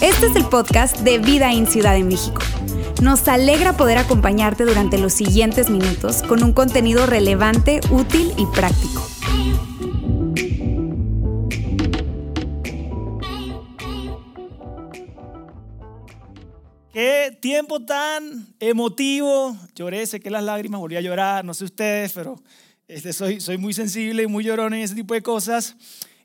Este 0.00 0.26
es 0.26 0.36
el 0.36 0.44
podcast 0.46 0.98
de 1.00 1.18
Vida 1.18 1.52
en 1.52 1.66
Ciudad 1.66 1.94
de 1.94 2.04
México. 2.04 2.40
Nos 3.02 3.26
alegra 3.28 3.76
poder 3.76 3.98
acompañarte 3.98 4.64
durante 4.64 4.98
los 4.98 5.12
siguientes 5.12 5.68
minutos 5.70 6.22
con 6.22 6.42
un 6.42 6.52
contenido 6.52 7.06
relevante, 7.06 7.80
útil 7.90 8.32
y 8.36 8.46
práctico. 8.46 9.06
Qué 16.92 17.36
tiempo 17.42 17.84
tan 17.84 18.54
emotivo. 18.58 19.56
Lloré, 19.74 20.06
sé 20.06 20.20
que 20.20 20.30
las 20.30 20.44
lágrimas, 20.44 20.80
volví 20.80 20.96
a 20.96 21.00
llorar, 21.00 21.44
no 21.44 21.52
sé 21.52 21.64
ustedes, 21.64 22.12
pero 22.12 22.36
este, 22.88 23.12
soy, 23.12 23.58
muy 23.58 23.72
sensible 23.72 24.22
y 24.22 24.26
muy 24.26 24.44
llorón 24.44 24.74
en 24.74 24.82
ese 24.82 24.94
tipo 24.94 25.14
de 25.14 25.22
cosas. 25.22 25.76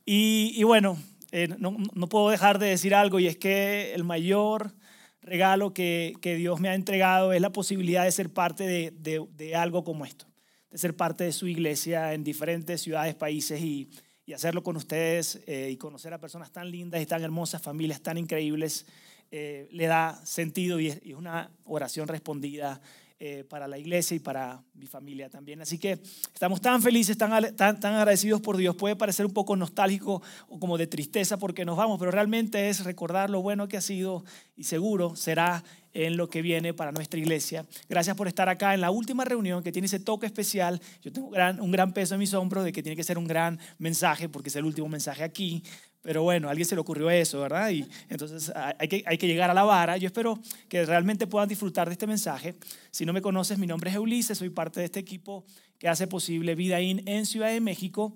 Y, 0.06 0.62
bueno, 0.64 0.98
eh, 1.32 1.48
no, 1.58 1.78
no, 1.94 2.08
puedo 2.08 2.30
dejar 2.30 2.60
de 2.60 2.68
decir 2.68 2.94
algo 2.94 3.20
y 3.20 3.28
es 3.28 3.38
que 3.38 3.94
el 3.94 4.04
mayor 4.04 4.74
regalo 5.22 5.74
que, 5.74 6.14
que 6.22 6.36
Dios 6.36 6.60
me 6.60 6.70
ha 6.70 6.76
entregado 6.76 7.34
es 7.34 7.42
la 7.42 7.52
posibilidad 7.52 8.04
de 8.04 8.12
ser 8.12 8.30
parte 8.30 8.66
de, 8.66 8.92
de, 8.92 9.26
de, 9.38 9.56
algo 9.56 9.84
como 9.84 10.06
esto, 10.06 10.26
de 10.70 10.78
ser 10.78 10.96
parte 10.96 11.24
de 11.24 11.32
su 11.32 11.48
iglesia 11.48 12.14
en 12.14 12.24
diferentes 12.24 12.82
ciudades, 12.82 13.16
países 13.16 13.62
y, 13.62 13.90
y 14.26 14.34
hacerlo 14.34 14.64
con 14.64 14.76
ustedes 14.76 15.42
eh, 15.46 15.70
y 15.72 15.78
conocer 15.78 16.14
a 16.14 16.20
personas 16.20 16.52
tan 16.52 16.70
lindas 16.70 17.02
y 17.02 17.06
tan 17.06 17.24
hermosas, 17.24 17.62
familias 17.62 18.02
tan 18.02 18.18
increíbles, 18.18 18.86
eh, 19.32 19.68
le 19.72 19.86
da 19.86 20.20
sentido 20.26 20.80
y 20.80 20.88
y 20.88 21.12
es 21.12 21.16
una 21.16 21.52
oración 21.64 22.08
respondida 22.08 22.82
eh, 23.24 23.44
para 23.48 23.68
la 23.68 23.78
iglesia 23.78 24.16
y 24.16 24.20
para 24.20 24.64
mi 24.74 24.88
familia 24.88 25.30
también. 25.30 25.62
Así 25.62 25.78
que 25.78 26.00
estamos 26.34 26.60
tan 26.60 26.82
felices, 26.82 27.16
tan, 27.16 27.56
tan, 27.56 27.80
tan, 27.80 27.94
agradecidos 27.94 28.42
por 28.42 28.58
Dios. 28.58 28.76
Puede 28.76 28.96
parecer 28.96 29.28
un 29.28 29.32
poco 29.32 29.56
nostálgico 29.56 30.24
o 30.50 30.60
como 30.60 30.76
de 30.76 30.88
tristeza 30.88 31.38
porque 31.38 31.64
nos 31.64 31.78
vamos, 31.78 32.00
pero 32.00 32.10
realmente 32.10 32.68
es 32.68 32.84
recordar 32.84 33.30
lo 33.30 33.44
bueno 33.44 33.68
que 33.68 33.78
ha 33.78 33.82
sido 33.82 34.26
y 34.56 34.64
seguro 34.64 35.16
será 35.16 35.64
en 35.94 36.18
lo 36.18 36.32
que 36.32 36.42
viene 36.42 36.74
para 36.74 36.92
nuestra 36.92 37.20
iglesia. 37.20 37.64
Gracias 37.88 38.16
por 38.18 38.28
estar 38.28 38.50
acá 38.50 38.74
en 38.74 38.82
la 38.82 38.90
última 38.90 39.24
reunión 39.24 39.62
que 39.62 39.72
tiene 39.72 39.86
ese 39.86 40.00
toque 40.00 40.26
especial. 40.26 40.82
Yo 41.04 41.12
tengo 41.12 41.30
gran, 41.30 41.62
un 41.62 41.70
gran 41.70 41.94
peso 41.94 42.16
en 42.16 42.22
mis 42.22 42.34
hombros 42.34 42.64
de 42.64 42.72
que 42.72 42.82
tiene 42.82 42.96
que 42.96 43.04
ser 43.04 43.20
un 43.20 43.28
gran 43.28 43.60
mensaje 43.78 44.30
porque 44.30 44.50
es 44.50 44.56
el 44.56 44.66
último 44.66 44.90
mensaje 44.90 45.24
aquí. 45.24 45.64
Pero 46.02 46.24
bueno, 46.24 46.48
a 46.48 46.52
alguien 46.52 46.68
se 46.68 46.76
le 46.76 46.82
ocurrió 46.82 47.10
eso, 47.10 47.42
¿verdad? 47.42 47.70
Y 47.70 47.88
entonces 48.10 48.52
hay 48.56 48.88
que, 48.88 49.04
hay 49.06 49.18
que 49.18 49.28
llegar 49.28 49.52
a 49.52 49.54
la 49.54 49.64
vara. 49.64 49.98
Yo 49.98 50.08
espero 50.08 50.40
que 50.68 50.86
realmente 50.86 51.28
puedan 51.28 51.48
disfrutar 51.48 51.88
de 51.88 51.94
este 51.94 52.08
mensaje. 52.08 52.56
Si 52.90 53.06
no 53.06 53.14
me 53.14 53.22
conoces, 53.22 53.60
mi 53.60 53.68
nombre 53.68 53.92
es 53.92 53.98
Ulises, 53.98 54.38
soy 54.38 54.50
parte 54.50 54.80
de 54.80 54.88
este 54.88 55.00
equipo 55.00 55.46
que 55.78 55.88
hace 55.88 56.08
posible 56.08 56.56
Vida 56.56 56.82
In 56.82 57.08
en 57.08 57.26
Ciudad 57.26 57.50
de 57.50 57.62
México 57.62 58.16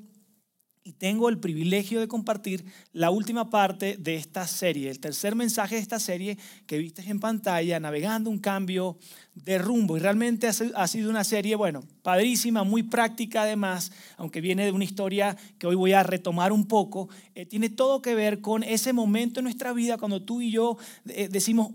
y 0.88 0.94
tengo 0.94 1.30
el 1.30 1.40
privilegio 1.40 2.00
de 2.00 2.08
compartir 2.08 2.64
la 2.94 3.10
última 3.10 3.50
parte 3.50 3.98
de 3.98 4.16
esta 4.18 4.46
serie, 4.46 4.92
el 4.92 5.00
tercer 5.00 5.36
mensaje 5.36 5.76
de 5.76 5.82
esta 5.82 6.00
serie 6.00 6.38
que 6.68 6.78
viste 6.78 7.02
en 7.10 7.20
pantalla, 7.20 7.80
navegando 7.80 8.30
un 8.30 8.38
cambio 8.38 8.96
de 9.34 9.58
rumbo. 9.58 9.98
Y 9.98 10.00
realmente 10.00 10.48
ha 10.48 10.88
sido 10.88 11.10
una 11.10 11.24
serie, 11.24 11.56
bueno, 11.56 11.84
padrísima, 12.04 12.64
muy 12.64 12.84
práctica 12.84 13.42
además, 13.42 13.92
aunque 14.16 14.42
viene 14.42 14.64
de 14.64 14.72
una 14.72 14.84
historia 14.84 15.36
que 15.58 15.66
hoy 15.66 15.76
voy 15.76 15.94
a 15.94 16.04
retomar 16.04 16.52
un 16.52 16.68
poco, 16.68 17.10
eh, 17.34 17.48
tiene 17.48 17.70
todo 17.70 18.04
que 18.04 18.14
ver 18.14 18.40
con 18.40 18.62
ese 18.62 18.94
momento 18.94 19.40
en 19.40 19.46
nuestra 19.46 19.74
vida 19.74 19.98
cuando 19.98 20.22
tú 20.22 20.40
y 20.40 20.52
yo 20.52 20.78
eh, 21.08 21.30
decimos, 21.32 21.72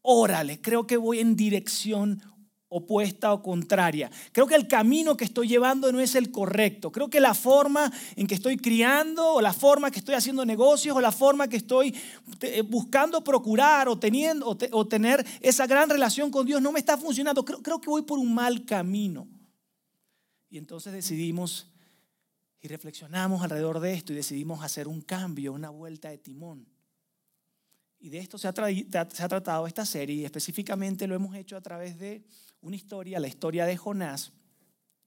órale, 0.00 0.62
creo 0.62 0.86
que 0.86 0.96
voy 0.96 1.18
en 1.18 1.36
dirección 1.36 2.22
opuesta 2.76 3.32
o 3.32 3.40
contraria. 3.40 4.10
Creo 4.32 4.48
que 4.48 4.56
el 4.56 4.66
camino 4.66 5.16
que 5.16 5.24
estoy 5.24 5.46
llevando 5.46 5.92
no 5.92 6.00
es 6.00 6.16
el 6.16 6.32
correcto. 6.32 6.90
Creo 6.90 7.08
que 7.08 7.20
la 7.20 7.32
forma 7.32 7.92
en 8.16 8.26
que 8.26 8.34
estoy 8.34 8.56
criando 8.56 9.34
o 9.34 9.40
la 9.40 9.52
forma 9.52 9.92
que 9.92 10.00
estoy 10.00 10.16
haciendo 10.16 10.44
negocios 10.44 10.96
o 10.96 11.00
la 11.00 11.12
forma 11.12 11.46
que 11.46 11.56
estoy 11.56 11.94
eh, 12.40 12.62
buscando 12.62 13.22
procurar 13.22 13.88
o, 13.88 13.96
teniendo, 13.96 14.48
o, 14.48 14.56
te, 14.56 14.68
o 14.72 14.88
tener 14.88 15.24
esa 15.40 15.68
gran 15.68 15.88
relación 15.88 16.32
con 16.32 16.46
Dios 16.46 16.60
no 16.60 16.72
me 16.72 16.80
está 16.80 16.98
funcionando. 16.98 17.44
Creo, 17.44 17.80
que 17.80 17.88
voy 17.88 18.02
por 18.02 18.18
un 18.18 18.34
mal 18.34 18.64
camino. 18.64 19.28
Y 20.50 20.58
entonces 20.58 20.92
decidimos 20.92 21.68
y 22.60 22.66
reflexionamos 22.66 23.40
alrededor 23.42 23.78
de 23.78 23.94
esto 23.94 24.12
y 24.12 24.16
decidimos 24.16 24.64
hacer 24.64 24.88
un 24.88 25.00
cambio, 25.00 25.52
una 25.52 25.70
vuelta 25.70 26.08
de 26.08 26.18
timón. 26.18 26.66
Y 28.00 28.10
de 28.10 28.18
esto 28.18 28.36
se 28.36 28.48
ha, 28.48 28.52
tratado 28.52 29.66
esta 29.66 29.86
serie 29.86 30.16
y 30.16 30.24
específicamente 30.26 31.06
lo 31.06 31.14
hemos 31.14 31.34
hecho 31.36 31.56
a 31.56 31.62
través 31.62 31.98
de 31.98 32.22
una 32.64 32.76
historia, 32.76 33.20
la 33.20 33.28
historia 33.28 33.66
de 33.66 33.76
Jonás, 33.76 34.32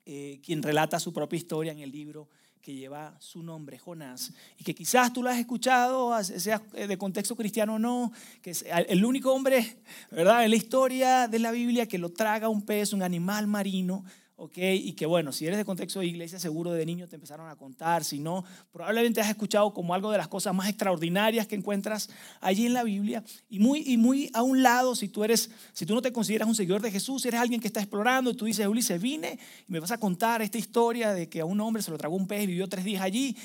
eh, 0.05 0.39
quien 0.43 0.61
relata 0.61 0.99
su 0.99 1.11
propia 1.11 1.37
historia 1.37 1.71
en 1.71 1.79
el 1.79 1.91
libro 1.91 2.29
que 2.61 2.73
lleva 2.73 3.17
su 3.19 3.41
nombre, 3.41 3.79
Jonás, 3.79 4.31
y 4.57 4.63
que 4.63 4.75
quizás 4.75 5.11
tú 5.11 5.23
lo 5.23 5.29
has 5.29 5.39
escuchado, 5.39 6.23
sea 6.23 6.59
de 6.59 6.97
contexto 6.97 7.35
cristiano 7.35 7.75
o 7.75 7.79
no, 7.79 8.11
que 8.41 8.51
es 8.51 8.63
el 8.67 9.03
único 9.05 9.33
hombre, 9.33 9.77
¿verdad?, 10.11 10.43
en 10.43 10.51
la 10.51 10.55
historia 10.55 11.27
de 11.27 11.39
la 11.39 11.51
Biblia 11.51 11.87
que 11.87 11.97
lo 11.97 12.09
traga 12.09 12.49
un 12.49 12.61
pez, 12.61 12.93
un 12.93 13.01
animal 13.01 13.47
marino, 13.47 14.03
¿ok? 14.37 14.57
Y 14.57 14.93
que 14.93 15.05
bueno, 15.05 15.31
si 15.31 15.45
eres 15.45 15.57
de 15.57 15.65
contexto 15.65 15.99
de 15.99 16.05
iglesia, 16.05 16.39
seguro 16.39 16.71
de 16.71 16.85
niño 16.85 17.07
te 17.07 17.15
empezaron 17.15 17.49
a 17.49 17.55
contar, 17.55 18.03
si 18.03 18.19
no, 18.19 18.45
probablemente 18.71 19.19
has 19.19 19.29
escuchado 19.29 19.73
como 19.73 19.93
algo 19.93 20.11
de 20.11 20.17
las 20.19 20.27
cosas 20.27 20.53
más 20.53 20.69
extraordinarias 20.69 21.47
que 21.47 21.55
encuentras 21.55 22.09
allí 22.39 22.67
en 22.67 22.73
la 22.73 22.83
Biblia. 22.83 23.23
Y 23.49 23.59
muy, 23.59 23.83
y 23.85 23.97
muy 23.97 24.29
a 24.33 24.43
un 24.43 24.61
lado, 24.61 24.95
si 24.95 25.09
tú 25.09 25.23
eres, 25.23 25.49
si 25.73 25.85
tú 25.85 25.95
no 25.95 26.01
te 26.01 26.13
consideras 26.13 26.47
un 26.47 26.55
seguidor 26.55 26.81
de 26.81 26.91
Jesús, 26.91 27.25
eres 27.25 27.41
alguien 27.41 27.59
que 27.59 27.67
está 27.67 27.79
explorando, 27.79 28.29
y 28.29 28.35
tú 28.35 28.45
dices, 28.45 28.67
Ulises, 28.67 29.01
vine 29.01 29.39
y 29.67 29.71
me 29.71 29.79
vas 29.79 29.91
a 29.91 29.97
contar 29.97 30.43
esta 30.43 30.59
historia 30.59 31.13
de 31.13 31.27
que 31.27 31.41
a 31.41 31.45
un 31.45 31.59
hombre 31.59 31.81
se 31.81 31.89
lo 31.89 31.97
tragó 31.97 32.15
un 32.15 32.27
pez 32.27 32.43
y 32.43 32.47
vivió 32.47 32.69
tres 32.69 32.85
días 32.85 33.01
allí 33.01 33.35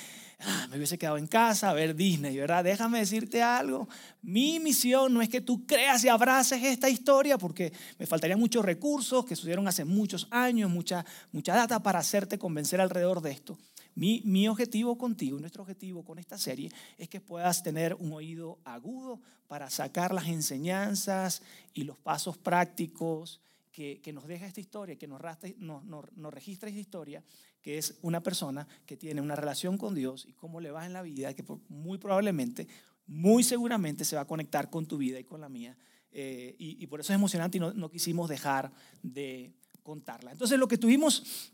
ah, 0.44 0.66
me 0.70 0.76
hubiese 0.76 0.98
quedado 0.98 1.18
en 1.18 1.26
casa 1.26 1.70
a 1.70 1.72
ver 1.72 1.94
Disney, 1.94 2.36
¿verdad? 2.36 2.64
Déjame 2.64 2.98
decirte 2.98 3.42
algo. 3.42 3.88
Mi 4.22 4.60
misión 4.60 5.14
no 5.14 5.22
es 5.22 5.28
que 5.28 5.40
tú 5.40 5.66
creas 5.66 6.04
y 6.04 6.08
abraces 6.08 6.62
esta 6.62 6.88
historia, 6.88 7.38
porque 7.38 7.72
me 7.98 8.06
faltarían 8.06 8.38
muchos 8.38 8.64
recursos 8.64 9.24
que 9.24 9.36
sucedieron 9.36 9.68
hace 9.68 9.84
muchos 9.84 10.26
años, 10.30 10.70
mucha, 10.70 11.04
mucha 11.32 11.54
data 11.54 11.82
para 11.82 11.98
hacerte 11.98 12.38
convencer 12.38 12.80
alrededor 12.80 13.20
de 13.20 13.32
esto. 13.32 13.58
Mi, 13.94 14.22
mi 14.24 14.48
objetivo 14.48 14.96
contigo, 14.96 15.38
nuestro 15.38 15.62
objetivo 15.62 16.04
con 16.04 16.18
esta 16.18 16.38
serie, 16.38 16.70
es 16.96 17.08
que 17.08 17.20
puedas 17.20 17.62
tener 17.62 17.94
un 17.94 18.12
oído 18.12 18.58
agudo 18.64 19.20
para 19.48 19.68
sacar 19.68 20.14
las 20.14 20.28
enseñanzas 20.28 21.42
y 21.74 21.84
los 21.84 21.98
pasos 21.98 22.38
prácticos 22.38 23.40
que, 23.70 24.00
que, 24.02 24.12
nos 24.12 24.26
deja 24.26 24.46
esta 24.46 24.60
historia, 24.60 24.96
que 24.96 25.06
nos, 25.06 25.20
rastre, 25.20 25.56
nos, 25.58 25.84
nos, 25.84 26.10
nos, 26.16 26.32
registra 26.32 26.68
esta 26.68 26.80
historia, 26.80 27.22
que 27.62 27.78
es 27.78 27.98
una 28.02 28.22
persona 28.22 28.66
que 28.84 28.96
tiene 28.96 29.20
una 29.20 29.36
relación 29.36 29.78
con 29.78 29.94
Dios 29.94 30.26
y 30.28 30.32
cómo 30.32 30.60
le 30.60 30.70
va 30.70 30.84
en 30.84 30.92
la 30.92 31.02
vida, 31.02 31.32
que 31.34 31.44
muy 31.68 31.98
probablemente, 31.98 32.66
muy 33.06 33.42
seguramente 33.44 34.04
se 34.04 34.16
va 34.16 34.22
a 34.22 34.26
conectar 34.26 34.68
con 34.68 34.86
tu 34.86 34.98
vida 34.98 35.18
y 35.18 35.24
con 35.24 35.40
la 35.40 35.48
mía. 35.48 35.76
Eh, 36.10 36.54
y, 36.58 36.82
y, 36.82 36.86
por 36.88 37.00
eso 37.00 37.12
es 37.12 37.16
emocionante 37.16 37.56
y 37.56 37.60
no, 37.60 37.72
no 37.72 37.88
quisimos 37.88 38.28
dejar 38.28 38.70
de 39.02 39.54
contarla. 39.82 40.32
Entonces 40.32 40.58
lo 40.58 40.68
que 40.68 40.76
tuvimos 40.76 41.52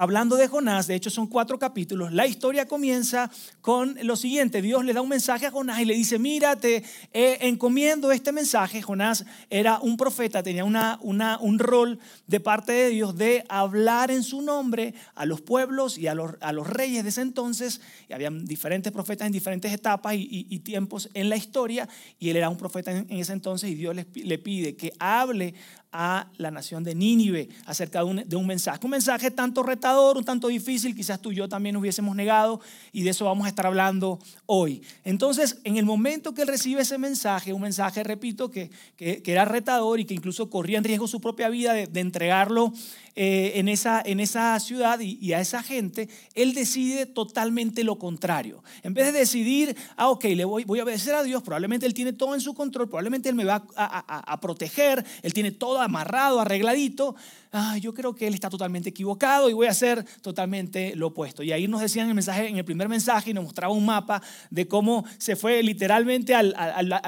hablando 0.00 0.36
de 0.36 0.48
Jonás, 0.48 0.86
de 0.86 0.94
hecho 0.94 1.10
son 1.10 1.26
cuatro 1.26 1.58
capítulos, 1.58 2.10
la 2.10 2.26
historia 2.26 2.66
comienza 2.66 3.30
con 3.60 3.98
lo 4.02 4.16
siguiente, 4.16 4.62
Dios 4.62 4.82
le 4.82 4.94
da 4.94 5.02
un 5.02 5.10
mensaje 5.10 5.44
a 5.44 5.50
Jonás 5.50 5.78
y 5.78 5.84
le 5.84 5.92
dice, 5.92 6.18
mírate, 6.18 6.82
eh, 7.12 7.36
encomiendo 7.42 8.10
este 8.10 8.32
mensaje, 8.32 8.80
Jonás 8.80 9.26
era 9.50 9.78
un 9.78 9.98
profeta, 9.98 10.42
tenía 10.42 10.64
una, 10.64 10.98
una, 11.02 11.36
un 11.38 11.58
rol 11.58 11.98
de 12.26 12.40
parte 12.40 12.72
de 12.72 12.88
Dios 12.88 13.14
de 13.18 13.44
hablar 13.50 14.10
en 14.10 14.22
su 14.22 14.40
nombre 14.40 14.94
a 15.14 15.26
los 15.26 15.42
pueblos 15.42 15.98
y 15.98 16.06
a 16.06 16.14
los, 16.14 16.32
a 16.40 16.52
los 16.52 16.66
reyes 16.66 17.02
de 17.02 17.10
ese 17.10 17.20
entonces, 17.20 17.82
y 18.08 18.14
había 18.14 18.30
diferentes 18.30 18.92
profetas 18.92 19.26
en 19.26 19.32
diferentes 19.32 19.70
etapas 19.70 20.14
y, 20.16 20.60
tiempos 20.60 21.10
en 21.12 21.28
la 21.28 21.36
historia, 21.36 21.86
y 22.18 22.30
él 22.30 22.36
era 22.38 22.48
un 22.48 22.56
profeta 22.56 22.90
en, 22.90 23.06
ese 23.10 23.34
entonces 23.34 23.68
y 23.68 23.74
Dios 23.74 23.94
le 23.94 24.38
pide 24.38 24.76
que 24.76 24.94
hable 24.98 25.54
a 25.92 26.28
la 26.36 26.50
nación 26.50 26.84
de 26.84 26.94
Nínive 26.94 27.48
acerca 27.66 28.04
de 28.04 28.36
un, 28.36 28.46
mensaje. 28.46 28.78
Un 28.82 28.90
mensaje 28.90 29.30
tanto 29.30 29.62
retador, 29.62 30.16
un 30.16 30.24
tanto 30.24 30.48
difícil, 30.48 30.94
quizás 30.94 31.20
tú 31.20 31.32
y 31.32 31.36
yo 31.36 31.48
también 31.48 31.76
hubiésemos 31.76 32.14
negado 32.14 32.60
y 32.92 33.02
de 33.02 33.10
eso 33.10 33.24
vamos 33.24 33.46
a 33.46 33.48
estar 33.48 33.66
hablando 33.66 34.18
hoy. 34.46 34.82
Entonces, 35.04 35.58
en 35.64 35.76
el 35.76 35.84
momento 35.84 36.32
que 36.32 36.42
él 36.42 36.48
recibe 36.48 36.82
ese 36.82 36.98
mensaje, 36.98 37.52
un 37.52 37.62
mensaje, 37.62 38.04
repito, 38.04 38.50
que, 38.50 38.70
que, 38.96 39.22
era 39.24 39.44
retador 39.44 40.00
y 40.00 40.04
que 40.04 40.14
incluso 40.14 40.50
corría 40.50 40.78
en 40.78 40.84
riesgo 40.84 41.08
su 41.08 41.20
propia 41.20 41.48
vida 41.48 41.72
de, 41.72 42.00
entregarlo 42.00 42.72
eh, 43.14 43.52
en, 43.56 43.68
esa, 43.68 44.00
en 44.04 44.20
esa 44.20 44.58
ciudad 44.60 45.00
y, 45.00 45.32
a 45.32 45.40
esa 45.40 45.62
gente, 45.62 46.08
él 46.34 46.54
decide 46.54 47.06
totalmente 47.06 47.84
lo 47.84 47.98
contrario. 47.98 48.62
En 48.82 48.94
vez 48.94 49.12
de 49.12 49.18
decidir, 49.18 49.76
ah, 49.96 50.08
ok, 50.08 50.24
le 50.24 50.44
voy, 50.44 50.64
voy 50.64 50.80
a 50.80 50.84
obedecer 50.84 51.14
a 51.14 51.22
Dios, 51.22 51.42
probablemente 51.42 51.86
él 51.86 51.94
tiene 51.94 52.12
todo 52.12 52.34
en 52.34 52.40
su 52.40 52.54
control, 52.54 52.88
probablemente 52.88 53.28
él 53.28 53.34
me 53.34 53.44
va 53.44 53.64
a, 53.76 54.32
a, 54.32 54.40
proteger, 54.40 55.04
él 55.22 55.34
tiene 55.34 55.50
todo 55.50 55.79
amarrado, 55.80 56.40
arregladito, 56.40 57.14
ah, 57.52 57.76
yo 57.78 57.94
creo 57.94 58.14
que 58.14 58.26
él 58.26 58.34
está 58.34 58.50
totalmente 58.50 58.90
equivocado 58.90 59.50
y 59.50 59.52
voy 59.52 59.66
a 59.66 59.70
hacer 59.70 60.04
totalmente 60.22 60.94
lo 60.96 61.08
opuesto. 61.08 61.42
Y 61.42 61.52
ahí 61.52 61.66
nos 61.68 61.80
decían 61.80 62.04
en 62.04 62.10
el, 62.10 62.14
mensaje, 62.14 62.48
en 62.48 62.56
el 62.56 62.64
primer 62.64 62.88
mensaje 62.88 63.30
y 63.30 63.34
nos 63.34 63.44
mostraba 63.44 63.72
un 63.72 63.84
mapa 63.84 64.22
de 64.50 64.68
cómo 64.68 65.04
se 65.18 65.36
fue 65.36 65.62
literalmente 65.62 66.34
al, 66.34 66.54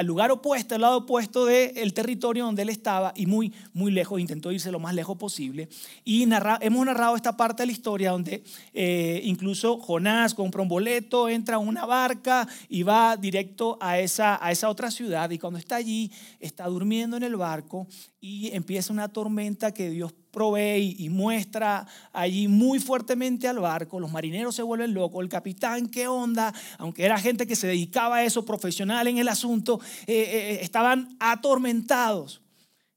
lugar 0.04 0.30
opuesto, 0.30 0.74
al 0.74 0.80
lado 0.80 0.98
opuesto 0.98 1.46
del 1.46 1.94
territorio 1.94 2.44
donde 2.44 2.62
él 2.62 2.68
estaba 2.68 3.12
y 3.16 3.26
muy, 3.26 3.52
muy 3.72 3.92
lejos, 3.92 4.20
intentó 4.20 4.52
irse 4.52 4.70
lo 4.70 4.80
más 4.80 4.94
lejos 4.94 5.16
posible. 5.16 5.68
Y 6.04 6.26
hemos 6.60 6.86
narrado 6.86 7.16
esta 7.16 7.36
parte 7.36 7.62
de 7.62 7.66
la 7.66 7.72
historia 7.72 8.10
donde 8.10 8.42
eh, 8.72 9.20
incluso 9.24 9.78
Jonás 9.78 10.34
compra 10.34 10.62
un 10.62 10.68
boleto, 10.68 11.28
entra 11.28 11.56
a 11.56 11.58
una 11.58 11.86
barca 11.86 12.48
y 12.68 12.82
va 12.82 13.16
directo 13.16 13.78
a 13.80 13.98
esa, 13.98 14.44
a 14.44 14.50
esa 14.50 14.68
otra 14.68 14.90
ciudad 14.90 15.30
y 15.30 15.38
cuando 15.38 15.58
está 15.58 15.76
allí 15.76 16.10
está 16.40 16.66
durmiendo 16.66 17.16
en 17.16 17.22
el 17.22 17.36
barco 17.36 17.86
y 18.20 18.54
empieza 18.54 18.92
una 18.92 19.08
tormenta 19.08 19.74
que 19.74 19.90
Dios 19.90 20.14
provee 20.32 20.96
y, 20.98 21.08
muestra 21.10 21.86
allí 22.12 22.48
muy 22.48 22.80
fuertemente 22.80 23.46
al 23.46 23.60
barco. 23.60 24.00
Los 24.00 24.10
marineros 24.10 24.56
se 24.56 24.62
vuelven 24.62 24.94
locos. 24.94 25.22
El 25.22 25.28
capitán, 25.28 25.88
¿qué 25.88 26.08
onda? 26.08 26.52
Aunque 26.78 27.04
era 27.04 27.18
gente 27.18 27.46
que 27.46 27.54
se 27.54 27.68
dedicaba 27.68 28.16
a 28.16 28.24
eso, 28.24 28.44
profesional 28.44 29.06
en 29.06 29.18
el 29.18 29.28
asunto, 29.28 29.78
eh, 30.06 30.14
eh, 30.14 30.58
estaban 30.62 31.16
atormentados. 31.20 32.40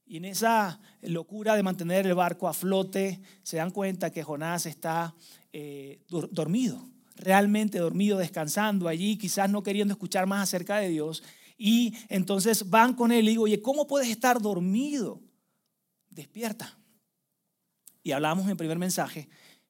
Y 0.06 0.16
en 0.16 0.24
esa 0.24 0.80
locura 1.02 1.54
de 1.54 1.62
mantener 1.62 2.06
el 2.06 2.14
barco 2.14 2.48
a 2.48 2.54
flote, 2.54 3.20
se 3.42 3.58
dan 3.58 3.70
cuenta 3.70 4.10
que 4.10 4.22
Jonás 4.22 4.66
está 4.66 5.14
eh, 5.52 6.00
dormido, 6.08 6.88
realmente 7.16 7.78
dormido, 7.78 8.18
descansando 8.18 8.88
allí, 8.88 9.18
quizás 9.18 9.50
no 9.50 9.62
queriendo 9.62 9.92
escuchar 9.92 10.26
más 10.26 10.42
acerca 10.42 10.78
de 10.78 10.88
Dios. 10.88 11.22
Y 11.58 11.94
entonces 12.08 12.70
van 12.70 12.94
con 12.94 13.12
él 13.12 13.26
y 13.26 13.30
digo, 13.30 13.44
oye, 13.44 13.60
¿cómo 13.60 13.86
puedes 13.86 14.08
estar 14.08 14.40
dormido? 14.40 15.20
Despierta. 16.08 16.78
Y 18.06 18.12
hablábamos 18.12 18.48
en 18.48 18.56
primer 18.56 18.78
mensaje 18.78 19.28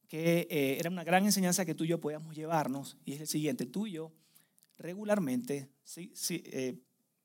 que 0.09 0.47
eh, 0.50 0.77
era 0.79 0.91
una 0.91 1.05
gran 1.05 1.25
enseñanza 1.25 1.65
que 1.65 1.75
tú 1.75 1.85
y 1.85 1.87
yo 1.87 2.03
podíamos 2.03 2.37
llevarnos. 2.37 2.99
Y 3.06 3.15
es 3.15 3.23
el 3.23 3.27
siguiente, 3.27 3.65
tú 3.65 3.87
y 3.87 3.93
yo 3.93 4.12
regularmente, 4.77 5.71
eh, 5.97 6.79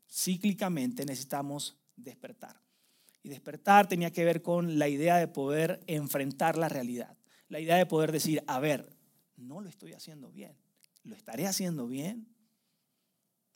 cíclicamente 0.10 1.06
necesitamos 1.06 1.78
despertar. 1.98 2.62
Y 3.24 3.28
despertar 3.28 3.90
tenía 3.90 4.12
que 4.12 4.24
ver 4.24 4.42
con 4.42 4.80
la 4.80 4.88
idea 4.88 5.18
de 5.18 5.28
poder 5.28 5.82
enfrentar 5.86 6.58
la 6.58 6.70
realidad. 6.70 7.18
La 7.50 7.60
idea 7.60 7.76
de 7.76 7.86
poder 7.86 8.14
decir, 8.14 8.42
a 8.48 8.62
ver, 8.62 8.96
no 9.36 9.60
lo 9.60 9.68
estoy 9.68 9.92
haciendo 9.92 10.32
bien. 10.32 10.56
¿Lo 11.04 11.14
estaré 11.14 11.46
haciendo 11.46 11.88
bien? 11.88 12.26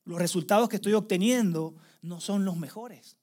los 0.04 0.20
resultados 0.20 0.68
que 0.68 0.76
estoy 0.76 0.94
obteniendo 0.94 1.78
no 2.02 2.20
son 2.20 2.44
los 2.44 2.58
mejores. 2.58 3.18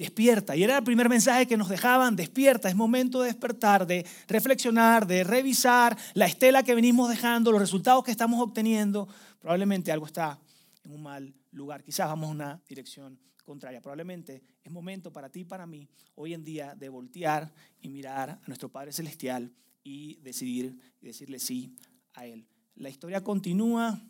Despierta. 0.00 0.56
Y 0.56 0.62
era 0.62 0.78
el 0.78 0.82
primer 0.82 1.10
mensaje 1.10 1.46
que 1.46 1.58
nos 1.58 1.68
dejaban, 1.68 2.16
despierta, 2.16 2.70
es 2.70 2.74
momento 2.74 3.20
de 3.20 3.26
despertar, 3.26 3.86
de 3.86 4.06
reflexionar, 4.28 5.06
de 5.06 5.24
revisar 5.24 5.94
la 6.14 6.24
estela 6.24 6.62
que 6.62 6.74
venimos 6.74 7.10
dejando, 7.10 7.52
los 7.52 7.60
resultados 7.60 8.02
que 8.02 8.10
estamos 8.10 8.40
obteniendo. 8.40 9.06
Probablemente 9.38 9.92
algo 9.92 10.06
está 10.06 10.40
en 10.84 10.92
un 10.92 11.02
mal 11.02 11.34
lugar, 11.52 11.84
quizás 11.84 12.08
vamos 12.08 12.30
a 12.30 12.32
una 12.32 12.62
dirección 12.66 13.20
contraria. 13.44 13.82
Probablemente 13.82 14.42
es 14.64 14.72
momento 14.72 15.12
para 15.12 15.28
ti 15.28 15.40
y 15.40 15.44
para 15.44 15.66
mí 15.66 15.86
hoy 16.14 16.32
en 16.32 16.44
día 16.44 16.74
de 16.74 16.88
voltear 16.88 17.52
y 17.82 17.90
mirar 17.90 18.30
a 18.30 18.40
nuestro 18.46 18.70
Padre 18.70 18.92
Celestial 18.92 19.52
y 19.84 20.14
decidir 20.22 20.78
y 21.02 21.08
decirle 21.08 21.38
sí 21.38 21.76
a 22.14 22.24
Él. 22.24 22.46
La 22.76 22.88
historia 22.88 23.22
continúa, 23.22 24.00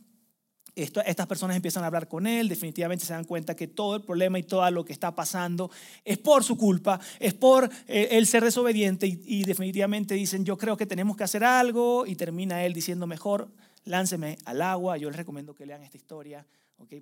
estas 0.83 1.27
personas 1.27 1.57
empiezan 1.57 1.83
a 1.83 1.87
hablar 1.87 2.09
con 2.09 2.27
él, 2.27 2.49
definitivamente 2.49 3.05
se 3.05 3.13
dan 3.13 3.25
cuenta 3.25 3.55
que 3.55 3.67
todo 3.67 3.97
el 3.97 4.03
problema 4.03 4.39
y 4.39 4.43
todo 4.43 4.71
lo 4.71 4.85
que 4.85 4.93
está 4.93 5.15
pasando 5.15 5.71
es 6.05 6.19
por 6.19 6.45
su 6.45 6.57
culpa, 6.57 7.01
es 7.19 7.35
por 7.35 7.71
eh, 7.87 8.09
el 8.13 8.27
ser 8.27 8.45
desobediente 8.45 9.07
y, 9.07 9.21
y, 9.25 9.45
definitivamente 9.45 10.15
dicen, 10.15 10.45
yo 10.45 10.57
creo 10.57 10.77
que 10.77 10.87
tenemos 10.87 11.17
que 11.17 11.25
hacer 11.25 11.45
algo 11.45 12.07
y 12.07 12.17
termina 12.17 12.65
él 12.65 12.73
diciendo, 12.73 13.07
mejor 13.07 13.49
lánceme 13.85 14.39
al 14.45 14.63
agua, 14.63 14.97
yo 14.97 15.09
les 15.09 15.17
recomiendo 15.17 15.55
que 15.55 15.67
lean 15.67 15.83
esta 15.83 15.97
historia, 15.97 16.47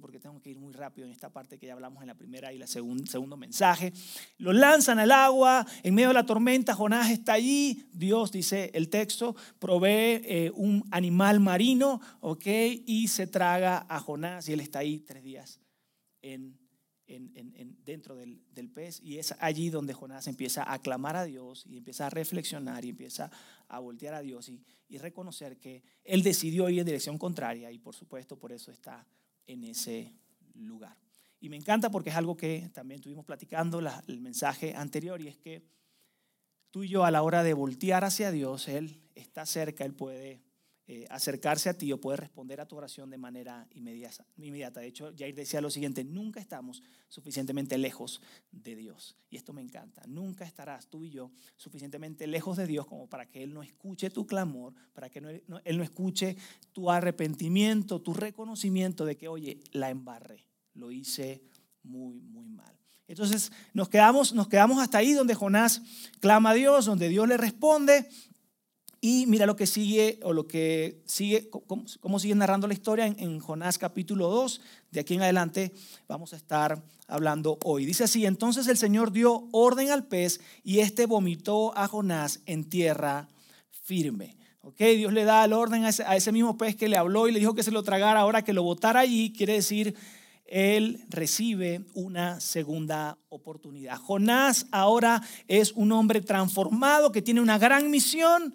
porque 0.01 0.19
tengo 0.19 0.41
que 0.43 0.51
ir 0.51 0.59
muy 0.59 0.73
rápido 0.73 1.07
en 1.07 1.13
esta 1.13 1.31
parte 1.31 1.57
que 1.57 1.67
ya 1.67 1.73
hablamos 1.73 2.03
en 2.03 2.09
la 2.09 2.15
primera 2.15 2.53
y 2.53 2.59
la 2.59 2.67
segundo 2.67 3.37
mensaje. 3.37 3.93
Lo 4.39 4.53
lanzan 4.53 4.99
al 4.99 5.13
agua, 5.13 5.65
en 5.83 5.95
medio 5.95 6.09
de 6.09 6.15
la 6.15 6.27
tormenta, 6.27 6.75
Jonás 6.75 7.11
está 7.11 7.35
allí, 7.35 7.89
Dios, 7.93 8.33
dice 8.33 8.71
el 8.75 8.89
texto, 8.89 9.37
provee 9.59 10.21
eh, 10.25 10.51
un 10.55 10.85
animal 10.91 11.41
marino, 11.41 12.01
¿ok? 12.21 12.47
Y 12.87 13.09
se 13.09 13.27
traga 13.29 13.87
a 13.89 14.01
Jonás 14.01 14.49
y 14.49 14.53
él 14.53 14.61
está 14.61 14.81
ahí 14.81 14.99
tres 14.99 15.23
días 15.23 15.61
en, 16.23 16.58
dentro 17.85 18.17
del, 18.17 18.41
pez 18.75 19.01
y 19.03 19.19
es 19.19 19.35
allí 19.41 19.71
donde 19.71 19.95
Jonás 19.95 20.27
empieza 20.27 20.71
a 20.71 20.79
clamar 20.79 21.17
a 21.17 21.25
Dios 21.25 21.65
y 21.67 21.79
empieza 21.79 22.07
a 22.07 22.11
reflexionar 22.11 22.85
y 22.85 22.91
empieza 22.91 23.31
a 23.69 23.79
voltear 23.79 24.15
a 24.15 24.21
Dios 24.21 24.49
y, 24.51 24.63
y 24.89 24.99
reconocer 24.99 25.57
que 25.59 25.83
él 26.05 26.23
decidió 26.23 26.69
ir 26.69 26.81
en 26.81 26.87
dirección 26.87 27.17
contraria 27.17 27.73
y 27.73 27.79
por 27.79 27.95
supuesto 27.95 28.39
por 28.39 28.53
eso 28.53 28.71
está 28.71 29.07
en 29.47 29.65
ese 29.65 30.13
lugar. 30.55 30.97
Y 31.41 31.49
me 31.49 31.57
encanta 31.57 31.91
porque 31.91 32.11
es 32.11 32.17
algo 32.17 32.37
que 32.37 32.69
también 32.75 32.99
estuvimos 32.99 33.25
platicando 33.25 33.81
el 34.07 34.21
mensaje 34.21 34.75
anterior 34.75 35.21
y 35.21 35.29
es 35.29 35.39
que 35.39 35.63
tú 36.71 36.85
y 36.85 36.89
yo 36.89 37.05
a 37.05 37.11
la 37.11 37.23
hora 37.23 37.43
de 37.43 37.55
voltear 37.55 38.05
hacia 38.05 38.31
Dios, 38.31 38.69
Él 38.69 39.01
está 39.15 39.47
cerca, 39.47 39.85
Él 39.85 39.95
puede 39.95 40.43
eh, 40.91 41.07
acercarse 41.11 41.69
a 41.69 41.75
ti 41.75 41.93
o 41.93 42.01
puede 42.01 42.17
responder 42.17 42.63
a 42.63 42.67
tu 42.67 42.75
oración 42.75 43.11
de 43.11 43.19
manera 43.19 43.69
inmediata. 43.75 44.25
inmediata. 44.39 44.81
De 44.81 44.87
hecho, 44.87 45.13
Jair 45.19 45.35
decía 45.35 45.61
lo 45.61 45.69
siguiente, 45.69 46.03
nunca 46.03 46.41
estamos 46.41 46.83
suficientemente 47.09 47.77
lejos 47.77 48.23
de 48.53 48.75
Dios. 48.75 49.15
Y 49.29 49.37
esto 49.37 49.53
me 49.53 49.61
encanta, 49.61 50.01
nunca 50.07 50.47
estarás 50.47 50.89
tú 50.89 51.05
y 51.05 51.11
yo 51.11 51.31
suficientemente 51.59 52.27
lejos 52.27 52.57
de 52.57 52.67
Dios 52.67 52.87
como 52.87 53.07
para 53.07 53.29
que 53.29 53.43
Él 53.43 53.53
no 53.53 53.63
escuche 53.63 54.09
tu 54.09 54.27
clamor, 54.27 54.73
para 54.95 55.11
que 55.11 55.19
Él 55.19 55.43
no 55.47 55.83
escuche 55.83 56.39
tu 56.73 56.91
arrepentimiento, 56.91 58.01
tu 58.01 58.15
reconocimiento 58.15 59.05
de 59.05 59.19
que, 59.19 59.29
oye, 59.29 59.61
la 59.73 59.91
embarré, 59.91 60.47
lo 60.73 60.91
hice 60.91 61.43
muy, 61.83 62.19
muy 62.23 62.49
mal. 62.49 62.75
Entonces 63.09 63.53
nos 63.75 63.91
quedamos, 63.91 64.33
nos 64.33 64.49
quedamos 64.49 64.83
hasta 64.83 64.97
ahí 64.97 65.13
donde 65.13 65.35
Jonás 65.35 65.83
clama 66.21 66.51
a 66.51 66.55
Dios, 66.55 66.87
donde 66.87 67.11
Dios 67.11 67.29
le 67.29 67.37
responde 67.37 68.09
y 69.01 69.27
mira 69.27 69.47
lo 69.47 69.57
que 69.57 69.67
sigue, 69.67 70.19
o 70.23 70.33
lo 70.33 70.49
que 70.49 71.03
sigue, 71.05 71.49
cómo, 71.51 72.19
sigue 72.19 72.35
narrando 72.35 72.67
la 72.67 72.75
historia 72.75 73.07
en, 73.07 73.39
Jonás 73.39 73.79
capítulo 73.79 74.29
2. 74.29 74.61
De 74.91 75.01
aquí 75.01 75.15
en 75.15 75.23
adelante 75.23 75.73
vamos 76.09 76.33
a 76.33 76.37
estar 76.37 76.83
hablando 77.07 77.59
hoy. 77.63 77.87
Dice 77.87 78.05
así, 78.05 78.27
entonces 78.27 78.67
el 78.67 78.77
Señor 78.77 79.13
dio 79.13 79.49
orden 79.53 79.91
al 79.91 80.07
pez 80.07 80.41
y 80.65 80.81
éste 80.81 81.07
vomitó 81.07 81.77
a 81.77 81.87
Jonás 81.87 82.41
en 82.47 82.69
tierra 82.69 83.29
firme. 83.71 84.37
¿Ok? 84.63 84.81
Dios 84.97 85.13
le 85.13 85.25
da 85.25 85.45
el 85.45 85.53
orden 85.53 85.85
a 85.85 85.91
ese, 85.91 86.03
a 86.03 86.17
ese 86.17 86.33
mismo 86.33 86.59
pez 86.59 86.75
que 86.75 86.89
le 86.89 86.97
habló 86.97 87.29
y 87.29 87.33
le 87.33 87.39
dijo 87.39 87.55
que 87.55 87.63
se 87.63 87.71
lo 87.71 87.85
tragara, 87.85 88.21
ahora 88.21 88.43
que 88.43 88.53
lo 88.53 88.65
botara 88.65 89.01
allí, 89.01 89.33
quiere 89.33 89.55
decir, 89.55 89.95
él 90.45 91.05
recibe 91.09 91.85
una 91.95 92.41
segunda 92.41 93.17
oportunidad. 93.29 93.99
Jonás 93.99 94.67
ahora 94.73 95.23
es 95.47 95.73
un 95.73 95.93
hombre 95.93 96.21
transformado 96.21 97.13
que 97.13 97.23
tiene 97.23 97.41
una 97.41 97.59
gran 97.59 97.91
misión 97.91 98.55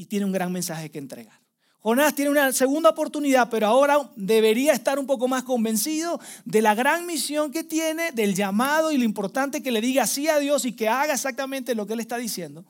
y 0.00 0.06
tiene 0.06 0.24
un 0.24 0.32
gran 0.32 0.50
mensaje 0.50 0.90
que 0.90 0.98
entregar. 0.98 1.38
Jonás 1.80 2.14
tiene 2.14 2.30
una 2.30 2.52
segunda 2.52 2.88
oportunidad, 2.88 3.50
pero 3.50 3.66
ahora 3.66 4.10
debería 4.16 4.72
estar 4.72 4.98
un 4.98 5.06
poco 5.06 5.28
más 5.28 5.42
convencido 5.42 6.18
de 6.46 6.62
la 6.62 6.74
gran 6.74 7.04
misión 7.04 7.52
que 7.52 7.64
tiene, 7.64 8.10
del 8.12 8.34
llamado 8.34 8.92
y 8.92 8.96
lo 8.96 9.04
importante 9.04 9.62
que 9.62 9.70
le 9.70 9.82
diga 9.82 10.06
sí 10.06 10.26
a 10.26 10.38
Dios 10.38 10.64
y 10.64 10.72
que 10.72 10.88
haga 10.88 11.12
exactamente 11.12 11.74
lo 11.74 11.86
que 11.86 11.92
él 11.92 12.00
está 12.00 12.16
diciendo. 12.16 12.64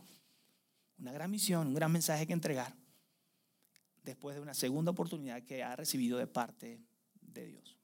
Una 0.98 1.12
gran 1.12 1.30
misión, 1.30 1.68
un 1.68 1.74
gran 1.74 1.92
mensaje 1.92 2.26
que 2.26 2.32
entregar 2.32 2.74
después 4.02 4.34
de 4.34 4.42
una 4.42 4.54
segunda 4.54 4.90
oportunidad 4.90 5.40
que 5.44 5.62
ha 5.62 5.76
recibido 5.76 6.18
de 6.18 6.26
parte 6.26 6.80
de 7.20 7.46
Dios. 7.46 7.78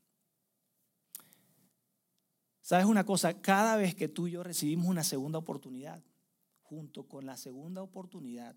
¿Sabes 2.63 2.87
una 2.87 3.05
cosa? 3.05 3.41
Cada 3.41 3.77
vez 3.77 3.95
que 3.95 4.09
tú 4.09 4.27
y 4.27 4.33
yo 4.33 4.43
recibimos 4.43 4.89
una 4.89 5.05
segunda 5.05 5.39
oportunidad, 5.39 6.03
junto 6.63 7.05
con 7.07 7.27
la 7.27 7.37
segunda 7.37 7.81
oportunidad, 7.81 8.57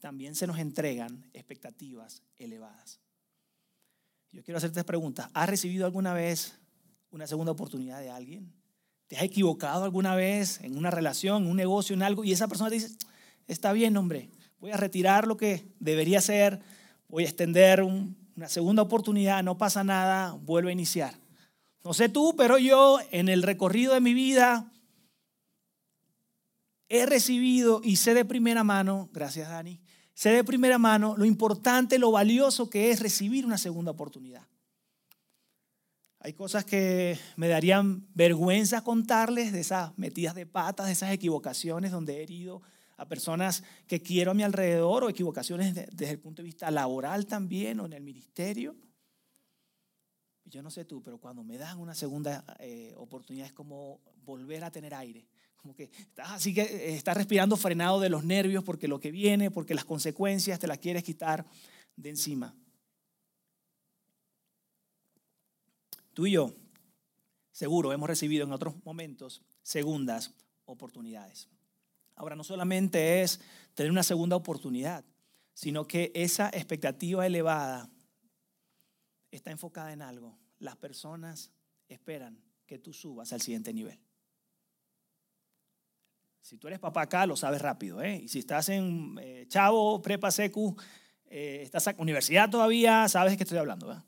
también 0.00 0.34
se 0.34 0.46
nos 0.46 0.58
entregan 0.58 1.28
expectativas 1.32 2.22
elevadas. 2.38 3.00
Yo 4.32 4.42
quiero 4.42 4.58
hacerte 4.58 4.80
esta 4.80 4.86
pregunta. 4.86 5.30
¿Has 5.34 5.48
recibido 5.48 5.86
alguna 5.86 6.12
vez 6.12 6.58
una 7.10 7.26
segunda 7.26 7.52
oportunidad 7.52 8.00
de 8.00 8.10
alguien? 8.10 8.52
¿Te 9.06 9.16
has 9.16 9.22
equivocado 9.22 9.84
alguna 9.84 10.14
vez 10.14 10.60
en 10.60 10.76
una 10.76 10.90
relación, 10.90 11.46
un 11.46 11.56
negocio, 11.56 11.94
en 11.94 12.02
algo? 12.02 12.24
Y 12.24 12.32
esa 12.32 12.46
persona 12.46 12.68
te 12.68 12.76
dice, 12.76 12.96
está 13.46 13.72
bien, 13.72 13.96
hombre, 13.96 14.28
voy 14.60 14.70
a 14.70 14.76
retirar 14.76 15.26
lo 15.26 15.36
que 15.36 15.66
debería 15.80 16.20
ser, 16.20 16.60
voy 17.08 17.24
a 17.24 17.28
extender 17.28 17.82
una 17.82 18.48
segunda 18.48 18.82
oportunidad, 18.82 19.42
no 19.42 19.56
pasa 19.56 19.82
nada, 19.82 20.32
vuelvo 20.32 20.68
a 20.68 20.72
iniciar. 20.72 21.14
No 21.84 21.94
sé 21.94 22.10
tú, 22.10 22.34
pero 22.36 22.58
yo 22.58 22.98
en 23.10 23.30
el 23.30 23.42
recorrido 23.42 23.94
de 23.94 24.00
mi 24.00 24.12
vida 24.12 24.70
he 26.88 27.06
recibido 27.06 27.80
y 27.82 27.96
sé 27.96 28.12
de 28.12 28.24
primera 28.24 28.62
mano, 28.64 29.08
gracias 29.12 29.48
Dani, 29.48 29.80
sé 30.18 30.30
de 30.30 30.42
primera 30.42 30.78
mano 30.78 31.16
lo 31.16 31.24
importante, 31.24 31.96
lo 31.96 32.10
valioso 32.10 32.68
que 32.68 32.90
es 32.90 32.98
recibir 32.98 33.46
una 33.46 33.56
segunda 33.56 33.92
oportunidad. 33.92 34.42
Hay 36.18 36.32
cosas 36.32 36.64
que 36.64 37.16
me 37.36 37.46
darían 37.46 38.04
vergüenza 38.14 38.82
contarles 38.82 39.52
de 39.52 39.60
esas 39.60 39.96
metidas 39.96 40.34
de 40.34 40.44
patas, 40.44 40.86
de 40.86 40.92
esas 40.92 41.12
equivocaciones 41.12 41.92
donde 41.92 42.16
he 42.16 42.22
herido 42.24 42.62
a 42.96 43.06
personas 43.06 43.62
que 43.86 44.02
quiero 44.02 44.32
a 44.32 44.34
mi 44.34 44.42
alrededor 44.42 45.04
o 45.04 45.08
equivocaciones 45.08 45.72
desde 45.72 46.10
el 46.10 46.18
punto 46.18 46.42
de 46.42 46.46
vista 46.46 46.68
laboral 46.72 47.26
también 47.26 47.78
o 47.78 47.86
en 47.86 47.92
el 47.92 48.02
ministerio. 48.02 48.74
Yo 50.46 50.62
no 50.62 50.72
sé 50.72 50.84
tú, 50.84 51.00
pero 51.00 51.18
cuando 51.18 51.44
me 51.44 51.58
dan 51.58 51.78
una 51.78 51.94
segunda 51.94 52.44
eh, 52.58 52.92
oportunidad 52.96 53.46
es 53.46 53.52
como 53.52 54.00
volver 54.24 54.64
a 54.64 54.72
tener 54.72 54.94
aire. 54.94 55.28
Como 55.58 55.74
que 55.74 55.90
estás 55.98 56.30
así 56.30 56.54
que 56.54 56.62
eh, 56.62 56.94
estás 56.94 57.16
respirando 57.16 57.56
frenado 57.56 58.00
de 58.00 58.08
los 58.08 58.24
nervios 58.24 58.64
porque 58.64 58.88
lo 58.88 59.00
que 59.00 59.10
viene, 59.10 59.50
porque 59.50 59.74
las 59.74 59.84
consecuencias 59.84 60.58
te 60.58 60.66
las 60.66 60.78
quieres 60.78 61.04
quitar 61.04 61.44
de 61.96 62.10
encima. 62.10 62.54
Tú 66.14 66.26
y 66.26 66.32
yo, 66.32 66.54
seguro, 67.52 67.92
hemos 67.92 68.08
recibido 68.08 68.44
en 68.44 68.52
otros 68.52 68.74
momentos 68.84 69.42
segundas 69.62 70.32
oportunidades. 70.64 71.48
Ahora, 72.14 72.34
no 72.34 72.42
solamente 72.42 73.22
es 73.22 73.40
tener 73.74 73.92
una 73.92 74.02
segunda 74.02 74.34
oportunidad, 74.34 75.04
sino 75.54 75.86
que 75.86 76.10
esa 76.14 76.48
expectativa 76.48 77.26
elevada 77.26 77.88
está 79.30 79.50
enfocada 79.50 79.92
en 79.92 80.02
algo. 80.02 80.36
Las 80.58 80.76
personas 80.76 81.52
esperan 81.88 82.40
que 82.66 82.78
tú 82.78 82.92
subas 82.92 83.32
al 83.32 83.40
siguiente 83.40 83.72
nivel. 83.72 83.98
Si 86.40 86.58
tú 86.58 86.66
eres 86.68 86.78
papá 86.78 87.02
acá, 87.02 87.26
lo 87.26 87.36
sabes 87.36 87.60
rápido. 87.60 88.02
¿eh? 88.02 88.20
Y 88.22 88.28
si 88.28 88.38
estás 88.38 88.68
en 88.68 89.18
eh, 89.20 89.46
Chavo, 89.48 90.00
Prepa, 90.00 90.30
Secu, 90.30 90.76
eh, 91.26 91.60
estás 91.62 91.86
en 91.88 91.96
universidad 91.98 92.48
todavía, 92.48 93.08
sabes 93.08 93.36
qué 93.36 93.42
estoy 93.42 93.58
hablando. 93.58 94.02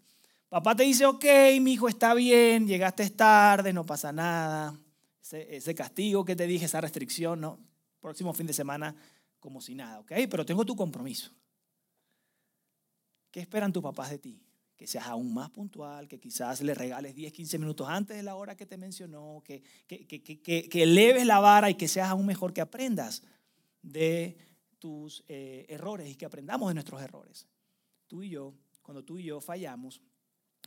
Papá 0.49 0.75
te 0.75 0.83
dice, 0.83 1.07
ok, 1.07 1.25
mi 1.61 1.75
hijo 1.75 1.89
está 1.89 2.15
bien, 2.15 2.67
llegaste 2.67 3.09
tarde, 3.11 3.73
no 3.73 3.85
pasa 3.85 4.13
nada. 4.13 4.79
Ese, 5.23 5.57
ese, 5.57 5.75
castigo 5.75 6.25
que 6.25 6.35
te 6.35 6.47
dije, 6.47 6.65
esa 6.65 6.81
restricción, 6.81 7.41
no. 7.41 7.59
Próximo 8.01 8.33
fin 8.33 8.47
de 8.47 8.53
semana, 8.53 8.97
como 9.39 9.61
si 9.61 9.75
nada, 9.75 10.01
ok. 10.01 10.13
Pero 10.31 10.47
tengo 10.47 10.65
tu 10.65 10.75
compromiso. 10.75 11.31
¿Qué 13.31 13.41
esperan 13.41 13.73
tus 13.73 13.83
papás 13.83 14.11
de 14.11 14.19
ti? 14.19 14.43
Que 14.81 14.87
seas 14.87 15.09
aún 15.09 15.35
más 15.35 15.51
puntual, 15.51 16.09
que 16.09 16.19
quizás 16.19 16.63
le 16.63 16.73
regales 16.73 17.15
10, 17.15 17.35
15 17.35 17.59
minutos 17.59 17.87
antes 17.87 18.17
de 18.17 18.23
la 18.23 18.35
hora 18.35 18.57
que 18.57 18.65
te 18.65 18.79
mencionó, 18.79 19.43
que, 19.45 19.63
que, 19.87 20.07
que, 20.07 20.41
que 20.71 20.83
eleves 20.83 21.27
la 21.27 21.39
vara 21.39 21.69
y 21.69 21.75
que 21.75 21.87
seas 21.87 22.09
aún 22.09 22.25
mejor, 22.25 22.55
que 22.55 22.63
aprendas 22.63 23.23
de 23.83 24.39
tus 24.79 25.23
eh, 25.29 25.67
errores 25.69 26.09
y 26.09 26.15
que 26.15 26.25
aprendamos 26.25 26.69
de 26.69 26.75
nuestros 26.75 27.03
errores. 27.03 27.47
Tú 28.07 28.23
y 28.23 28.31
yo, 28.31 28.55
cuando 28.81 29.05
tú 29.05 29.19
y 29.19 29.25
yo 29.25 29.43
fallamos, 29.43 30.01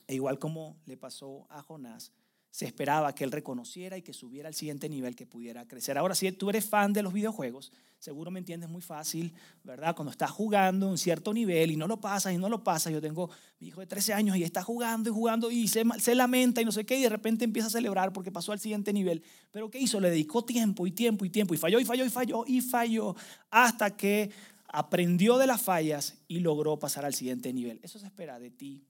e 0.05 0.13
igual 0.13 0.37
como 0.37 0.77
le 0.85 0.95
pasó 0.95 1.47
a 1.49 1.63
Jonás, 1.63 2.11
se 2.53 2.67
esperaba 2.67 3.15
que 3.15 3.23
él 3.23 3.31
reconociera 3.31 3.97
y 3.97 4.03
que 4.03 4.13
subiera 4.13 4.47
al 4.47 4.53
siguiente 4.53 4.87
nivel, 4.87 5.15
que 5.15 5.25
pudiera 5.25 5.67
crecer. 5.67 5.97
Ahora, 5.97 6.13
si 6.13 6.31
tú 6.33 6.51
eres 6.51 6.69
fan 6.69 6.93
de 6.93 7.01
los 7.01 7.11
videojuegos, 7.11 7.71
seguro 7.97 8.29
me 8.29 8.37
entiendes 8.37 8.69
muy 8.69 8.83
fácil, 8.83 9.33
¿verdad? 9.63 9.95
Cuando 9.95 10.11
estás 10.11 10.29
jugando 10.29 10.87
un 10.87 10.99
cierto 10.99 11.33
nivel 11.33 11.71
y 11.71 11.77
no 11.77 11.87
lo 11.87 11.99
pasas 11.99 12.31
y 12.31 12.37
no 12.37 12.49
lo 12.49 12.63
pasas, 12.63 12.93
yo 12.93 13.01
tengo 13.01 13.31
mi 13.59 13.69
hijo 13.69 13.79
de 13.81 13.87
13 13.87 14.13
años 14.13 14.37
y 14.37 14.43
está 14.43 14.61
jugando 14.61 15.09
y 15.09 15.13
jugando 15.13 15.49
y 15.49 15.67
se, 15.67 15.83
se 15.97 16.13
lamenta 16.13 16.61
y 16.61 16.65
no 16.65 16.71
sé 16.71 16.85
qué, 16.85 16.95
y 16.95 17.01
de 17.01 17.09
repente 17.09 17.43
empieza 17.43 17.69
a 17.69 17.71
celebrar 17.71 18.13
porque 18.13 18.31
pasó 18.31 18.51
al 18.51 18.59
siguiente 18.59 18.93
nivel. 18.93 19.23
Pero 19.49 19.71
¿qué 19.71 19.79
hizo? 19.79 19.99
Le 19.99 20.11
dedicó 20.11 20.45
tiempo 20.45 20.85
y 20.85 20.91
tiempo 20.91 21.25
y 21.25 21.31
tiempo 21.31 21.55
y 21.55 21.57
falló 21.57 21.79
y 21.79 21.85
falló 21.85 22.05
y 22.05 22.09
falló 22.11 22.43
y 22.45 22.61
falló 22.61 23.15
hasta 23.49 23.97
que 23.97 24.29
aprendió 24.67 25.39
de 25.39 25.47
las 25.47 25.63
fallas 25.63 26.19
y 26.27 26.41
logró 26.41 26.77
pasar 26.77 27.03
al 27.03 27.15
siguiente 27.15 27.51
nivel. 27.51 27.79
Eso 27.81 27.97
se 27.97 28.05
espera 28.05 28.37
de 28.37 28.51
ti 28.51 28.85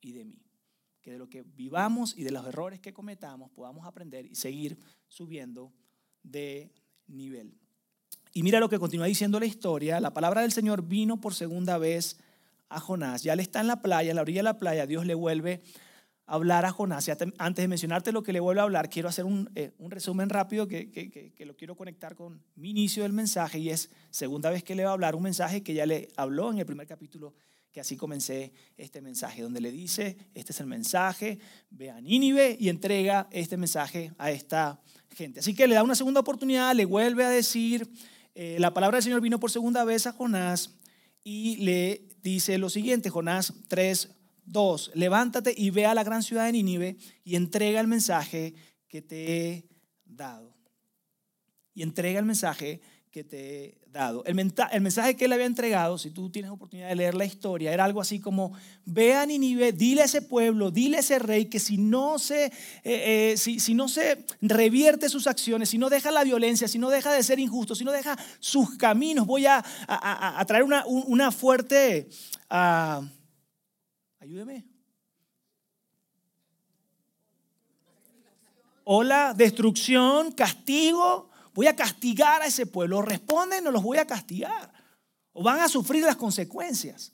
y 0.00 0.12
de 0.12 0.24
mí 0.24 0.42
que 1.02 1.10
de 1.12 1.18
lo 1.18 1.28
que 1.28 1.42
vivamos 1.42 2.16
y 2.16 2.22
de 2.22 2.30
los 2.30 2.46
errores 2.46 2.80
que 2.80 2.94
cometamos 2.94 3.50
podamos 3.50 3.86
aprender 3.86 4.24
y 4.24 4.36
seguir 4.36 4.78
subiendo 5.08 5.72
de 6.22 6.72
nivel. 7.08 7.58
Y 8.32 8.42
mira 8.42 8.60
lo 8.60 8.68
que 8.68 8.78
continúa 8.78 9.06
diciendo 9.06 9.38
la 9.38 9.46
historia. 9.46 10.00
La 10.00 10.14
palabra 10.14 10.40
del 10.40 10.52
Señor 10.52 10.82
vino 10.82 11.20
por 11.20 11.34
segunda 11.34 11.76
vez 11.76 12.18
a 12.68 12.80
Jonás. 12.80 13.22
Ya 13.22 13.36
le 13.36 13.42
está 13.42 13.60
en 13.60 13.66
la 13.66 13.82
playa, 13.82 14.10
en 14.10 14.16
la 14.16 14.22
orilla 14.22 14.38
de 14.38 14.44
la 14.44 14.58
playa. 14.58 14.86
Dios 14.86 15.04
le 15.04 15.14
vuelve 15.14 15.60
a 16.26 16.34
hablar 16.34 16.64
a 16.64 16.70
Jonás. 16.70 17.10
antes 17.38 17.62
de 17.62 17.68
mencionarte 17.68 18.12
lo 18.12 18.22
que 18.22 18.32
le 18.32 18.40
vuelve 18.40 18.60
a 18.60 18.64
hablar, 18.64 18.88
quiero 18.88 19.08
hacer 19.08 19.24
un, 19.24 19.50
eh, 19.54 19.72
resumen 19.80 20.30
rápido 20.30 20.66
que, 20.66 20.90
que, 20.90 21.44
lo 21.44 21.56
quiero 21.56 21.76
conectar 21.76 22.14
con 22.14 22.42
mi 22.54 22.70
inicio 22.70 23.02
del 23.02 23.12
mensaje. 23.12 23.58
Y 23.58 23.68
es 23.68 23.90
segunda 24.10 24.50
vez 24.50 24.62
que 24.62 24.74
le 24.74 24.84
va 24.84 24.90
a 24.90 24.94
hablar 24.94 25.14
un 25.14 25.24
mensaje 25.24 25.62
que 25.62 25.74
ya 25.74 25.84
le 25.84 26.08
habló 26.16 26.50
en 26.52 26.58
el 26.58 26.64
primer 26.64 26.86
capítulo 26.86 27.34
que 27.72 27.80
así 27.80 27.96
comencé 27.96 28.52
este 28.76 29.00
mensaje, 29.00 29.42
donde 29.42 29.60
le 29.60 29.72
dice, 29.72 30.16
este 30.34 30.52
es 30.52 30.60
el 30.60 30.66
mensaje, 30.66 31.38
ve 31.70 31.90
a 31.90 32.00
Nínive 32.00 32.56
y 32.60 32.68
entrega 32.68 33.28
este 33.32 33.56
mensaje 33.56 34.12
a 34.18 34.30
esta 34.30 34.80
gente. 35.10 35.40
Así 35.40 35.54
que 35.54 35.66
le 35.66 35.74
da 35.74 35.82
una 35.82 35.94
segunda 35.94 36.20
oportunidad, 36.20 36.74
le 36.74 36.84
vuelve 36.84 37.24
a 37.24 37.30
decir, 37.30 37.90
eh, 38.34 38.58
la 38.60 38.74
palabra 38.74 38.96
del 38.96 39.04
Señor 39.04 39.22
vino 39.22 39.40
por 39.40 39.50
segunda 39.50 39.84
vez 39.84 40.06
a 40.06 40.12
Jonás 40.12 40.78
y 41.24 41.56
le 41.56 42.08
dice 42.22 42.58
lo 42.58 42.68
siguiente, 42.68 43.08
Jonás 43.08 43.54
3, 43.68 44.10
2, 44.44 44.92
levántate 44.94 45.54
y 45.56 45.70
ve 45.70 45.86
a 45.86 45.94
la 45.94 46.04
gran 46.04 46.22
ciudad 46.22 46.44
de 46.44 46.52
Nínive 46.52 46.96
y 47.24 47.36
entrega 47.36 47.80
el 47.80 47.86
mensaje 47.86 48.54
que 48.86 49.00
te 49.00 49.48
he 49.48 49.64
dado. 50.04 50.54
Y 51.74 51.82
entrega 51.82 52.18
el 52.18 52.26
mensaje 52.26 52.82
que 53.12 53.24
te 53.24 53.64
he 53.64 53.78
dado. 53.92 54.24
El, 54.24 54.34
mensaje 54.34 55.16
que 55.16 55.26
él 55.26 55.32
había 55.34 55.44
entregado, 55.44 55.98
si 55.98 56.10
tú 56.10 56.30
tienes 56.30 56.50
oportunidad 56.50 56.88
de 56.88 56.96
leer 56.96 57.14
la 57.14 57.26
historia, 57.26 57.70
era 57.70 57.84
algo 57.84 58.00
así 58.00 58.20
como, 58.20 58.54
ve 58.86 59.14
a 59.14 59.26
Ninive, 59.26 59.72
dile 59.72 60.00
a 60.00 60.06
ese 60.06 60.22
pueblo, 60.22 60.70
dile 60.70 60.96
a 60.96 61.00
ese 61.00 61.18
rey 61.18 61.44
que 61.44 61.60
si 61.60 61.76
no 61.76 62.18
se, 62.18 62.46
eh, 62.46 62.52
eh, 62.84 63.34
si, 63.36 63.60
si, 63.60 63.74
no 63.74 63.86
se 63.86 64.24
revierte 64.40 65.10
sus 65.10 65.26
acciones, 65.26 65.68
si 65.68 65.76
no 65.76 65.90
deja 65.90 66.10
la 66.10 66.24
violencia, 66.24 66.68
si 66.68 66.78
no 66.78 66.88
deja 66.88 67.12
de 67.12 67.22
ser 67.22 67.38
injusto, 67.38 67.74
si 67.74 67.84
no 67.84 67.92
deja 67.92 68.16
sus 68.40 68.78
caminos, 68.78 69.26
voy 69.26 69.44
a, 69.44 69.62
a, 69.86 70.44
traer 70.46 70.64
una, 70.64 70.86
una 70.86 71.30
fuerte... 71.30 72.08
Uh, 72.50 73.06
ayúdeme. 74.20 74.64
Hola, 78.84 79.34
destrucción, 79.36 80.32
castigo 80.32 81.31
voy 81.54 81.66
a 81.66 81.76
castigar 81.76 82.42
a 82.42 82.46
ese 82.46 82.66
pueblo. 82.66 83.02
Responden 83.02 83.66
o 83.66 83.70
los 83.70 83.82
voy 83.82 83.98
a 83.98 84.06
castigar. 84.06 84.72
O 85.32 85.42
van 85.42 85.60
a 85.60 85.68
sufrir 85.68 86.04
las 86.04 86.16
consecuencias. 86.16 87.12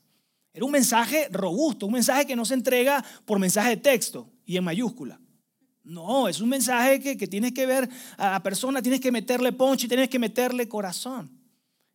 Era 0.52 0.64
un 0.64 0.72
mensaje 0.72 1.28
robusto, 1.30 1.86
un 1.86 1.92
mensaje 1.92 2.26
que 2.26 2.36
no 2.36 2.44
se 2.44 2.54
entrega 2.54 3.04
por 3.24 3.38
mensaje 3.38 3.70
de 3.70 3.76
texto 3.76 4.28
y 4.44 4.56
en 4.56 4.64
mayúscula. 4.64 5.20
No, 5.84 6.28
es 6.28 6.40
un 6.40 6.48
mensaje 6.48 7.00
que, 7.00 7.16
que 7.16 7.26
tienes 7.26 7.52
que 7.52 7.64
ver 7.64 7.88
a 8.16 8.32
la 8.32 8.42
persona, 8.42 8.82
tienes 8.82 9.00
que 9.00 9.12
meterle 9.12 9.52
poncho 9.52 9.86
y 9.86 9.88
tienes 9.88 10.08
que 10.08 10.18
meterle 10.18 10.68
corazón. 10.68 11.38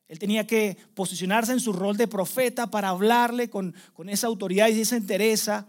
Él 0.08 0.20
tenía 0.20 0.46
que 0.46 0.78
posicionarse 0.94 1.52
en 1.54 1.60
su 1.60 1.74
rol 1.74 1.98
de 1.98 2.08
profeta 2.08 2.70
para 2.70 2.90
hablarle 2.90 3.50
con, 3.50 3.76
con 3.94 4.10
esa 4.10 4.28
autoridad 4.28 4.68
y 4.70 4.82
esa 4.82 4.96
entereza 4.96 5.68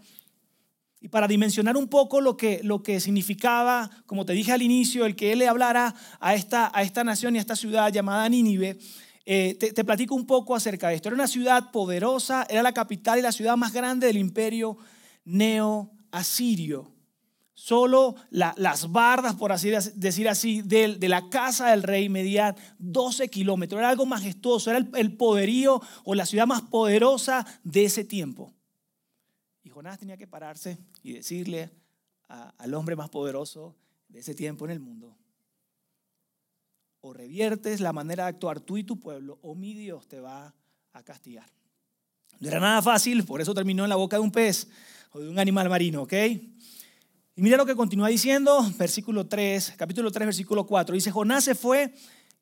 y 1.01 1.09
para 1.09 1.27
dimensionar 1.27 1.77
un 1.77 1.87
poco 1.87 2.21
lo 2.21 2.35
que, 2.35 2.61
lo 2.63 2.81
que 2.81 2.99
significaba, 2.99 3.89
como 4.05 4.25
te 4.25 4.33
dije 4.33 4.51
al 4.51 4.61
inicio, 4.61 5.05
el 5.05 5.15
que 5.15 5.31
él 5.33 5.39
le 5.39 5.47
hablara 5.47 5.93
a 6.19 6.33
esta, 6.33 6.71
a 6.73 6.81
esta 6.81 7.03
nación 7.03 7.35
y 7.35 7.37
a 7.37 7.41
esta 7.41 7.55
ciudad 7.55 7.91
llamada 7.91 8.27
Nínive, 8.27 8.79
eh, 9.27 9.55
te, 9.55 9.83
platico 9.83 10.13
un 10.13 10.27
poco 10.27 10.55
acerca 10.55 10.89
de 10.89 10.95
esto. 10.95 11.09
Era 11.09 11.15
una 11.15 11.27
ciudad 11.27 11.71
poderosa, 11.71 12.45
era 12.49 12.61
la 12.61 12.73
capital 12.73 13.17
y 13.17 13.23
la 13.23 13.31
ciudad 13.31 13.57
más 13.57 13.73
grande 13.73 14.07
del 14.07 14.17
imperio 14.17 14.77
neo-asirio. 15.25 16.91
Solo 17.53 18.15
las 18.29 18.91
bardas, 18.91 19.35
por 19.35 19.51
así 19.51 19.71
decir 19.95 20.29
así, 20.29 20.61
de, 20.61 20.95
de, 20.95 21.09
la 21.09 21.29
casa 21.29 21.71
del 21.71 21.83
rey 21.83 22.09
medían 22.09 22.55
12 22.79 23.29
kilómetros. 23.29 23.79
Era 23.79 23.89
algo 23.89 24.05
majestuoso, 24.05 24.69
era 24.69 24.85
el 24.93 25.15
poderío 25.15 25.81
o 26.03 26.15
la 26.15 26.25
ciudad 26.25 26.45
más 26.45 26.61
poderosa 26.63 27.45
de 27.63 27.85
ese 27.85 28.03
tiempo. 28.03 28.53
Jonás 29.75 29.99
tenía 29.99 30.15
que 30.15 30.25
pararse 30.25 30.77
y 31.03 31.11
decirle 31.11 31.69
al 32.29 32.73
hombre 32.75 32.95
más 32.95 33.09
poderoso 33.09 33.75
de 34.07 34.21
ese 34.21 34.33
tiempo 34.33 34.63
en 34.63 34.71
el 34.71 34.79
mundo, 34.79 35.17
o 37.01 37.11
reviertes 37.11 37.81
la 37.81 37.91
manera 37.91 38.23
de 38.23 38.29
actuar 38.29 38.61
tú 38.61 38.77
y 38.77 38.85
tu 38.85 39.01
pueblo, 39.01 39.37
o 39.41 39.53
mi 39.53 39.73
Dios 39.73 40.07
te 40.07 40.21
va 40.21 40.55
a 40.93 41.03
castigar. 41.03 41.49
No 42.39 42.47
era 42.47 42.61
nada 42.61 42.81
fácil, 42.81 43.25
por 43.25 43.41
eso 43.41 43.53
terminó 43.53 43.83
en 43.83 43.89
la 43.89 43.97
boca 43.97 44.15
de 44.15 44.21
un 44.21 44.31
pez 44.31 44.69
o 45.11 45.19
de 45.19 45.27
un 45.27 45.39
animal 45.39 45.67
marino, 45.67 46.03
¿ok? 46.03 46.13
Y 46.13 47.41
mira 47.41 47.57
lo 47.57 47.65
que 47.65 47.75
continúa 47.75 48.07
diciendo, 48.07 48.65
versículo 48.77 49.27
3, 49.27 49.73
capítulo 49.75 50.09
3, 50.09 50.27
versículo 50.27 50.65
4. 50.65 50.95
Dice, 50.95 51.11
Jonás 51.11 51.43
se 51.43 51.53
fue 51.53 51.93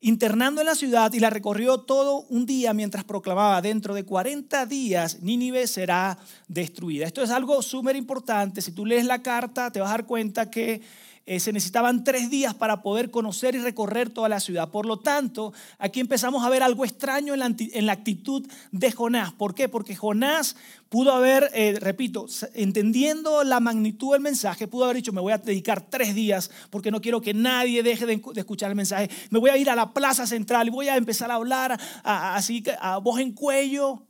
internando 0.04 0.60
en 0.60 0.66
la 0.66 0.74
ciudad 0.74 1.10
y 1.14 1.18
la 1.18 1.30
recorrió 1.30 1.78
todo 1.78 2.26
un 2.28 2.44
día 2.44 2.74
mientras 2.74 3.04
proclamaba, 3.04 3.62
dentro 3.62 3.94
de 3.94 4.04
40 4.04 4.66
días 4.66 5.22
Nínive 5.22 5.66
será 5.66 6.18
destruida. 6.46 7.06
Esto 7.06 7.22
es 7.22 7.30
algo 7.30 7.62
súper 7.62 7.96
importante. 7.96 8.60
Si 8.60 8.72
tú 8.72 8.84
lees 8.84 9.06
la 9.06 9.22
carta, 9.22 9.72
te 9.72 9.80
vas 9.80 9.88
a 9.88 9.92
dar 9.92 10.04
cuenta 10.04 10.50
que 10.50 10.82
eh, 11.26 11.40
se 11.40 11.54
necesitaban 11.54 12.04
tres 12.04 12.28
días 12.28 12.54
para 12.54 12.82
poder 12.82 13.10
conocer 13.10 13.54
y 13.54 13.58
recorrer 13.58 14.10
toda 14.10 14.28
la 14.28 14.40
ciudad. 14.40 14.70
Por 14.70 14.84
lo 14.84 14.98
tanto, 14.98 15.54
aquí 15.78 16.00
empezamos 16.00 16.44
a 16.44 16.50
ver 16.50 16.62
algo 16.62 16.84
extraño 16.84 17.32
en 17.32 17.86
la, 17.86 17.92
actitud 17.92 18.46
de 18.72 18.92
Jonás. 18.92 19.32
¿Por 19.32 19.54
qué? 19.54 19.70
Porque 19.70 19.96
Jonás 19.96 20.54
pudo 20.90 21.12
haber, 21.12 21.50
eh, 21.54 21.78
repito, 21.80 22.26
entendiendo 22.52 23.42
la 23.42 23.58
magnitud 23.58 24.12
del 24.12 24.20
mensaje, 24.20 24.68
pudo 24.68 24.84
haber 24.84 24.96
dicho, 24.96 25.14
me 25.14 25.22
voy 25.22 25.32
a 25.32 25.38
dedicar 25.38 25.88
tres 25.88 26.14
días 26.14 26.50
porque 26.68 26.90
no 26.90 27.00
quiero 27.00 27.22
que 27.22 27.32
nadie 27.32 27.82
deje 27.82 28.04
de, 28.04 28.20
escuchar 28.36 28.68
el 28.68 28.76
mensaje. 28.76 29.08
Me 29.30 29.38
voy 29.38 29.48
a 29.48 29.56
ir 29.56 29.70
a 29.70 29.76
la 29.76 29.94
plaza 29.94 30.26
central 30.26 30.66
y 30.66 30.70
voy 30.70 30.88
a 30.88 30.96
empezar 30.96 31.30
a 31.30 31.36
hablar 31.36 31.80
así 32.02 32.62
a 32.80 32.98
voz 32.98 33.18
en 33.20 33.32
cuello 33.32 34.06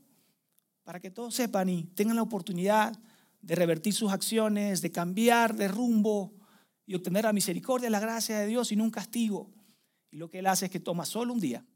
para 0.83 0.99
que 0.99 1.13
todos 1.13 1.33
sepan 1.33 1.69
y 1.69 1.85
tengan 1.95 2.17
la 2.17 2.23
oportunidad 2.23 2.99
de 3.41 3.55
revertir 3.55 3.95
sus 3.95 4.11
acciones, 4.11 4.83
de 4.83 4.91
cambiar 4.91 5.55
de 5.55 5.69
rumbo 5.69 6.33
y 6.87 6.95
obtener 6.95 7.25
la 7.25 7.33
misericordia, 7.33 7.91
la 7.91 8.01
gracia 8.01 8.39
de 8.39 8.47
Dios 8.47 8.73
y 8.73 8.77
no 8.77 8.85
un 8.85 8.91
castigo. 8.91 9.53
Y 10.11 10.17
lo 10.17 10.31
que 10.31 10.39
él 10.41 10.47
hace 10.47 10.67
es 10.67 10.71
que 10.71 10.81
toma 10.81 11.05
solo 11.05 11.33
un 11.33 11.41
día, 11.41 11.67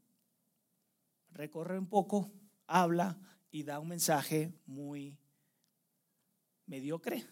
recorre 1.31 1.77
un 1.77 1.87
poco, 1.87 2.31
habla 2.67 3.19
y 3.51 3.63
da 3.63 3.79
un 3.79 3.87
mensaje 3.87 4.53
muy 4.65 5.17
mediocre. 6.65 7.25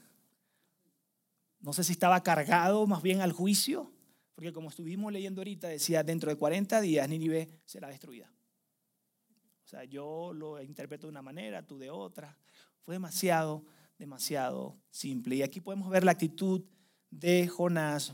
No 1.59 1.73
sé 1.73 1.83
si 1.83 1.93
estaba 1.93 2.21
cargado 2.23 2.85
más 2.87 3.01
bien 3.01 3.21
al 3.21 3.31
juicio, 3.31 3.91
porque 4.35 4.53
como 4.53 4.69
estuvimos 4.69 5.11
leyendo 5.11 5.41
ahorita, 5.41 5.67
decía, 5.67 6.03
dentro 6.03 6.29
de 6.29 6.37
40 6.37 6.81
días 6.81 7.07
Nínive 7.09 7.49
será 7.65 7.87
destruida. 7.87 8.31
O 9.63 9.67
sea, 9.67 9.83
yo 9.83 10.31
lo 10.33 10.61
interpreto 10.61 11.07
de 11.07 11.11
una 11.11 11.21
manera, 11.21 11.65
tú 11.65 11.77
de 11.77 11.89
otra. 11.89 12.37
Fue 12.79 12.95
demasiado 12.95 13.65
demasiado 13.97 14.77
simple. 14.89 15.35
Y 15.35 15.41
aquí 15.41 15.61
podemos 15.61 15.89
ver 15.89 16.03
la 16.03 16.11
actitud 16.11 16.63
de 17.11 17.47
Jonás, 17.47 18.13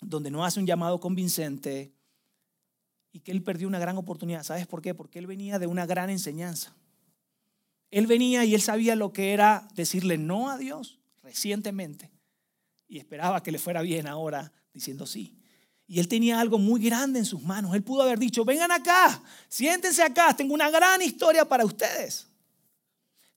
donde 0.00 0.30
no 0.30 0.44
hace 0.44 0.60
un 0.60 0.66
llamado 0.66 1.00
convincente 1.00 1.92
y 3.12 3.20
que 3.20 3.32
él 3.32 3.42
perdió 3.42 3.66
una 3.66 3.78
gran 3.78 3.96
oportunidad. 3.96 4.42
¿Sabes 4.42 4.66
por 4.66 4.82
qué? 4.82 4.94
Porque 4.94 5.18
él 5.18 5.26
venía 5.26 5.58
de 5.58 5.66
una 5.66 5.86
gran 5.86 6.10
enseñanza. 6.10 6.74
Él 7.90 8.06
venía 8.06 8.44
y 8.44 8.54
él 8.54 8.60
sabía 8.60 8.96
lo 8.96 9.12
que 9.12 9.32
era 9.32 9.68
decirle 9.74 10.18
no 10.18 10.50
a 10.50 10.58
Dios 10.58 10.98
recientemente 11.22 12.10
y 12.88 12.98
esperaba 12.98 13.42
que 13.42 13.52
le 13.52 13.58
fuera 13.58 13.82
bien 13.82 14.06
ahora 14.06 14.52
diciendo 14.72 15.06
sí. 15.06 15.36
Y 15.88 16.00
él 16.00 16.08
tenía 16.08 16.40
algo 16.40 16.58
muy 16.58 16.80
grande 16.80 17.20
en 17.20 17.24
sus 17.24 17.42
manos. 17.42 17.74
Él 17.74 17.82
pudo 17.82 18.02
haber 18.02 18.18
dicho, 18.18 18.44
vengan 18.44 18.72
acá, 18.72 19.22
siéntense 19.48 20.02
acá, 20.02 20.34
tengo 20.36 20.52
una 20.52 20.68
gran 20.68 21.00
historia 21.00 21.48
para 21.48 21.64
ustedes. 21.64 22.28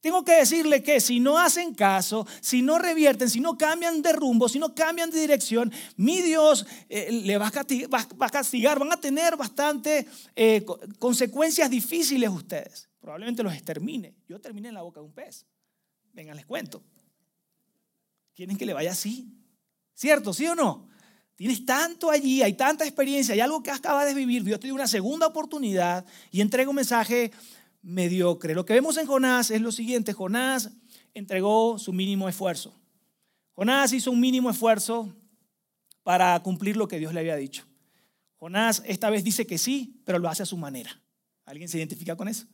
Tengo 0.02 0.24
que 0.24 0.34
decirle 0.34 0.82
que 0.82 1.02
si 1.02 1.20
no 1.20 1.38
hacen 1.38 1.74
caso, 1.74 2.26
si 2.40 2.62
no 2.62 2.80
revierten, 2.80 3.30
si 3.30 3.42
no 3.42 3.58
cambian 3.58 4.02
de 4.02 4.14
rumbo, 4.14 4.48
si 4.48 4.58
no 4.58 4.74
cambian 4.74 5.12
de 5.12 5.20
dirección, 5.20 5.72
mi 5.98 6.22
Dios 6.22 6.66
eh, 6.88 7.12
le 7.12 7.38
va 7.38 7.48
a, 7.48 8.30
castigar, 8.30 8.80
van 8.80 8.94
a 8.94 9.02
tener 9.02 9.36
bastante 9.36 10.08
eh, 10.36 10.66
consecuencias 11.00 11.70
difíciles 11.70 12.30
ustedes. 12.30 12.90
Probablemente 13.02 13.44
los 13.44 13.54
extermine. 13.54 14.16
Yo 14.28 14.40
terminé 14.40 14.70
en 14.70 14.76
la 14.76 14.84
boca 14.84 15.02
de 15.02 15.06
un 15.06 15.14
pez. 15.14 15.46
Vengan, 16.14 16.38
les 16.38 16.46
cuento. 16.46 16.82
¿Quieren 18.36 18.58
que 18.58 18.66
le 18.66 18.74
vaya 18.74 18.92
así? 18.92 19.34
¿Cierto? 19.94 20.34
¿Sí 20.34 20.48
o 20.48 20.56
no? 20.56 20.88
Tienes 21.36 21.66
tanto 21.66 22.10
allí, 22.10 22.42
hay 22.42 22.54
tanta 22.54 22.86
experiencia, 22.86 23.34
hay 23.34 23.40
algo 23.40 23.64
que 23.64 23.72
acabas 23.72 24.06
de 24.06 24.14
vivir. 24.14 24.44
Dios 24.44 24.60
te 24.60 24.68
dio 24.68 24.76
una 24.76 24.88
segunda 24.88 25.28
oportunidad 25.28 26.06
y 26.32 26.42
entrega 26.42 26.70
un 26.70 26.76
mensaje 26.76 27.32
mediocre. 27.82 28.54
Lo 28.54 28.66
que 28.66 28.74
vemos 28.74 28.98
en 28.98 29.08
Jonás 29.08 29.52
es 29.52 29.62
lo 29.62 29.72
siguiente, 29.72 30.14
Jonás 30.14 30.72
entregó 31.14 31.80
su 31.80 31.94
mínimo 31.94 32.30
esfuerzo. 32.30 32.76
Jonás 33.54 33.94
hizo 33.94 34.12
un 34.12 34.20
mínimo 34.20 34.50
esfuerzo 34.50 35.14
para 36.04 36.40
cumplir 36.42 36.78
lo 36.78 36.88
que 36.88 37.00
Dios 37.00 37.14
le 37.14 37.20
había 37.20 37.36
dicho. 37.36 37.66
Jonás 38.38 38.82
esta 38.86 39.10
vez 39.10 39.24
dice 39.24 39.46
que 39.46 39.58
sí, 39.58 40.02
pero 40.06 40.18
lo 40.20 40.30
hace 40.30 40.44
a 40.44 40.46
su 40.46 40.58
manera. 40.58 41.02
¿Alguien 41.46 41.68
se 41.68 41.78
identifica 41.78 42.16
con 42.16 42.28
eso? 42.28 42.48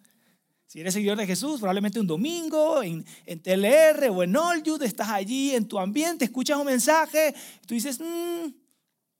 Si 0.67 0.79
eres 0.79 0.93
seguidor 0.95 1.17
de 1.17 1.27
Jesús, 1.27 1.59
probablemente 1.59 1.99
un 1.99 2.07
domingo 2.07 2.81
en, 2.81 3.05
en 3.25 3.39
TLR 3.39 4.09
o 4.09 4.23
en 4.23 4.35
Olyud, 4.35 4.81
estás 4.81 5.09
allí 5.09 5.51
en 5.51 5.67
tu 5.67 5.77
ambiente, 5.77 6.25
escuchas 6.25 6.57
un 6.57 6.65
mensaje, 6.65 7.35
tú 7.67 7.75
dices, 7.75 7.99
mm", 7.99 8.47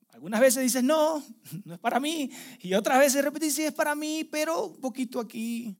algunas 0.08 0.40
veces 0.40 0.62
dices, 0.64 0.82
no, 0.82 1.22
no 1.64 1.74
es 1.74 1.80
para 1.80 2.00
mí, 2.00 2.30
y 2.60 2.74
otras 2.74 2.98
veces 2.98 3.24
repetir, 3.24 3.52
sí, 3.52 3.62
es 3.62 3.72
para 3.72 3.94
mí, 3.94 4.24
pero 4.24 4.66
un 4.66 4.80
poquito 4.80 5.20
aquí, 5.20 5.76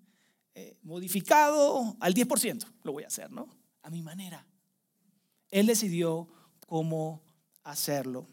eh, 0.58 0.74
modificado 0.84 1.98
al 2.00 2.14
10%, 2.14 2.66
lo 2.82 2.92
voy 2.92 3.04
a 3.04 3.08
hacer, 3.08 3.30
¿no? 3.30 3.46
A 3.82 3.90
mi 3.90 4.00
manera. 4.00 4.46
Él 5.50 5.66
decidió 5.66 6.28
cómo 6.66 7.22
hacerlo. 7.62 8.26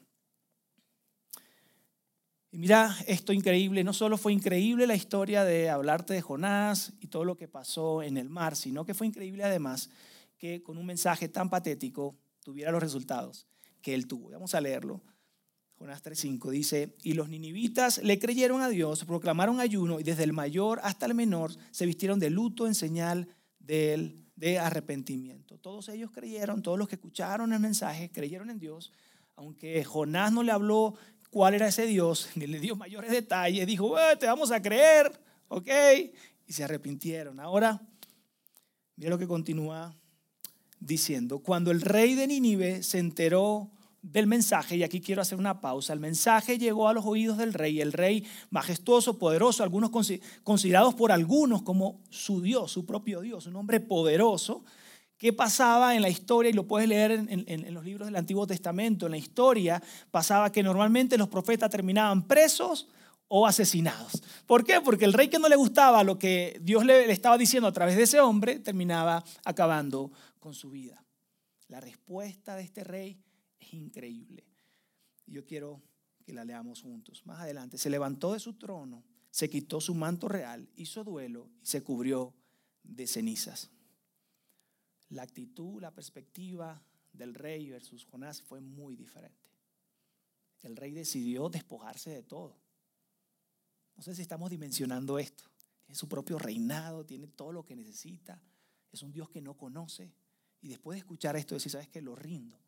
Y 2.50 2.60
mira 2.60 2.96
esto 3.08 3.34
increíble, 3.34 3.84
no 3.84 3.92
solo 3.92 4.18
fue 4.18 4.32
increíble 4.32 4.88
la 4.88 4.96
historia 4.96 5.44
de 5.44 5.70
hablarte 5.70 6.14
de 6.14 6.22
Jonás 6.22 6.94
y 7.02 7.08
todo 7.08 7.26
lo 7.26 7.36
que 7.36 7.50
pasó 7.50 8.02
en 8.02 8.16
el 8.16 8.30
mar, 8.30 8.56
sino 8.56 8.86
que 8.86 8.94
fue 8.94 9.08
increíble 9.08 9.44
además 9.44 9.90
que 10.38 10.64
con 10.64 10.78
un 10.78 10.86
mensaje 10.86 11.28
tan 11.28 11.50
patético 11.50 12.16
tuviera 12.42 12.72
los 12.72 12.82
resultados 12.82 13.48
que 13.82 13.94
él 13.94 14.08
tuvo. 14.08 14.30
Vamos 14.30 14.56
a 14.56 14.62
leerlo. 14.62 15.02
Jonás 15.84 16.02
3.5 16.02 16.50
dice, 16.50 16.96
y 17.04 17.12
los 17.12 17.28
ninivitas 17.28 18.02
le 18.02 18.18
creyeron 18.18 18.62
a 18.62 18.70
Dios, 18.70 19.04
proclamaron 19.04 19.60
ayuno 19.60 20.00
y 20.00 20.04
desde 20.04 20.24
el 20.24 20.32
mayor 20.32 20.80
hasta 20.82 21.06
el 21.08 21.14
menor 21.14 21.52
se 21.72 21.86
vistieron 21.86 22.20
de 22.20 22.30
luto 22.30 22.68
en 22.68 22.74
señal 22.74 23.28
de, 23.60 24.16
de 24.38 24.60
arrepentimiento. 24.60 25.58
Todos 25.58 25.90
ellos 25.90 26.10
creyeron, 26.12 26.62
todos 26.62 26.80
los 26.80 26.88
que 26.88 26.96
escucharon 26.96 27.52
el 27.52 27.60
mensaje 27.60 28.10
creyeron 28.10 28.50
en 28.50 28.60
Dios, 28.60 28.94
aunque 29.36 29.84
Jonás 29.84 30.32
no 30.32 30.42
le 30.42 30.54
habló 30.54 30.96
cuál 31.30 31.54
era 31.54 31.68
ese 31.68 31.86
Dios, 31.86 32.30
ni 32.36 32.48
le 32.48 32.62
dio 32.62 32.78
mayores 32.78 33.12
detalles, 33.12 33.68
dijo, 33.68 33.94
te 34.18 34.26
vamos 34.26 34.52
a 34.52 34.62
creer, 34.62 35.12
¿ok? 35.50 35.70
Y 36.48 36.54
se 36.54 36.64
arrepintieron. 36.64 37.42
Ahora, 37.42 37.82
mira 38.96 39.10
lo 39.10 39.18
que 39.18 39.28
continúa 39.28 39.94
diciendo, 40.80 41.40
cuando 41.40 41.72
el 41.72 41.82
rey 41.82 42.16
de 42.16 42.28
Nínive 42.28 42.84
se 42.84 43.00
enteró 43.00 43.70
del 44.04 44.28
mensaje, 44.28 44.76
y 44.76 44.84
aquí 44.84 45.02
quiero 45.02 45.22
hacer 45.22 45.40
una 45.40 45.62
pausa, 45.62 45.94
el 45.94 46.00
mensaje 46.00 46.60
llegó 46.60 46.88
a 46.90 46.94
los 46.94 47.06
oídos 47.06 47.38
del 47.38 47.54
rey, 47.54 47.82
el 47.82 47.94
rey 47.94 48.26
majestuoso, 48.52 49.18
poderoso, 49.18 49.64
algunos 49.64 49.92
considerados 50.44 50.94
por 50.94 51.12
algunos 51.12 51.64
como 51.64 52.02
su 52.10 52.42
Dios, 52.42 52.72
su 52.72 52.86
propio 52.86 53.22
Dios, 53.22 53.48
un 53.48 53.56
hombre 53.56 53.80
poderoso, 53.80 54.64
¿Qué 55.16 55.32
pasaba 55.32 55.96
en 55.96 56.02
la 56.02 56.10
historia? 56.10 56.50
Y 56.50 56.54
lo 56.54 56.68
puedes 56.68 56.90
leer 56.90 57.12
en, 57.12 57.46
en, 57.48 57.74
los 57.74 57.86
libros 57.86 58.08
del 58.08 58.18
Antiguo 58.18 58.46
Testamento. 58.46 59.06
En 59.06 59.14
la 59.14 59.18
historia 59.18 59.82
pasaba 60.12 60.52
que 60.52 60.62
normalmente 60.62 61.18
los 61.18 61.30
profetas 61.30 61.70
terminaban 61.70 62.28
presos 62.28 62.90
o 63.30 63.48
asesinados. 63.48 64.22
¿Por 64.46 64.66
qué? 64.66 64.82
Porque 64.82 65.06
el 65.06 65.14
rey 65.14 65.30
que 65.30 65.40
no 65.40 65.48
le 65.48 65.56
gustaba 65.56 66.04
lo 66.04 66.20
que 66.20 66.60
Dios 66.62 66.84
le 66.84 67.10
estaba 67.10 67.38
diciendo 67.38 67.70
a 67.70 67.72
través 67.72 67.96
de 67.96 68.04
ese 68.04 68.20
hombre 68.20 68.60
terminaba 68.60 69.24
acabando 69.46 70.12
con 70.42 70.54
su 70.54 70.70
vida. 70.72 71.02
La 71.70 71.80
respuesta 71.80 72.58
de 72.58 72.64
este 72.64 72.84
rey 72.84 73.18
increíble. 73.74 74.46
Yo 75.26 75.46
quiero 75.46 75.82
que 76.24 76.34
la 76.34 76.46
leamos 76.46 76.82
juntos. 76.82 77.26
Más 77.26 77.40
adelante, 77.40 77.78
se 77.78 77.90
levantó 77.90 78.34
de 78.34 78.40
su 78.40 78.54
trono, 78.54 79.04
se 79.30 79.50
quitó 79.50 79.82
su 79.82 79.94
manto 79.94 80.28
real, 80.28 80.70
hizo 80.76 81.04
duelo 81.04 81.50
y 81.62 81.66
se 81.66 81.84
cubrió 81.84 82.34
de 82.84 83.08
cenizas. 83.08 83.72
La 85.10 85.24
actitud, 85.24 85.82
la 85.82 85.94
perspectiva 85.94 86.82
del 87.12 87.34
rey 87.34 87.70
versus 87.70 88.06
Jonás 88.06 88.42
fue 88.42 88.62
muy 88.62 88.96
diferente. 88.96 89.38
El 90.62 90.76
rey 90.76 90.92
decidió 90.92 91.50
despojarse 91.50 92.10
de 92.10 92.24
todo. 92.24 92.58
No 93.96 94.02
sé 94.02 94.16
si 94.16 94.22
estamos 94.22 94.50
dimensionando 94.50 95.20
esto. 95.20 95.44
Tiene 95.86 95.96
su 95.96 96.08
propio 96.08 96.40
reinado, 96.40 97.06
tiene 97.06 97.28
todo 97.28 97.52
lo 97.52 97.66
que 97.66 97.76
necesita. 97.76 98.42
Es 98.92 99.04
un 99.04 99.12
Dios 99.12 99.30
que 99.30 99.42
no 99.42 99.56
conoce. 99.56 100.14
Y 100.62 100.70
después 100.70 100.96
de 100.96 101.00
escuchar 101.00 101.36
esto, 101.36 101.56
decir, 101.56 101.72
¿sabes 101.72 101.90
que 101.90 102.02
Lo 102.02 102.16
rindo. 102.16 102.63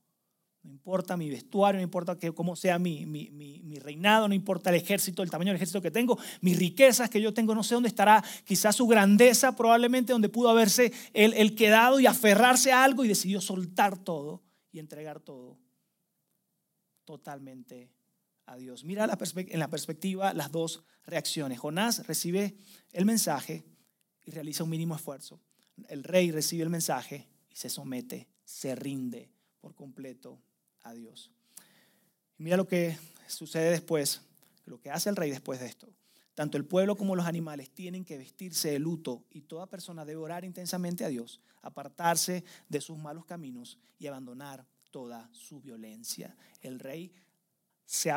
No 0.66 0.72
importa 0.72 1.16
mi 1.16 1.30
vestuario, 1.30 1.78
no 1.78 1.84
importa 1.84 2.18
que, 2.18 2.32
cómo 2.32 2.56
sea 2.56 2.80
mi, 2.80 3.06
mi, 3.06 3.30
mi, 3.30 3.78
reinado, 3.78 4.28
no 4.28 4.34
importa 4.34 4.72
el 4.72 4.78
ejército, 4.78 5.22
el 5.22 5.30
tamaño 5.30 5.50
del 5.50 5.58
ejército 5.58 5.80
que 5.80 5.92
tengo, 5.92 6.18
mis 6.42 6.58
riquezas 6.58 7.08
que 7.08 7.22
yo 7.22 7.36
tengo, 7.36 7.54
no 7.54 7.62
sé 7.62 7.76
dónde 7.76 7.90
estará 7.90 8.24
quizás 8.46 8.76
su 8.76 8.88
grandeza, 8.88 9.56
probablemente 9.56 10.12
donde 10.12 10.28
pudo 10.28 10.50
haberse 10.50 10.92
él, 11.14 11.54
quedado 11.54 12.00
y 12.00 12.08
aferrarse 12.08 12.72
a 12.72 12.84
algo 12.84 13.06
y 13.06 13.08
decidió 13.08 13.42
soltar 13.42 14.04
todo 14.04 14.42
y 14.72 14.80
entregar 14.80 15.20
todo 15.20 15.60
totalmente 17.04 17.92
a 18.48 18.58
Dios. 18.58 18.84
Mira 18.84 19.06
la 19.06 19.20
en 19.36 19.60
la 19.60 19.70
perspectiva 19.70 20.34
las 20.34 20.52
dos 20.52 20.84
reacciones. 21.04 21.60
Jonás 21.60 22.08
recibe 22.08 22.58
el 22.92 23.06
mensaje 23.06 23.64
y 24.24 24.32
realiza 24.32 24.64
un 24.64 24.72
mínimo 24.72 24.96
esfuerzo. 24.96 25.40
El 25.90 26.04
rey 26.04 26.32
recibe 26.32 26.64
el 26.64 26.72
mensaje 26.72 27.28
y 27.52 27.56
se 27.56 27.70
somete, 27.70 28.28
se 28.44 28.76
rinde 28.76 29.30
por 29.62 29.76
completo 29.76 30.42
a 30.86 30.94
Dios. 30.94 31.32
Y 32.38 32.44
mira 32.44 32.56
lo 32.56 32.68
que 32.68 32.98
sucede 33.28 33.72
después, 33.72 34.22
lo 34.66 34.80
que 34.80 34.90
hace 34.90 35.10
el 35.10 35.16
rey 35.16 35.32
después 35.32 35.60
de 35.60 35.66
esto. 35.66 35.90
Tanto 36.34 36.58
el 36.58 36.66
pueblo 36.66 36.96
como 36.96 37.16
los 37.16 37.26
animales 37.26 37.70
tienen 37.70 38.04
que 38.04 38.18
vestirse 38.18 38.72
de 38.72 38.80
luto 38.80 39.24
y 39.32 39.42
toda 39.42 39.68
persona 39.68 40.06
debe 40.06 40.22
orar 40.22 40.44
intensamente 40.44 41.06
a 41.06 41.08
Dios, 41.08 41.42
apartarse 41.62 42.44
de 42.70 42.82
sus 42.82 42.98
malos 42.98 43.26
caminos 43.26 43.80
y 43.98 44.08
abandonar 44.08 44.66
toda 44.92 45.30
su 45.32 45.62
violencia. 45.62 46.36
El 46.62 46.80
rey 46.80 47.12
se, 47.86 48.12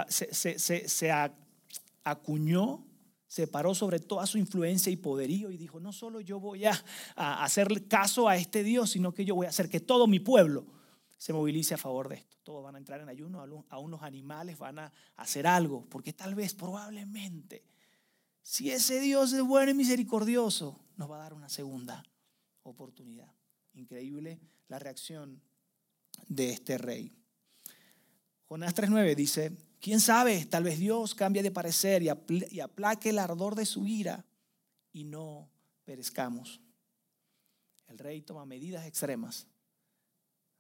acuñó, 2.02 2.84
se 3.28 3.46
paró 3.46 3.74
sobre 3.74 4.00
toda 4.00 4.26
su 4.26 4.36
influencia 4.36 4.90
y 4.90 4.96
poderío 4.96 5.52
y 5.52 5.56
dijo, 5.56 5.78
no 5.78 5.92
solo 5.92 6.20
yo 6.20 6.40
voy 6.40 6.64
a 6.64 6.84
hacer 7.14 7.86
caso 7.86 8.28
a 8.28 8.36
este 8.36 8.64
Dios, 8.64 8.90
sino 8.90 9.14
que 9.14 9.24
yo 9.24 9.36
voy 9.36 9.46
a 9.46 9.50
hacer 9.50 9.68
que 9.68 9.78
todo 9.78 10.08
mi 10.08 10.18
pueblo 10.18 10.77
se 11.18 11.32
movilice 11.32 11.74
a 11.74 11.78
favor 11.78 12.08
de 12.08 12.14
esto. 12.16 12.38
Todos 12.42 12.64
van 12.64 12.76
a 12.76 12.78
entrar 12.78 13.00
en 13.00 13.08
ayuno, 13.08 13.44
aún 13.68 13.90
los 13.90 14.02
animales 14.02 14.56
van 14.56 14.78
a 14.78 14.92
hacer 15.16 15.46
algo, 15.46 15.84
porque 15.90 16.14
tal 16.14 16.34
vez, 16.34 16.54
probablemente, 16.54 17.64
si 18.40 18.70
ese 18.70 19.00
Dios 19.00 19.32
es 19.34 19.42
bueno 19.42 19.72
y 19.72 19.74
misericordioso, 19.74 20.80
nos 20.96 21.10
va 21.10 21.16
a 21.16 21.24
dar 21.24 21.34
una 21.34 21.50
segunda 21.50 22.02
oportunidad. 22.62 23.30
Increíble 23.74 24.40
la 24.68 24.78
reacción 24.78 25.42
de 26.28 26.50
este 26.50 26.78
rey. 26.78 27.12
Jonás 28.46 28.74
3.9 28.74 29.14
dice, 29.14 29.52
¿quién 29.80 30.00
sabe? 30.00 30.46
Tal 30.46 30.64
vez 30.64 30.78
Dios 30.78 31.14
cambie 31.14 31.42
de 31.42 31.50
parecer 31.50 32.02
y 32.02 32.60
aplaque 32.60 33.10
el 33.10 33.18
ardor 33.18 33.54
de 33.54 33.66
su 33.66 33.86
ira 33.86 34.24
y 34.92 35.04
no 35.04 35.50
perezcamos. 35.84 36.60
El 37.88 37.98
rey 37.98 38.22
toma 38.22 38.46
medidas 38.46 38.86
extremas, 38.86 39.46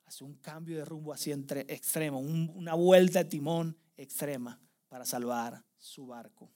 hace 0.08 0.24
un 0.24 0.36
cambio 0.36 0.78
de 0.78 0.86
rumbo 0.86 1.12
así 1.12 1.32
entre 1.32 1.60
extremo, 1.68 2.18
una 2.18 2.72
vuelta 2.72 3.22
de 3.22 3.28
timón 3.28 3.76
extrema 3.94 4.58
para 4.88 5.04
salvar 5.04 5.62
su 5.76 6.06
barco. 6.06 6.50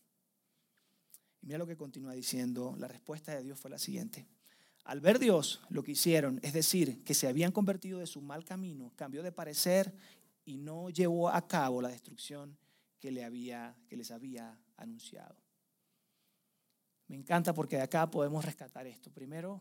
Y 1.42 1.46
mira 1.46 1.58
lo 1.58 1.66
que 1.66 1.76
continúa 1.76 2.14
diciendo, 2.14 2.74
la 2.78 2.88
respuesta 2.88 3.34
de 3.34 3.42
Dios 3.42 3.60
fue 3.60 3.70
la 3.70 3.78
siguiente. 3.78 4.26
Al 4.84 5.00
ver 5.00 5.18
Dios 5.18 5.60
lo 5.68 5.82
que 5.82 5.92
hicieron, 5.92 6.40
es 6.42 6.54
decir, 6.54 7.04
que 7.04 7.12
se 7.12 7.28
habían 7.28 7.52
convertido 7.52 7.98
de 7.98 8.06
su 8.06 8.22
mal 8.22 8.42
camino, 8.42 8.90
cambió 8.96 9.22
de 9.22 9.32
parecer 9.32 9.94
y 10.46 10.56
no 10.56 10.88
llevó 10.88 11.28
a 11.28 11.46
cabo 11.46 11.82
la 11.82 11.90
destrucción 11.90 12.56
que, 13.00 13.12
le 13.12 13.22
había, 13.22 13.76
que 13.86 13.98
les 13.98 14.10
había 14.10 14.58
anunciado. 14.78 15.36
Me 17.06 17.16
encanta 17.16 17.52
porque 17.52 17.76
de 17.76 17.82
acá 17.82 18.10
podemos 18.10 18.46
rescatar 18.46 18.86
esto. 18.86 19.10
Primero, 19.10 19.60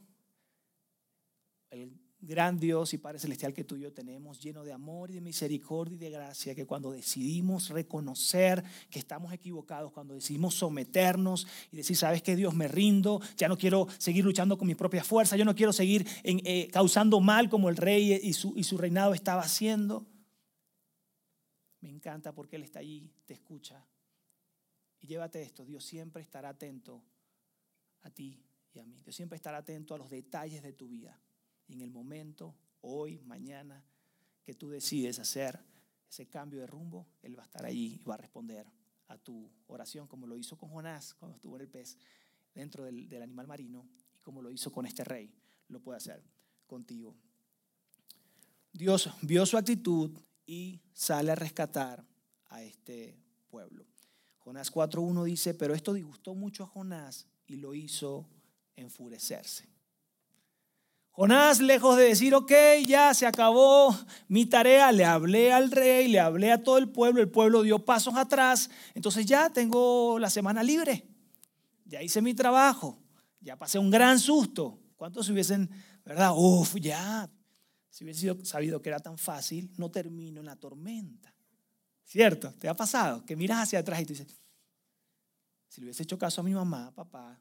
el 1.70 2.00
gran 2.22 2.60
Dios 2.60 2.94
y 2.94 3.00
Padre 3.00 3.20
Celestial 3.20 3.54
que 3.54 3.64
tú 3.64 3.76
y 3.76 3.82
yo 3.82 3.92
tenemos, 3.92 4.40
lleno 4.40 4.64
de 4.64 4.72
amor 4.72 5.10
y 5.10 5.16
de 5.16 5.22
misericordia 5.22 5.96
y 5.96 5.98
de 5.98 6.10
gracia, 6.12 6.54
que 6.54 6.68
cuando 6.68 6.92
decidimos 6.92 7.70
reconocer 7.70 8.64
que 8.90 9.00
estamos 9.00 9.34
equivocados, 9.34 9.92
cuando 9.92 10.14
decidimos 10.14 10.54
someternos 10.54 11.48
y 11.72 11.78
decir, 11.78 11.98
sabes 11.98 12.22
que 12.22 12.36
Dios 12.36 12.54
me 12.54 12.68
rindo, 12.68 13.22
ya 13.38 13.48
no 13.48 13.58
quiero 13.58 13.88
seguir 13.98 14.24
luchando 14.24 14.58
con 14.58 14.68
mi 14.68 14.76
propia 14.76 15.04
fuerza, 15.04 15.36
yo 15.36 15.46
no 15.46 15.56
quiero 15.56 15.74
seguir 15.74 16.06
eh, 16.24 16.70
causando 16.72 17.20
mal 17.20 17.50
como 17.50 17.70
el 17.70 17.78
rey 17.78 18.14
y 18.14 18.34
su, 18.34 18.54
y 18.56 18.64
su 18.64 18.78
reinado 18.78 19.14
estaba 19.14 19.42
haciendo. 19.42 20.06
Me 21.80 21.90
encanta 21.90 22.34
porque 22.34 22.56
Él 22.58 22.64
está 22.64 22.80
allí, 22.80 23.12
te 23.26 23.34
escucha. 23.34 23.84
Y 25.00 25.08
llévate 25.08 25.42
esto, 25.42 25.66
Dios 25.66 25.84
siempre 25.84 26.22
estará 26.22 26.50
atento 26.50 27.04
a 28.04 28.12
ti 28.12 28.46
y 28.74 28.80
a 28.80 28.86
mí. 28.86 29.02
Dios 29.02 29.16
siempre 29.16 29.36
estará 29.36 29.58
atento 29.58 29.96
a 29.96 29.98
los 29.98 30.12
detalles 30.12 30.62
de 30.62 30.74
tu 30.74 30.88
vida 30.88 31.20
en 31.72 31.82
el 31.82 31.92
momento, 31.92 32.56
hoy, 32.82 33.20
mañana, 33.22 33.84
que 34.44 34.54
tú 34.54 34.70
decides 34.70 35.20
hacer 35.20 35.60
ese 36.10 36.28
cambio 36.28 36.60
de 36.60 36.68
rumbo, 36.68 37.08
Él 37.22 37.38
va 37.38 37.44
a 37.44 37.46
estar 37.46 37.66
allí 37.66 38.00
y 38.02 38.04
va 38.04 38.16
a 38.16 38.18
responder 38.18 38.68
a 39.08 39.18
tu 39.18 39.50
oración, 39.68 40.08
como 40.08 40.28
lo 40.28 40.38
hizo 40.38 40.58
con 40.58 40.70
Jonás 40.70 41.14
cuando 41.14 41.36
estuvo 41.36 41.56
en 41.56 41.62
el 41.62 41.70
pez 41.70 41.98
dentro 42.54 42.84
del, 42.84 43.08
del 43.08 43.22
animal 43.22 43.48
marino 43.48 43.88
y 44.14 44.20
como 44.20 44.42
lo 44.42 44.52
hizo 44.52 44.72
con 44.72 44.86
este 44.86 45.04
rey, 45.04 45.34
lo 45.70 45.82
puede 45.82 45.98
hacer 45.98 46.24
contigo. 46.68 47.16
Dios 48.74 49.10
vio 49.22 49.46
su 49.46 49.58
actitud 49.58 50.18
y 50.46 50.82
sale 50.94 51.32
a 51.32 51.36
rescatar 51.36 52.06
a 52.50 52.62
este 52.64 53.18
pueblo. 53.50 53.86
Jonás 54.40 54.72
4.1 54.72 55.24
dice, 55.26 55.54
pero 55.54 55.74
esto 55.74 55.94
disgustó 55.94 56.34
mucho 56.34 56.64
a 56.64 56.68
Jonás 56.68 57.28
y 57.48 57.58
lo 57.58 57.74
hizo 57.74 58.28
enfurecerse. 58.76 59.70
Jonás, 61.14 61.60
lejos 61.60 61.98
de 61.98 62.04
decir, 62.06 62.34
ok, 62.34 62.52
ya 62.88 63.14
se 63.14 63.28
acabó 63.28 63.94
mi 64.30 64.46
tarea, 64.46 64.92
le 64.94 65.04
hablé 65.04 65.52
al 65.52 65.70
rey, 65.70 66.08
le 66.08 66.22
hablé 66.22 66.52
a 66.52 66.64
todo 66.64 66.78
el 66.78 66.90
pueblo, 66.90 67.22
el 67.22 67.30
pueblo 67.30 67.64
dio 67.64 67.84
pasos 67.84 68.16
atrás, 68.16 68.70
entonces 68.94 69.26
ya 69.26 69.50
tengo 69.50 70.18
la 70.20 70.30
semana 70.30 70.64
libre, 70.64 71.06
ya 71.86 72.02
hice 72.02 72.22
mi 72.22 72.34
trabajo, 72.34 72.98
ya 73.42 73.58
pasé 73.58 73.78
un 73.78 73.90
gran 73.90 74.20
susto. 74.20 74.80
¿Cuántos 74.96 75.28
hubiesen, 75.30 75.70
verdad? 76.06 76.32
Uf, 76.34 76.76
ya, 76.76 77.30
si 77.90 78.06
hubiese 78.06 78.46
sabido 78.46 78.82
que 78.82 78.90
era 78.90 79.00
tan 79.00 79.18
fácil, 79.18 79.70
no 79.78 79.92
termino 79.92 80.40
en 80.40 80.46
la 80.46 80.56
tormenta. 80.56 81.34
¿Cierto? 82.06 82.54
¿Te 82.54 82.70
ha 82.70 82.76
pasado? 82.76 83.26
Que 83.26 83.36
miras 83.36 83.64
hacia 83.64 83.80
atrás 83.80 84.00
y 84.02 84.06
te 84.06 84.14
dices, 84.14 84.36
si 85.68 85.82
le 85.82 85.86
hubiese 85.88 86.04
hecho 86.04 86.18
caso 86.18 86.42
a 86.42 86.44
mi 86.44 86.54
mamá, 86.54 86.94
papá, 86.94 87.40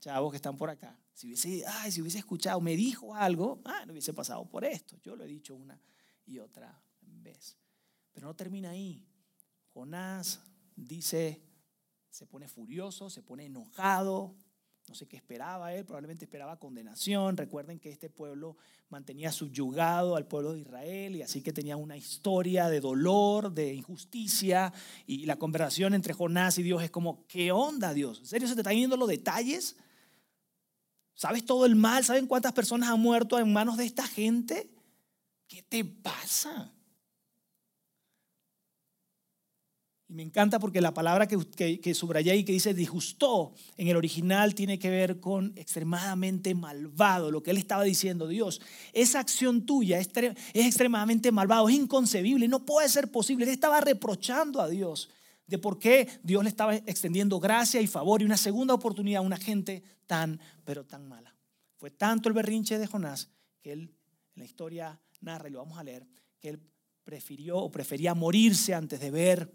chavos 0.00 0.30
que 0.32 0.36
están 0.36 0.56
por 0.56 0.70
acá, 0.70 0.98
si 1.20 1.26
hubiese, 1.26 1.64
ay, 1.66 1.92
si 1.92 2.00
hubiese 2.00 2.16
escuchado, 2.16 2.62
me 2.62 2.74
dijo 2.76 3.14
algo, 3.14 3.60
ah, 3.66 3.84
no 3.84 3.92
hubiese 3.92 4.14
pasado 4.14 4.48
por 4.48 4.64
esto. 4.64 4.96
Yo 5.02 5.14
lo 5.16 5.24
he 5.24 5.26
dicho 5.26 5.54
una 5.54 5.78
y 6.24 6.38
otra 6.38 6.82
vez. 7.02 7.58
Pero 8.10 8.26
no 8.26 8.34
termina 8.34 8.70
ahí. 8.70 9.04
Jonás 9.74 10.40
dice, 10.74 11.42
se 12.08 12.24
pone 12.24 12.48
furioso, 12.48 13.10
se 13.10 13.20
pone 13.20 13.44
enojado. 13.44 14.34
No 14.88 14.94
sé 14.94 15.06
qué 15.08 15.18
esperaba 15.18 15.74
él, 15.74 15.84
probablemente 15.84 16.24
esperaba 16.24 16.58
condenación. 16.58 17.36
Recuerden 17.36 17.78
que 17.78 17.90
este 17.90 18.08
pueblo 18.08 18.56
mantenía 18.88 19.30
subyugado 19.30 20.16
al 20.16 20.26
pueblo 20.26 20.54
de 20.54 20.60
Israel 20.60 21.16
y 21.16 21.20
así 21.20 21.42
que 21.42 21.52
tenía 21.52 21.76
una 21.76 21.98
historia 21.98 22.70
de 22.70 22.80
dolor, 22.80 23.52
de 23.52 23.74
injusticia. 23.74 24.72
Y 25.06 25.26
la 25.26 25.36
conversación 25.36 25.92
entre 25.92 26.14
Jonás 26.14 26.56
y 26.56 26.62
Dios 26.62 26.82
es 26.82 26.90
como, 26.90 27.26
¿qué 27.26 27.52
onda 27.52 27.92
Dios? 27.92 28.20
¿En 28.20 28.26
serio 28.26 28.48
se 28.48 28.54
te 28.54 28.62
están 28.62 28.74
yendo 28.74 28.96
los 28.96 29.06
detalles? 29.06 29.76
¿Sabes 31.20 31.44
todo 31.44 31.66
el 31.66 31.76
mal? 31.76 32.02
¿Saben 32.02 32.26
cuántas 32.26 32.54
personas 32.54 32.88
han 32.88 32.98
muerto 32.98 33.38
en 33.38 33.52
manos 33.52 33.76
de 33.76 33.84
esta 33.84 34.06
gente? 34.06 34.70
¿Qué 35.46 35.62
te 35.62 35.84
pasa? 35.84 36.72
Y 40.08 40.14
me 40.14 40.22
encanta 40.22 40.58
porque 40.58 40.80
la 40.80 40.94
palabra 40.94 41.28
que, 41.28 41.78
que, 41.78 41.94
subrayé 41.94 42.36
y 42.36 42.44
que 42.44 42.52
dice 42.52 42.72
disgustó 42.72 43.52
en 43.76 43.88
el 43.88 43.98
original 43.98 44.54
tiene 44.54 44.78
que 44.78 44.88
ver 44.88 45.20
con 45.20 45.52
extremadamente 45.56 46.54
malvado. 46.54 47.30
Lo 47.30 47.42
que 47.42 47.50
él 47.50 47.58
estaba 47.58 47.84
diciendo, 47.84 48.26
Dios, 48.26 48.62
esa 48.94 49.20
acción 49.20 49.66
tuya 49.66 49.98
es, 49.98 50.08
es 50.54 50.66
extremadamente 50.66 51.30
malvado, 51.32 51.68
es 51.68 51.76
inconcebible, 51.76 52.48
no 52.48 52.64
puede 52.64 52.88
ser 52.88 53.10
posible. 53.10 53.44
Él 53.44 53.50
estaba 53.50 53.82
reprochando 53.82 54.62
a 54.62 54.70
Dios 54.70 55.10
de 55.50 55.58
por 55.58 55.80
qué 55.80 56.08
Dios 56.22 56.44
le 56.44 56.48
estaba 56.48 56.76
extendiendo 56.76 57.40
gracia 57.40 57.80
y 57.80 57.88
favor 57.88 58.22
y 58.22 58.24
una 58.24 58.36
segunda 58.36 58.72
oportunidad 58.72 59.18
a 59.18 59.26
una 59.26 59.36
gente 59.36 59.82
tan, 60.06 60.40
pero 60.64 60.86
tan 60.86 61.08
mala. 61.08 61.34
Fue 61.76 61.90
tanto 61.90 62.28
el 62.28 62.34
berrinche 62.34 62.78
de 62.78 62.86
Jonás 62.86 63.28
que 63.60 63.72
él, 63.72 63.80
en 63.80 64.40
la 64.40 64.44
historia 64.44 65.00
narra, 65.20 65.48
y 65.48 65.52
lo 65.52 65.58
vamos 65.58 65.76
a 65.76 65.82
leer, 65.82 66.06
que 66.38 66.50
él 66.50 66.60
prefirió 67.02 67.58
o 67.58 67.70
prefería 67.70 68.14
morirse 68.14 68.74
antes 68.74 69.00
de 69.00 69.10
ver 69.10 69.52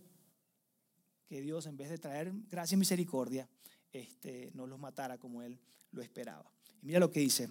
que 1.27 1.41
Dios, 1.41 1.65
en 1.65 1.77
vez 1.77 1.89
de 1.89 1.97
traer 1.97 2.33
gracia 2.49 2.75
y 2.75 2.79
misericordia, 2.79 3.47
este, 3.93 4.51
no 4.53 4.67
los 4.67 4.77
matara 4.77 5.17
como 5.17 5.41
él 5.41 5.57
lo 5.91 6.01
esperaba. 6.01 6.51
Y 6.81 6.87
mira 6.87 6.99
lo 6.99 7.09
que 7.09 7.21
dice. 7.21 7.49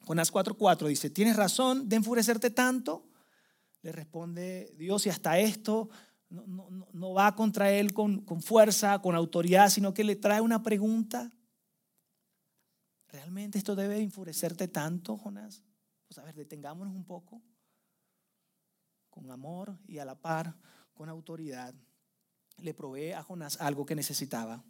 Jonás 0.00 0.32
4:4 0.32 0.88
dice, 0.88 1.10
¿tienes 1.10 1.36
razón 1.36 1.90
de 1.90 1.96
enfurecerte 1.96 2.48
tanto? 2.48 3.06
Le 3.82 3.92
responde 3.92 4.72
Dios, 4.78 5.04
y 5.06 5.10
hasta 5.10 5.38
esto 5.38 5.90
no, 6.28 7.12
va 7.12 7.34
contra 7.34 7.70
él 7.72 7.92
con, 7.92 8.24
con 8.24 8.42
fuerza, 8.42 9.00
con 9.00 9.14
autoridad, 9.14 9.68
sino 9.70 9.94
que 9.94 10.04
le 10.04 10.16
trae 10.16 10.40
una 10.40 10.62
pregunta. 10.62 11.30
¿Realmente 13.08 13.58
esto 13.58 13.76
debe 13.76 14.00
enfurecerte 14.00 14.68
tanto, 14.68 15.16
Jonás? 15.16 15.62
Pues 16.06 16.18
a 16.18 16.24
ver, 16.24 16.34
detengámonos 16.34 16.94
un 16.94 17.04
poco. 17.04 17.42
Con 19.10 19.30
amor 19.30 19.78
y 19.86 19.98
a 19.98 20.04
la 20.04 20.20
par, 20.20 20.56
con 20.92 21.08
autoridad, 21.08 21.74
le 22.58 22.74
provee 22.74 23.12
a 23.12 23.22
Jonás 23.22 23.60
algo 23.60 23.86
que 23.86 23.94
necesitaba. 23.94 24.64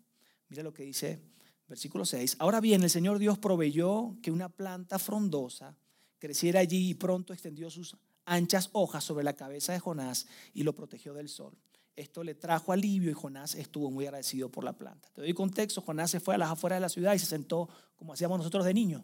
Mira 0.48 0.62
lo 0.62 0.72
que 0.72 0.84
dice 0.84 1.22
versículo 1.68 2.04
6. 2.04 2.36
Ahora 2.38 2.60
bien, 2.60 2.82
el 2.82 2.90
Señor 2.90 3.18
Dios 3.18 3.38
proveyó 3.38 4.16
que 4.22 4.30
una 4.30 4.48
planta 4.48 4.98
frondosa 4.98 5.76
creciera 6.18 6.60
allí 6.60 6.90
y 6.90 6.94
pronto 6.94 7.32
extendió 7.32 7.70
sus 7.70 7.96
anchas 8.26 8.68
hojas 8.72 9.02
sobre 9.02 9.24
la 9.24 9.32
cabeza 9.32 9.72
de 9.72 9.80
Jonás 9.80 10.26
y 10.52 10.64
lo 10.64 10.74
protegió 10.74 11.14
del 11.14 11.28
sol. 11.28 11.56
Esto 11.94 12.22
le 12.22 12.34
trajo 12.34 12.72
alivio 12.72 13.10
y 13.10 13.14
Jonás 13.14 13.54
estuvo 13.54 13.90
muy 13.90 14.04
agradecido 14.04 14.50
por 14.50 14.64
la 14.64 14.74
planta. 14.74 15.08
Te 15.14 15.22
doy 15.22 15.32
contexto, 15.32 15.80
Jonás 15.80 16.10
se 16.10 16.20
fue 16.20 16.34
a 16.34 16.38
las 16.38 16.50
afueras 16.50 16.76
de 16.76 16.80
la 16.82 16.90
ciudad 16.90 17.14
y 17.14 17.18
se 17.18 17.24
sentó 17.24 17.70
como 17.96 18.12
hacíamos 18.12 18.36
nosotros 18.36 18.66
de 18.66 18.74
niños, 18.74 19.02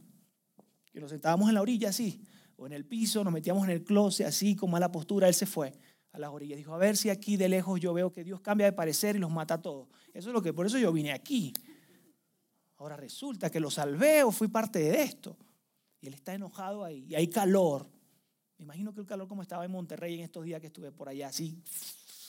que 0.93 1.01
nos 1.01 1.11
sentábamos 1.11 1.49
en 1.49 1.55
la 1.55 1.63
orilla 1.63 1.89
así, 1.89 2.23
o 2.57 2.67
en 2.67 2.75
el 2.75 2.85
piso, 2.85 3.25
nos 3.25 3.33
metíamos 3.33 3.65
en 3.65 3.71
el 3.71 3.83
closet 3.83 4.27
así, 4.27 4.55
con 4.55 4.71
mala 4.71 4.93
postura, 4.93 5.27
él 5.27 5.35
se 5.35 5.47
fue 5.47 5.73
a 6.13 6.19
las 6.19 6.31
orillas. 6.31 6.59
Dijo, 6.59 6.75
a 6.75 6.79
ver 6.79 6.97
si 6.97 7.09
aquí 7.09 7.39
de 7.39 7.49
lejos 7.49 7.81
yo 7.81 7.95
veo 7.95 8.13
que 8.13 8.25
Dios 8.25 8.41
cambia 8.41 8.67
de 8.67 8.73
parecer 8.73 9.17
y 9.17 9.19
los 9.19 9.31
mata 9.31 9.55
a 9.55 9.63
todos. 9.63 9.89
Eso 10.13 10.29
es 10.29 10.35
lo 10.35 10.43
que, 10.43 10.53
por 10.53 10.67
eso 10.67 10.79
yo 10.79 10.93
vine 10.93 11.13
aquí. 11.13 11.55
Ahora 12.77 12.97
resulta 12.97 13.49
que 13.51 13.61
lo 13.61 13.71
salvé 13.71 14.23
o 14.23 14.31
fui 14.31 14.49
parte 14.49 14.81
de 14.81 15.03
esto. 15.03 15.37
Y 16.01 16.09
él 16.09 16.15
está 16.15 16.35
enojado 16.35 16.85
ahí, 16.85 17.07
y 17.09 17.15
hay 17.15 17.29
calor, 17.29 17.89
Imagino 18.63 18.95
que 18.95 19.01
el 19.01 19.07
calor 19.07 19.27
como 19.27 19.43
estaba 19.43 19.65
en 19.65 19.73
Monterrey 19.73 20.15
en 20.15 20.21
estos 20.21 20.45
días 20.45 20.61
que 20.61 20.69
estuve 20.69 20.93
por 20.93 21.09
allá, 21.09 21.29
así 21.29 21.61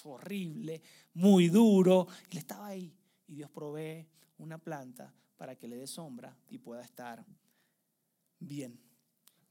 horrible, 0.03 0.81
muy 1.13 1.47
duro. 1.47 2.07
Él 2.31 2.39
estaba 2.39 2.67
ahí 2.67 2.91
y 3.27 3.35
Dios 3.35 3.51
provee 3.51 4.07
una 4.39 4.57
planta 4.57 5.13
para 5.37 5.55
que 5.55 5.67
le 5.67 5.77
dé 5.77 5.85
sombra 5.85 6.35
y 6.49 6.57
pueda 6.57 6.81
estar 6.81 7.23
bien. 8.39 8.79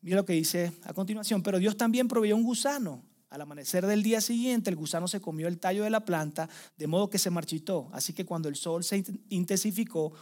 Mira 0.01 0.16
lo 0.16 0.25
que 0.25 0.33
dice 0.33 0.73
a 0.83 0.92
continuación, 0.92 1.40
pero 1.40 1.59
Dios 1.59 1.77
también 1.77 2.09
proveyó 2.09 2.35
un 2.35 2.42
gusano. 2.42 3.05
Al 3.31 3.40
amanecer 3.40 3.87
del 3.87 4.03
día 4.03 4.21
siguiente, 4.21 4.68
el 4.68 4.77
gusano 4.77 5.07
se 5.07 5.21
comió 5.21 5.47
el 5.47 5.61
tallo 5.61 5.85
de 5.85 5.90
la 5.90 6.05
planta, 6.05 6.51
de 6.77 6.87
modo 6.88 7.09
que 7.09 7.18
se 7.18 7.31
marchitó. 7.31 7.88
Así 7.92 8.12
que 8.12 8.27
cuando 8.27 8.49
el 8.49 8.57
sol 8.57 8.83
se 8.83 9.05
intensificó, 9.29 10.12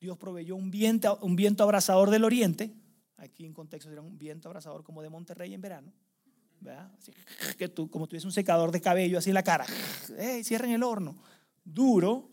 Dios 0.00 0.18
proveyó 0.18 0.56
un 0.56 0.70
viento, 0.72 1.16
un 1.22 1.36
viento 1.36 1.62
abrasador 1.62 2.10
del 2.10 2.24
oriente. 2.24 2.74
Aquí 3.18 3.46
en 3.46 3.54
contexto 3.54 3.88
sería 3.88 4.02
un 4.02 4.18
viento 4.18 4.48
abrasador 4.48 4.82
como 4.82 5.00
de 5.00 5.08
Monterrey 5.08 5.54
en 5.54 5.60
verano. 5.60 5.92
Que 7.56 7.68
tú, 7.68 7.90
como 7.90 8.06
tuviese 8.06 8.26
un 8.26 8.32
secador 8.32 8.70
de 8.70 8.80
cabello 8.80 9.18
así 9.18 9.30
en 9.30 9.34
la 9.34 9.42
cara. 9.42 9.66
¡Ey, 10.18 10.44
cierren 10.44 10.72
el 10.72 10.82
horno! 10.82 11.16
Duro. 11.64 12.30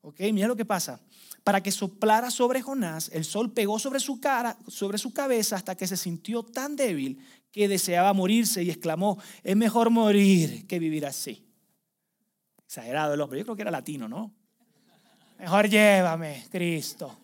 ¿Ok? 0.00 0.20
Mira 0.32 0.48
lo 0.48 0.56
que 0.56 0.64
pasa 0.64 1.00
para 1.48 1.62
que 1.62 1.72
soplara 1.72 2.30
sobre 2.30 2.60
Jonás, 2.60 3.10
el 3.10 3.24
sol 3.24 3.54
pegó 3.54 3.78
sobre 3.78 4.00
su 4.00 4.20
cara, 4.20 4.58
sobre 4.66 4.98
su 4.98 5.14
cabeza 5.14 5.56
hasta 5.56 5.74
que 5.74 5.86
se 5.86 5.96
sintió 5.96 6.42
tan 6.42 6.76
débil 6.76 7.24
que 7.50 7.68
deseaba 7.68 8.12
morirse 8.12 8.62
y 8.62 8.68
exclamó, 8.68 9.18
es 9.42 9.56
mejor 9.56 9.88
morir 9.88 10.66
que 10.66 10.78
vivir 10.78 11.06
así. 11.06 11.48
Exagerado 12.66 13.14
el 13.14 13.20
hombre, 13.22 13.38
yo 13.38 13.46
creo 13.46 13.56
que 13.56 13.62
era 13.62 13.70
latino, 13.70 14.06
¿no? 14.06 14.34
Mejor 15.38 15.70
llévame, 15.70 16.44
Cristo. 16.50 17.18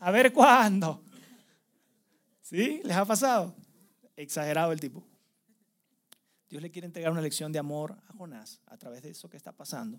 A 0.00 0.10
ver 0.10 0.32
cuándo. 0.32 1.04
¿Sí? 2.40 2.80
¿Les 2.82 2.96
ha 2.96 3.04
pasado? 3.04 3.54
Exagerado 4.16 4.72
el 4.72 4.80
tipo. 4.80 5.06
Dios 6.52 6.60
le 6.60 6.70
quiere 6.70 6.84
entregar 6.84 7.10
una 7.10 7.22
lección 7.22 7.50
de 7.50 7.58
amor 7.58 7.96
a 8.06 8.12
Jonás 8.12 8.60
a 8.66 8.76
través 8.76 9.02
de 9.02 9.08
eso 9.08 9.30
que 9.30 9.38
está 9.38 9.52
pasando. 9.52 9.98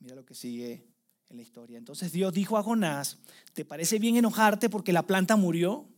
Mira 0.00 0.16
lo 0.16 0.26
que 0.26 0.34
sigue 0.34 0.84
en 1.28 1.36
la 1.36 1.42
historia. 1.44 1.78
Entonces 1.78 2.10
Dios 2.10 2.34
dijo 2.34 2.58
a 2.58 2.62
Jonás, 2.64 3.18
¿te 3.52 3.64
parece 3.64 4.00
bien 4.00 4.16
enojarte 4.16 4.68
porque 4.68 4.92
la 4.92 5.06
planta 5.06 5.36
murió? 5.36 5.88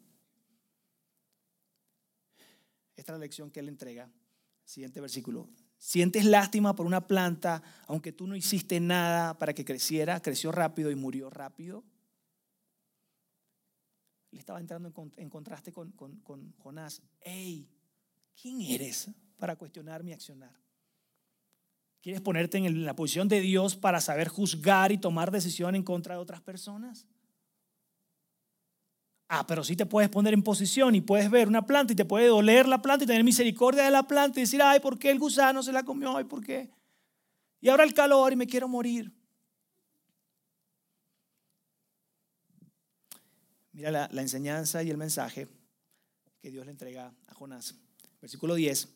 Esta 2.97 3.13
es 3.13 3.19
la 3.19 3.19
lección 3.19 3.51
que 3.51 3.61
él 3.61 3.69
entrega. 3.71 4.11
Siguiente 4.67 5.01
versículo. 5.01 5.49
¿Sientes 5.79 6.27
lástima 6.27 6.77
por 6.77 6.85
una 6.85 7.07
planta 7.07 7.63
aunque 7.87 8.13
tú 8.13 8.27
no 8.27 8.37
hiciste 8.37 8.79
nada 8.79 9.39
para 9.39 9.55
que 9.55 9.65
creciera? 9.65 10.21
Creció 10.21 10.53
rápido 10.53 10.91
y 10.91 10.97
murió 10.97 11.31
rápido. 11.31 11.83
Él 14.33 14.39
estaba 14.39 14.61
entrando 14.61 14.93
en, 15.17 15.31
contraste 15.31 15.73
con, 15.73 15.93
con, 15.93 16.21
con 16.21 16.53
Jonás. 16.59 17.01
¡Ey! 17.23 17.71
¿Quién 18.35 18.61
eres 18.61 19.09
para 19.37 19.57
cuestionar 19.57 20.03
mi 20.03 20.13
accionar? 20.13 20.55
¿Quieres 22.07 22.21
ponerte 22.21 22.59
en 22.59 22.85
la 22.85 22.95
posición 22.95 23.27
de 23.27 23.41
Dios 23.41 23.75
para 23.75 24.01
saber 24.01 24.29
juzgar 24.29 24.93
y 24.93 24.99
tomar 24.99 25.33
decisión 25.33 25.75
en 25.75 25.83
contra 25.83 26.15
de 26.15 26.21
otras 26.21 26.41
personas? 26.41 27.07
Ah, 29.29 29.45
pero 29.45 29.65
sí 29.65 29.75
te 29.75 29.87
puedes 29.87 30.09
poner 30.09 30.33
en 30.33 30.43
posición 30.43 30.95
y 30.95 31.01
puedes 31.01 31.29
ver 31.31 31.49
una 31.49 31.67
planta 31.67 31.93
y 31.93 31.97
te 31.97 32.05
puede 32.05 32.29
doler 32.29 32.69
la 32.69 32.81
planta 32.81 33.05
y 33.05 33.09
tener 33.09 33.25
misericordia 33.25 33.83
de 33.83 33.91
la 33.91 34.05
planta 34.05 34.39
y 34.39 34.45
decir, 34.45 34.63
ay, 34.63 34.79
¿por 34.79 35.01
qué 35.01 35.11
el 35.11 35.19
gusano 35.19 35.65
se 35.65 35.73
la 35.73 35.83
comió? 35.83 36.21
¿Y 36.21 36.25
por 36.25 36.45
qué? 36.45 36.71
Y 37.61 37.69
ahora 37.69 37.83
el 37.83 37.93
calor 37.93 38.33
y 38.33 38.37
me 38.37 38.47
quiero 38.47 38.69
morir. 38.69 39.13
Mira 43.73 43.91
la, 43.91 44.09
la 44.13 44.23
enseñanza 44.23 44.81
y 44.85 44.91
el 44.91 44.97
mensaje 44.97 45.49
que 46.41 46.53
Dios 46.53 46.65
le 46.65 46.71
entrega 46.71 47.13
a 47.27 47.35
Jonás. 47.35 47.75
Versículo 48.21 48.55
10 48.55 48.96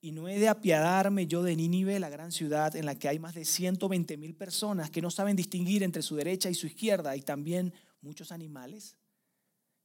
y 0.00 0.12
no 0.12 0.28
he 0.28 0.38
de 0.38 0.48
apiadarme 0.48 1.26
yo 1.26 1.42
de 1.42 1.56
Nínive, 1.56 1.98
la 1.98 2.08
gran 2.08 2.30
ciudad 2.32 2.76
en 2.76 2.86
la 2.86 2.98
que 2.98 3.08
hay 3.08 3.18
más 3.18 3.34
de 3.34 3.44
120 3.44 4.16
mil 4.16 4.34
personas 4.34 4.90
que 4.90 5.02
no 5.02 5.10
saben 5.10 5.36
distinguir 5.36 5.82
entre 5.82 6.02
su 6.02 6.16
derecha 6.16 6.50
y 6.50 6.54
su 6.54 6.66
izquierda 6.66 7.16
y 7.16 7.22
también 7.22 7.72
muchos 8.02 8.30
animales. 8.30 8.96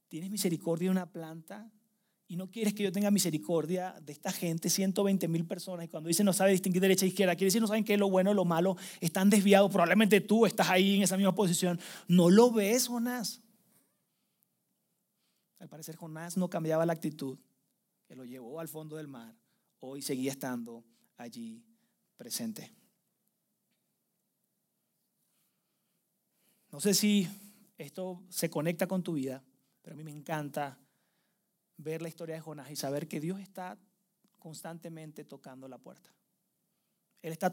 ¿Tienes 0.08 0.30
misericordia 0.30 0.86
de 0.86 0.90
una 0.90 1.10
planta? 1.10 1.70
Y 2.28 2.36
no 2.36 2.50
quieres 2.50 2.74
que 2.74 2.82
yo 2.82 2.92
tenga 2.92 3.10
misericordia 3.10 3.98
de 4.00 4.12
esta 4.12 4.30
gente, 4.30 4.70
120 4.70 5.28
mil 5.28 5.46
personas. 5.46 5.86
Y 5.86 5.88
cuando 5.88 6.08
dice 6.08 6.24
no 6.24 6.32
sabe 6.32 6.52
distinguir 6.52 6.82
derecha 6.82 7.04
e 7.04 7.08
izquierda, 7.08 7.34
quiere 7.34 7.46
decir 7.46 7.60
no 7.60 7.66
saben 7.66 7.84
qué 7.84 7.94
es 7.94 7.98
lo 7.98 8.08
bueno, 8.08 8.32
lo 8.32 8.44
malo, 8.44 8.76
están 9.00 9.28
desviados. 9.28 9.70
Probablemente 9.70 10.20
tú 10.20 10.46
estás 10.46 10.70
ahí 10.70 10.96
en 10.96 11.02
esa 11.02 11.16
misma 11.16 11.34
posición. 11.34 11.80
No 12.06 12.30
lo 12.30 12.50
ves, 12.50 12.88
Jonás. 12.88 13.42
Al 15.58 15.68
parecer, 15.68 15.96
Jonás 15.96 16.36
no 16.36 16.48
cambiaba 16.48 16.86
la 16.86 16.92
actitud 16.92 17.38
que 18.06 18.14
lo 18.14 18.24
llevó 18.24 18.60
al 18.60 18.68
fondo 18.68 18.96
del 18.96 19.08
mar 19.08 19.41
hoy 19.84 20.00
seguía 20.00 20.30
estando 20.30 20.84
allí 21.16 21.62
presente. 22.16 22.72
No 26.70 26.80
sé 26.80 26.94
si 26.94 27.28
esto 27.76 28.22
se 28.28 28.48
conecta 28.48 28.86
con 28.86 29.02
tu 29.02 29.14
vida, 29.14 29.42
pero 29.82 29.94
a 29.94 29.96
mí 29.96 30.04
me 30.04 30.12
encanta 30.12 30.78
ver 31.76 32.00
la 32.00 32.08
historia 32.08 32.36
de 32.36 32.40
Jonás 32.40 32.70
y 32.70 32.76
saber 32.76 33.08
que 33.08 33.20
Dios 33.20 33.40
está 33.40 33.76
constantemente 34.38 35.24
tocando 35.24 35.68
la 35.68 35.78
puerta. 35.78 36.14
Él 37.20 37.32
está 37.32 37.52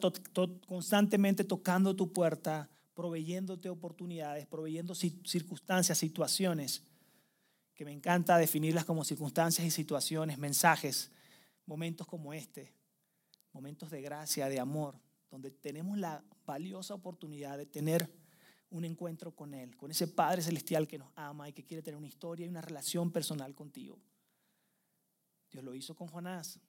constantemente 0.67 1.43
tocando 1.43 1.95
tu 1.95 2.13
puerta, 2.13 2.69
proveyéndote 2.93 3.69
oportunidades, 3.69 4.45
proveyendo 4.45 4.93
circunstancias, 4.93 5.97
situaciones, 5.97 6.83
que 7.73 7.85
me 7.85 7.91
encanta 7.91 8.37
definirlas 8.37 8.85
como 8.85 9.03
circunstancias 9.03 9.65
y 9.65 9.71
situaciones, 9.71 10.37
mensajes 10.37 11.11
momentos 11.69 12.07
como 12.07 12.33
este, 12.33 12.73
momentos 13.53 13.91
de 13.91 14.01
gracia, 14.01 14.49
de 14.49 14.59
amor, 14.59 14.99
donde 15.29 15.51
tenemos 15.51 15.99
la 15.99 16.23
valiosa 16.43 16.95
oportunidad 16.95 17.59
de 17.59 17.67
tener 17.67 18.11
un 18.71 18.85
encuentro 18.85 19.35
con 19.35 19.53
Él, 19.53 19.77
con 19.77 19.91
ese 19.91 20.07
Padre 20.07 20.41
Celestial 20.41 20.87
que 20.87 20.97
nos 20.97 21.11
ama 21.15 21.47
y 21.47 21.53
que 21.53 21.63
quiere 21.63 21.83
tener 21.83 21.95
una 21.95 22.07
historia 22.07 22.47
y 22.47 22.49
una 22.49 22.63
relación 22.63 23.11
personal 23.11 23.53
contigo. 23.53 23.99
Dios 25.51 25.63
lo 25.63 25.75
hizo 25.75 25.95
con 25.95 26.07
Jonás. 26.07 26.59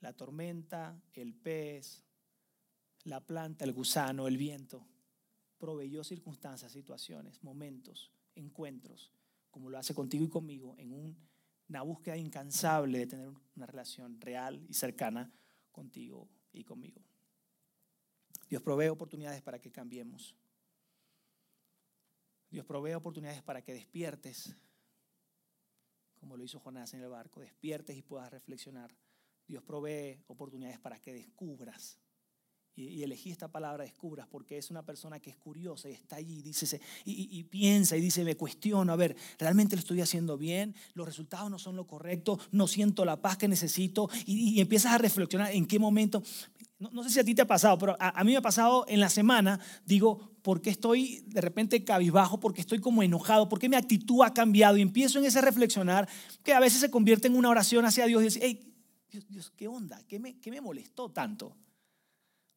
La 0.00 0.12
tormenta, 0.12 1.00
el 1.14 1.32
pez, 1.32 2.04
la 3.04 3.24
planta, 3.24 3.64
el 3.64 3.72
gusano, 3.72 4.28
el 4.28 4.36
viento, 4.36 4.86
proveyó 5.56 6.04
circunstancias, 6.04 6.72
situaciones, 6.72 7.42
momentos, 7.42 8.12
encuentros, 8.34 9.10
como 9.50 9.70
lo 9.70 9.78
hace 9.78 9.94
contigo 9.94 10.26
y 10.26 10.28
conmigo 10.28 10.74
en 10.76 10.92
un 10.92 11.31
una 11.72 11.80
búsqueda 11.80 12.18
incansable 12.18 12.98
de 12.98 13.06
tener 13.06 13.30
una 13.56 13.64
relación 13.64 14.20
real 14.20 14.62
y 14.68 14.74
cercana 14.74 15.32
contigo 15.70 16.28
y 16.52 16.64
conmigo. 16.64 17.00
Dios 18.46 18.60
provee 18.60 18.88
oportunidades 18.88 19.40
para 19.40 19.58
que 19.58 19.72
cambiemos. 19.72 20.36
Dios 22.50 22.66
provee 22.66 22.92
oportunidades 22.92 23.42
para 23.42 23.62
que 23.62 23.72
despiertes, 23.72 24.54
como 26.20 26.36
lo 26.36 26.44
hizo 26.44 26.60
Jonás 26.60 26.92
en 26.92 27.00
el 27.00 27.08
barco, 27.08 27.40
despiertes 27.40 27.96
y 27.96 28.02
puedas 28.02 28.30
reflexionar. 28.30 28.94
Dios 29.46 29.62
provee 29.62 30.22
oportunidades 30.26 30.78
para 30.78 31.00
que 31.00 31.14
descubras 31.14 31.98
y, 32.74 33.02
elegí 33.02 33.30
esta 33.30 33.48
palabra 33.48 33.84
descubras 33.84 34.26
porque 34.26 34.56
es 34.56 34.70
una 34.70 34.82
persona 34.84 35.20
que 35.20 35.30
es 35.30 35.36
curiosa 35.36 35.88
y 35.90 35.92
está 35.92 36.16
allí 36.16 36.40
dice, 36.42 36.80
y, 37.04 37.42
piensa 37.44 37.96
y 37.96 38.00
dice, 38.00 38.24
me 38.24 38.36
cuestiono, 38.36 38.92
a 38.92 38.96
ver, 38.96 39.14
¿realmente 39.38 39.76
lo 39.76 39.80
estoy 39.80 40.00
haciendo 40.00 40.38
bien? 40.38 40.74
¿Los 40.94 41.06
resultados 41.06 41.50
no 41.50 41.58
son 41.58 41.76
lo 41.76 41.86
correcto? 41.86 42.38
¿No 42.50 42.66
siento 42.66 43.04
la 43.04 43.20
paz 43.20 43.36
que 43.36 43.48
necesito? 43.48 44.08
Y, 44.26 44.60
empiezas 44.60 44.92
a 44.92 44.98
reflexionar 44.98 45.52
en 45.52 45.66
qué 45.66 45.78
momento. 45.78 46.22
No, 46.78 47.04
sé 47.04 47.10
si 47.10 47.20
a 47.20 47.24
ti 47.24 47.34
te 47.34 47.42
ha 47.42 47.46
pasado, 47.46 47.78
pero 47.78 47.96
a, 48.00 48.24
mí 48.24 48.32
me 48.32 48.38
ha 48.38 48.42
pasado 48.42 48.84
en 48.88 48.98
la 48.98 49.08
semana, 49.08 49.60
digo, 49.84 50.32
¿por 50.42 50.60
qué 50.60 50.70
estoy 50.70 51.22
de 51.26 51.40
repente 51.40 51.84
cabizbajo? 51.84 52.40
¿Por 52.40 52.52
qué 52.54 52.60
estoy 52.60 52.80
como 52.80 53.02
enojado? 53.04 53.48
¿Por 53.48 53.60
qué 53.60 53.68
mi 53.68 53.76
actitud 53.76 54.22
ha 54.24 54.34
cambiado? 54.34 54.76
Y 54.76 54.82
empiezo 54.82 55.20
en 55.20 55.26
ese 55.26 55.40
reflexionar 55.40 56.08
que 56.42 56.54
a 56.54 56.58
veces 56.58 56.80
se 56.80 56.90
convierte 56.90 57.28
en 57.28 57.36
una 57.36 57.50
oración 57.50 57.84
hacia 57.84 58.06
Dios 58.06 58.22
y 58.22 58.24
dice, 58.24 58.40
hey, 58.42 58.74
Dios, 59.10 59.28
Dios 59.28 59.52
¿qué 59.54 59.68
onda? 59.68 60.02
¿Qué 60.08 60.18
me, 60.18 60.40
qué 60.40 60.50
me 60.50 60.60
molestó 60.60 61.10
tanto? 61.10 61.54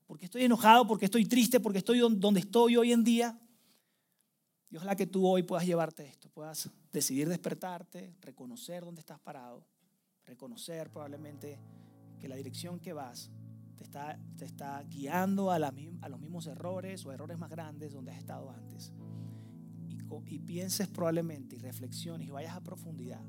Porque 0.06 0.26
estoy 0.26 0.44
enojado, 0.44 0.86
porque 0.88 1.06
estoy 1.06 1.26
triste, 1.26 1.60
porque 1.60 1.80
estoy 1.80 2.00
donde 2.00 2.40
estoy 2.40 2.78
hoy 2.78 2.92
en 2.92 3.04
día. 3.04 3.40
Dios 4.70 4.84
la 4.84 4.96
que 4.96 5.08
tú 5.08 5.28
hoy 5.28 5.44
puedas 5.44 5.66
llevarte 5.66 6.06
esto, 6.06 6.30
puedas 6.30 6.70
decidir 6.92 7.30
despertarte, 7.30 8.16
reconocer 8.22 8.84
dónde 8.84 9.00
estás 9.00 9.20
parado, 9.20 9.66
reconocer 10.26 10.92
probablemente 10.92 11.60
que 12.20 12.28
la 12.28 12.36
dirección 12.36 12.80
que 12.80 12.94
vas 12.94 13.32
te 13.78 13.84
está, 13.84 14.20
te 14.38 14.46
está 14.46 14.84
guiando 14.84 15.52
a, 15.52 15.56
a 15.56 16.10
los 16.10 16.20
mismos 16.20 16.48
errores 16.48 17.06
o 17.06 17.12
errores 17.12 17.38
más 17.38 17.50
grandes 17.50 17.94
donde 17.94 18.12
has 18.12 18.18
estado 18.18 18.50
antes. 18.50 18.92
Y, 19.88 19.98
y 20.36 20.40
pienses 20.40 20.88
probablemente 20.88 21.56
y 21.56 21.60
reflexiones 21.60 22.28
y 22.28 22.32
vayas 22.32 22.56
a 22.56 22.62
profundidad 22.62 23.24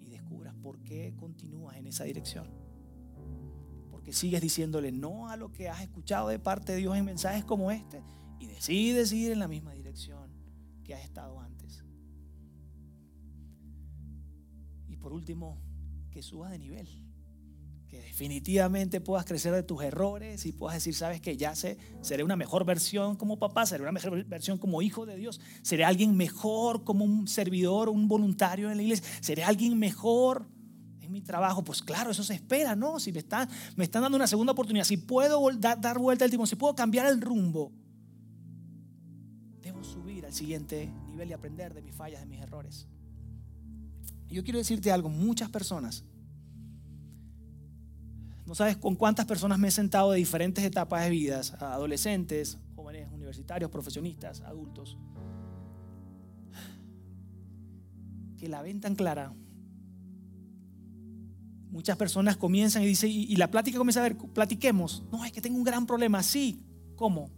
y 0.00 0.08
descubras 0.08 0.54
por 0.54 0.82
qué 0.82 1.14
continúas 1.16 1.76
en 1.76 1.86
esa 1.86 2.04
dirección 2.04 2.61
porque 4.02 4.12
sigues 4.12 4.40
diciéndole 4.40 4.90
no 4.90 5.28
a 5.28 5.36
lo 5.36 5.52
que 5.52 5.68
has 5.68 5.80
escuchado 5.80 6.26
de 6.26 6.40
parte 6.40 6.72
de 6.72 6.78
Dios 6.78 6.96
en 6.96 7.04
mensajes 7.04 7.44
como 7.44 7.70
este 7.70 8.02
y 8.40 8.46
decides 8.48 9.12
ir 9.12 9.30
en 9.30 9.38
la 9.38 9.46
misma 9.46 9.72
dirección 9.74 10.28
que 10.82 10.92
has 10.92 11.04
estado 11.04 11.38
antes. 11.38 11.84
por 14.98 15.12
último, 15.12 15.58
que 16.12 16.22
subas 16.22 16.52
de 16.52 16.60
nivel. 16.60 16.88
Que 17.88 18.00
definitivamente 18.00 19.00
puedas 19.00 19.24
crecer 19.24 19.52
de 19.52 19.64
tus 19.64 19.82
errores 19.82 20.46
y 20.46 20.52
puedas 20.52 20.76
decir, 20.76 20.94
sabes 20.94 21.20
que 21.20 21.36
ya 21.36 21.56
sé, 21.56 21.76
seré 22.02 22.22
una 22.22 22.36
mejor 22.36 22.64
versión 22.64 23.16
como 23.16 23.36
papá, 23.36 23.66
seré 23.66 23.82
una 23.82 23.90
mejor 23.90 24.24
versión 24.24 24.58
como 24.58 24.80
hijo 24.80 25.04
de 25.04 25.16
Dios, 25.16 25.40
seré 25.62 25.84
alguien 25.84 26.16
mejor 26.16 26.84
como 26.84 27.04
un 27.04 27.26
servidor, 27.26 27.88
un 27.88 28.06
voluntario 28.06 28.70
en 28.70 28.76
la 28.76 28.82
iglesia, 28.84 29.04
seré 29.20 29.42
alguien 29.42 29.76
mejor 29.76 30.46
mi 31.12 31.20
trabajo. 31.20 31.62
Pues 31.62 31.82
claro, 31.82 32.10
eso 32.10 32.24
se 32.24 32.34
espera, 32.34 32.74
¿no? 32.74 32.98
Si 32.98 33.12
me 33.12 33.20
están, 33.20 33.48
me 33.76 33.84
están 33.84 34.02
dando 34.02 34.16
una 34.16 34.26
segunda 34.26 34.52
oportunidad, 34.52 34.84
si 34.84 34.96
puedo 34.96 35.40
dar, 35.52 35.80
dar 35.80 35.98
vuelta 35.98 36.24
al 36.24 36.30
timón, 36.30 36.46
si 36.46 36.56
puedo 36.56 36.74
cambiar 36.74 37.06
el 37.06 37.20
rumbo, 37.20 37.70
debo 39.60 39.84
subir 39.84 40.26
al 40.26 40.32
siguiente 40.32 40.90
nivel 41.06 41.30
y 41.30 41.32
aprender 41.32 41.74
de 41.74 41.82
mis 41.82 41.94
fallas, 41.94 42.20
de 42.20 42.26
mis 42.26 42.40
errores. 42.40 42.88
Yo 44.28 44.42
quiero 44.42 44.58
decirte 44.58 44.90
algo, 44.90 45.10
muchas 45.10 45.50
personas, 45.50 46.04
no 48.46 48.54
sabes 48.54 48.76
con 48.76 48.96
cuántas 48.96 49.26
personas 49.26 49.58
me 49.58 49.68
he 49.68 49.70
sentado 49.70 50.10
de 50.10 50.18
diferentes 50.18 50.64
etapas 50.64 51.04
de 51.04 51.10
vidas, 51.10 51.54
adolescentes, 51.54 52.58
jóvenes 52.74 53.10
universitarios, 53.12 53.70
profesionistas, 53.70 54.40
adultos, 54.40 54.98
que 58.36 58.48
la 58.48 58.60
ven 58.62 58.80
tan 58.80 58.96
clara. 58.96 59.32
Muchas 61.72 61.96
personas 61.96 62.36
comienzan 62.36 62.82
y 62.82 62.86
dicen, 62.86 63.10
y, 63.10 63.34
la 63.36 63.50
plática 63.50 63.78
comienza 63.78 64.00
a 64.00 64.02
ver, 64.02 64.16
platiquemos. 64.18 65.04
No, 65.10 65.24
es 65.24 65.32
que 65.32 65.40
tengo 65.40 65.56
un 65.56 65.64
gran 65.64 65.86
problema. 65.86 66.22
Sí, 66.22 66.60
¿cómo? 66.96 67.30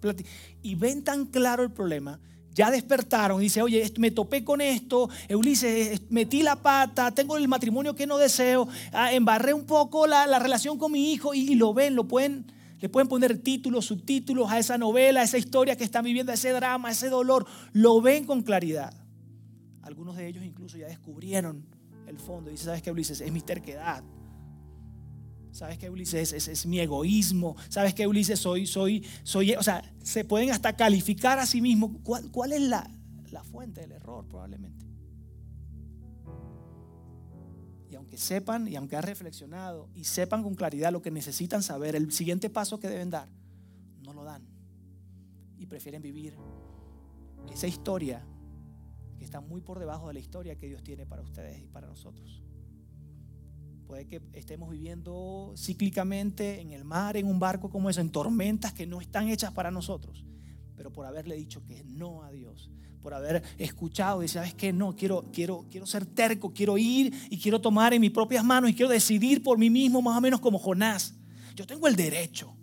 Y 0.61 0.75
ven 0.75 1.05
tan 1.05 1.27
claro 1.27 1.63
el 1.63 1.71
problema 1.71 2.21
ya 2.53 2.71
despertaron 2.71 3.41
y 3.41 3.45
dice, 3.45 3.63
oye, 3.63 3.93
me 3.99 4.13
topé 4.13 4.45
con 4.45 4.61
esto, 4.61 5.09
Ulises, 5.29 6.03
metí 6.11 6.43
la 6.43 6.55
pata, 6.55 7.11
tengo 7.13 7.37
el 7.37 7.49
matrimonio 7.49 7.97
que 7.97 8.07
no 8.07 8.17
deseo, 8.17 8.69
ah, 8.93 9.13
embarré 9.13 9.53
un 9.53 9.67
poco 9.67 10.07
la, 10.07 10.39
relación 10.39 10.79
con 10.79 10.93
mi 10.93 11.13
hijo 11.13 11.35
y, 11.35 11.57
lo 11.57 11.75
ven, 11.75 11.97
lo 11.97 12.07
pueden, 12.07 12.47
le 12.81 12.89
pueden 12.89 13.09
poner 13.09 13.39
títulos, 13.39 13.87
subtítulos 13.87 14.53
a 14.53 14.61
esa 14.61 14.79
novela, 14.79 15.23
a 15.23 15.25
esa 15.25 15.37
historia 15.37 15.75
que 15.75 15.83
están 15.83 16.05
viviendo, 16.05 16.31
ese 16.31 16.51
drama, 16.51 16.91
a 16.91 16.93
ese 16.93 17.09
dolor, 17.09 17.45
lo 17.73 18.01
ven 18.01 18.25
con 18.25 18.43
claridad. 18.43 18.95
Algunos 19.83 20.17
de 20.17 20.29
ellos 20.29 20.45
incluso 20.45 20.79
ya 20.79 20.87
descubrieron 20.87 21.67
el 22.07 22.21
fondo 22.21 22.51
y 22.51 22.53
dice, 22.53 22.67
¿sabes 22.67 22.83
qué, 22.83 22.93
Ulises? 22.93 23.21
Es 23.21 23.33
mi 23.33 23.41
terquedad 23.41 24.05
¿Sabes 25.55 25.79
qué, 25.79 25.89
Ulises? 25.89 26.33
Es, 26.33 26.67
mi 26.67 26.81
egoísmo. 26.81 27.55
¿Sabes 27.69 27.95
qué, 27.95 28.09
Ulises? 28.09 28.41
Soy, 28.41 28.67
soy, 28.67 29.07
soy, 29.23 29.53
o 29.53 29.63
sea, 29.63 29.89
se 30.03 30.25
pueden 30.25 30.51
hasta 30.51 30.75
calificar 30.75 31.39
a 31.39 31.47
sí 31.47 31.61
mismos. 31.61 31.93
¿Cuál, 32.03 32.53
es 32.53 32.61
la, 32.63 32.91
la 33.31 33.45
fuente 33.45 33.83
del 33.83 33.93
error 33.93 34.27
probablemente? 34.27 34.85
Y 37.89 37.95
aunque 37.95 38.19
sepan 38.19 38.67
y 38.67 38.75
aunque 38.75 38.97
han 38.97 39.05
reflexionado 39.05 39.89
y 39.95 40.03
sepan 40.03 40.43
con 40.43 40.57
claridad 40.57 40.91
lo 40.91 41.03
que 41.03 41.13
necesitan 41.13 41.63
saber, 41.63 41.95
el 41.95 42.11
siguiente 42.11 42.51
paso 42.51 42.81
que 42.81 42.89
deben 42.89 43.11
dar, 43.11 43.29
no 44.03 44.13
lo 44.13 44.25
dan. 44.25 44.43
Y 45.57 45.67
prefieren 45.67 46.03
vivir 46.03 46.35
esa 47.53 47.69
historia 47.69 48.27
que 49.17 49.25
está 49.25 49.41
muy 49.41 49.61
por 49.61 49.79
debajo 49.79 50.09
de 50.09 50.15
la 50.15 50.21
historia 50.21 50.57
que 50.57 50.67
Dios 50.67 50.83
tiene 50.83 51.07
para 51.07 51.23
ustedes 51.23 51.63
y 51.63 51.69
para 51.69 51.87
nosotros. 51.87 52.43
Puede 53.87 54.07
que 54.07 54.23
estemos 54.33 54.71
viviendo 54.71 55.53
cíclicamente 55.57 56.61
en 56.61 56.73
el 56.73 56.85
mar, 56.85 57.17
en 57.17 57.27
un 57.27 57.39
barco 57.39 57.69
como 57.69 57.91
eso, 57.91 58.01
en 58.01 58.11
tormentas 58.11 58.73
que 58.73 58.87
no 58.87 59.01
están 59.01 59.29
hechas 59.29 59.53
para 59.53 59.71
nosotros. 59.71 60.25
Pero 60.75 60.93
por 60.93 61.07
haberle 61.07 61.37
dicho 61.37 61.65
que 61.65 61.85
no 61.85 62.23
a 62.23 62.31
Dios, 62.31 62.71
por 63.03 63.13
haber 63.13 63.43
escuchado 63.59 64.23
y 64.23 64.29
sabes 64.29 64.55
que 64.55 64.73
no, 64.73 64.97
quiero, 64.97 65.31
quiero, 65.33 65.67
quiero 65.71 65.87
ser 65.87 66.07
terco, 66.07 66.53
quiero 66.55 66.79
ir 66.79 67.13
y 67.29 67.39
quiero 67.39 67.61
tomar 67.61 67.93
en 67.93 68.01
mis 68.01 68.11
propias 68.11 68.43
manos 68.43 68.71
y 68.71 68.75
quiero 68.75 68.91
decidir 68.91 69.43
por 69.43 69.59
mí 69.59 69.69
mismo, 69.69 70.01
más 70.01 70.17
o 70.17 70.21
menos 70.21 70.41
como 70.41 70.59
Jonás. 70.59 71.15
Yo 71.55 71.67
tengo 71.67 71.87
el 71.87 71.97
derecho. 71.97 72.55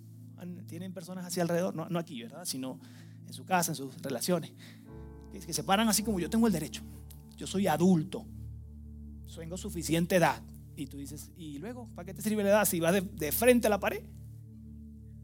Tienen 0.68 0.94
personas 0.94 1.26
así 1.26 1.40
alrededor, 1.42 1.76
no, 1.76 2.00
aquí, 2.00 2.24
¿verdad? 2.24 2.46
Sino 2.46 2.80
en 3.28 3.34
su 3.34 3.46
casa, 3.46 3.74
en 3.74 3.76
sus 3.76 4.02
relaciones, 4.02 4.54
que 5.32 5.54
se 5.54 5.64
paran 5.64 5.90
así 5.90 6.02
como 6.02 6.20
yo 6.20 6.30
tengo 6.30 6.48
el 6.48 6.54
derecho. 6.54 6.82
Yo 7.36 7.46
soy 7.46 7.68
adulto, 7.68 8.26
tengo 9.36 9.58
suficiente 9.58 10.16
edad 10.16 10.42
y 10.76 10.88
tú 10.88 10.98
dices, 10.98 11.32
¿y 11.36 11.60
luego? 11.60 11.88
¿Para 11.96 12.06
qué 12.06 12.14
te 12.14 12.22
sirve 12.22 12.44
la 12.44 12.50
edad 12.50 12.66
si 12.66 12.80
vas 12.80 12.94
de, 12.94 13.32
frente 13.32 13.68
a 13.68 13.70
la 13.70 13.80
pared? 13.80 14.04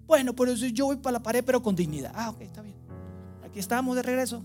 Bueno, 0.05 0.33
por 0.33 0.49
eso 0.49 0.65
yo 0.67 0.85
voy 0.85 0.97
para 0.97 1.13
la 1.13 1.23
pared, 1.23 1.43
pero 1.45 1.61
con 1.61 1.75
dignidad. 1.75 2.11
Ah, 2.15 2.29
ok, 2.29 2.41
está 2.41 2.61
bien. 2.61 2.77
Aquí 3.43 3.59
estamos 3.59 3.95
de 3.95 4.03
regreso. 4.03 4.43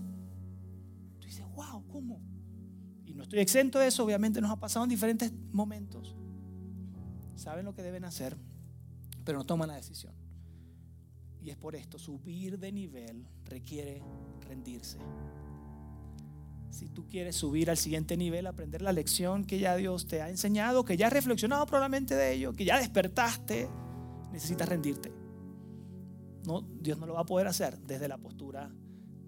Tú 1.19 1.27
dices, 1.27 1.45
wow, 1.55 1.85
¿cómo? 1.87 2.21
Y 3.05 3.13
no 3.13 3.23
estoy 3.23 3.39
exento 3.39 3.79
de 3.79 3.87
eso, 3.87 4.03
obviamente 4.03 4.41
nos 4.41 4.51
ha 4.51 4.59
pasado 4.59 4.85
en 4.85 4.89
diferentes 4.89 5.31
momentos. 5.51 6.15
Saben 7.35 7.65
lo 7.65 7.73
que 7.73 7.81
deben 7.81 8.05
hacer, 8.05 8.37
pero 9.23 9.37
no 9.37 9.45
toman 9.45 9.69
la 9.69 9.75
decisión. 9.75 10.13
Y 11.41 11.49
es 11.49 11.57
por 11.57 11.75
esto, 11.75 11.99
subir 11.99 12.57
de 12.57 12.71
nivel 12.71 13.27
requiere 13.45 14.01
rendirse 14.47 14.97
si 16.73 16.89
tú 16.89 17.05
quieres 17.07 17.35
subir 17.35 17.69
al 17.69 17.77
siguiente 17.77 18.17
nivel, 18.17 18.47
aprender 18.47 18.81
la 18.81 18.91
lección 18.91 19.45
que 19.45 19.59
ya 19.59 19.75
Dios 19.75 20.07
te 20.07 20.21
ha 20.21 20.29
enseñado, 20.29 20.83
que 20.83 20.97
ya 20.97 21.07
has 21.07 21.13
reflexionado 21.13 21.65
probablemente 21.67 22.15
de 22.15 22.33
ello, 22.33 22.53
que 22.53 22.65
ya 22.65 22.79
despertaste, 22.79 23.69
necesitas 24.31 24.67
rendirte. 24.67 25.13
No, 26.45 26.61
Dios 26.61 26.97
no 26.97 27.05
lo 27.05 27.13
va 27.13 27.21
a 27.21 27.25
poder 27.25 27.47
hacer 27.47 27.77
desde 27.79 28.07
la 28.07 28.17
postura 28.17 28.71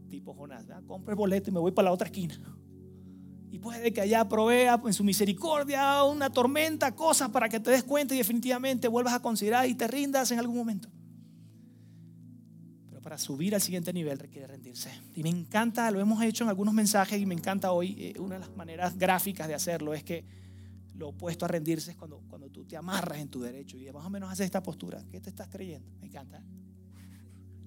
tipo 0.09 0.33
Jonás. 0.33 0.65
Compre 0.87 1.13
el 1.13 1.17
boleto 1.17 1.51
y 1.51 1.53
me 1.53 1.59
voy 1.59 1.71
para 1.71 1.85
la 1.85 1.91
otra 1.93 2.07
esquina. 2.07 2.35
Y 3.51 3.59
puede 3.59 3.93
que 3.93 4.01
allá 4.01 4.27
provea 4.27 4.81
en 4.83 4.93
su 4.93 5.03
misericordia 5.03 6.03
una 6.03 6.31
tormenta, 6.31 6.95
cosas 6.95 7.29
para 7.29 7.47
que 7.47 7.59
te 7.59 7.69
des 7.69 7.83
cuenta 7.83 8.15
y 8.15 8.17
definitivamente 8.17 8.87
vuelvas 8.87 9.13
a 9.13 9.21
considerar 9.21 9.69
y 9.69 9.75
te 9.75 9.87
rindas 9.87 10.31
en 10.31 10.39
algún 10.39 10.57
momento 10.57 10.89
para 13.05 13.19
subir 13.19 13.53
al 13.53 13.61
siguiente 13.61 13.93
nivel 13.93 14.17
requiere 14.17 14.47
rendirse. 14.47 14.89
Y 15.15 15.21
me 15.21 15.29
encanta, 15.29 15.91
lo 15.91 15.99
hemos 15.99 16.23
hecho 16.23 16.43
en 16.43 16.49
algunos 16.49 16.73
mensajes 16.73 17.21
y 17.21 17.27
me 17.27 17.35
encanta 17.35 17.71
hoy, 17.71 17.95
eh, 17.99 18.19
una 18.19 18.33
de 18.33 18.39
las 18.39 18.57
maneras 18.57 18.97
gráficas 18.97 19.47
de 19.47 19.53
hacerlo 19.53 19.93
es 19.93 20.03
que 20.03 20.25
lo 20.95 21.09
opuesto 21.09 21.45
a 21.45 21.47
rendirse 21.47 21.91
es 21.91 21.97
cuando, 21.97 22.23
cuando 22.27 22.49
tú 22.49 22.65
te 22.65 22.75
amarras 22.75 23.19
en 23.19 23.27
tu 23.27 23.41
derecho 23.41 23.77
y 23.77 23.85
más 23.91 24.03
o 24.03 24.09
menos 24.09 24.31
haces 24.31 24.45
esta 24.47 24.63
postura. 24.63 25.03
¿Qué 25.11 25.21
te 25.21 25.29
estás 25.29 25.49
creyendo? 25.49 25.87
Me 25.99 26.07
encanta. 26.07 26.41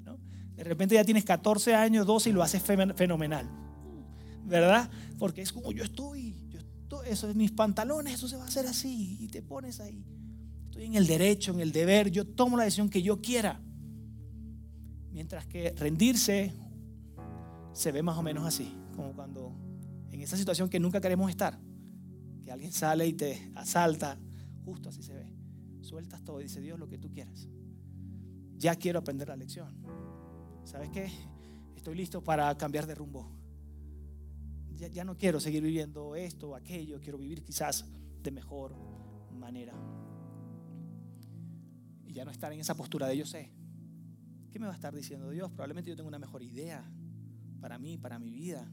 ¿No? 0.04 0.18
De 0.56 0.64
repente 0.64 0.96
ya 0.96 1.04
tienes 1.04 1.24
14 1.24 1.72
años, 1.72 2.04
12 2.04 2.30
y 2.30 2.32
lo 2.32 2.42
haces 2.42 2.60
fenomenal. 2.60 3.48
¿Verdad? 4.44 4.90
Porque 5.20 5.42
es 5.42 5.52
como 5.52 5.70
yo 5.70 5.84
estoy, 5.84 6.34
yo 6.48 6.58
estoy, 6.58 7.10
eso 7.10 7.30
es 7.30 7.36
mis 7.36 7.52
pantalones, 7.52 8.14
eso 8.14 8.26
se 8.26 8.36
va 8.36 8.42
a 8.42 8.48
hacer 8.48 8.66
así 8.66 9.18
y 9.20 9.28
te 9.28 9.40
pones 9.40 9.78
ahí. 9.78 10.04
Estoy 10.64 10.86
en 10.86 10.96
el 10.96 11.06
derecho, 11.06 11.52
en 11.52 11.60
el 11.60 11.70
deber, 11.70 12.10
yo 12.10 12.26
tomo 12.26 12.56
la 12.56 12.64
decisión 12.64 12.88
que 12.88 13.02
yo 13.02 13.20
quiera. 13.20 13.60
Mientras 15.18 15.46
que 15.46 15.72
rendirse 15.72 16.54
se 17.72 17.90
ve 17.90 18.04
más 18.04 18.16
o 18.16 18.22
menos 18.22 18.46
así, 18.46 18.72
como 18.94 19.12
cuando 19.12 19.52
en 20.12 20.20
esa 20.20 20.36
situación 20.36 20.68
que 20.70 20.78
nunca 20.78 21.00
queremos 21.00 21.28
estar, 21.28 21.58
que 22.44 22.52
alguien 22.52 22.70
sale 22.70 23.04
y 23.04 23.14
te 23.14 23.50
asalta, 23.56 24.16
justo 24.64 24.90
así 24.90 25.02
se 25.02 25.14
ve. 25.14 25.26
Sueltas 25.80 26.22
todo 26.22 26.38
y 26.38 26.44
dice 26.44 26.60
Dios 26.60 26.78
lo 26.78 26.88
que 26.88 26.98
tú 26.98 27.10
quieras. 27.10 27.48
Ya 28.58 28.76
quiero 28.76 29.00
aprender 29.00 29.26
la 29.26 29.34
lección. 29.34 29.74
¿Sabes 30.62 30.88
qué? 30.90 31.10
Estoy 31.74 31.96
listo 31.96 32.22
para 32.22 32.56
cambiar 32.56 32.86
de 32.86 32.94
rumbo. 32.94 33.28
Ya, 34.76 34.86
ya 34.86 35.02
no 35.02 35.16
quiero 35.16 35.40
seguir 35.40 35.64
viviendo 35.64 36.14
esto 36.14 36.50
o 36.50 36.54
aquello, 36.54 37.00
quiero 37.00 37.18
vivir 37.18 37.42
quizás 37.42 37.84
de 38.22 38.30
mejor 38.30 38.76
manera. 39.32 39.74
Y 42.06 42.12
ya 42.12 42.24
no 42.24 42.30
estar 42.30 42.52
en 42.52 42.60
esa 42.60 42.76
postura 42.76 43.08
de 43.08 43.16
yo 43.16 43.26
sé, 43.26 43.57
¿Qué 44.50 44.58
me 44.58 44.66
va 44.66 44.72
a 44.72 44.74
estar 44.74 44.94
diciendo 44.94 45.30
Dios? 45.30 45.50
Probablemente 45.50 45.90
yo 45.90 45.96
tengo 45.96 46.08
una 46.08 46.18
mejor 46.18 46.42
idea 46.42 46.82
para 47.60 47.78
mí, 47.78 47.98
para 47.98 48.18
mi 48.18 48.30
vida. 48.30 48.66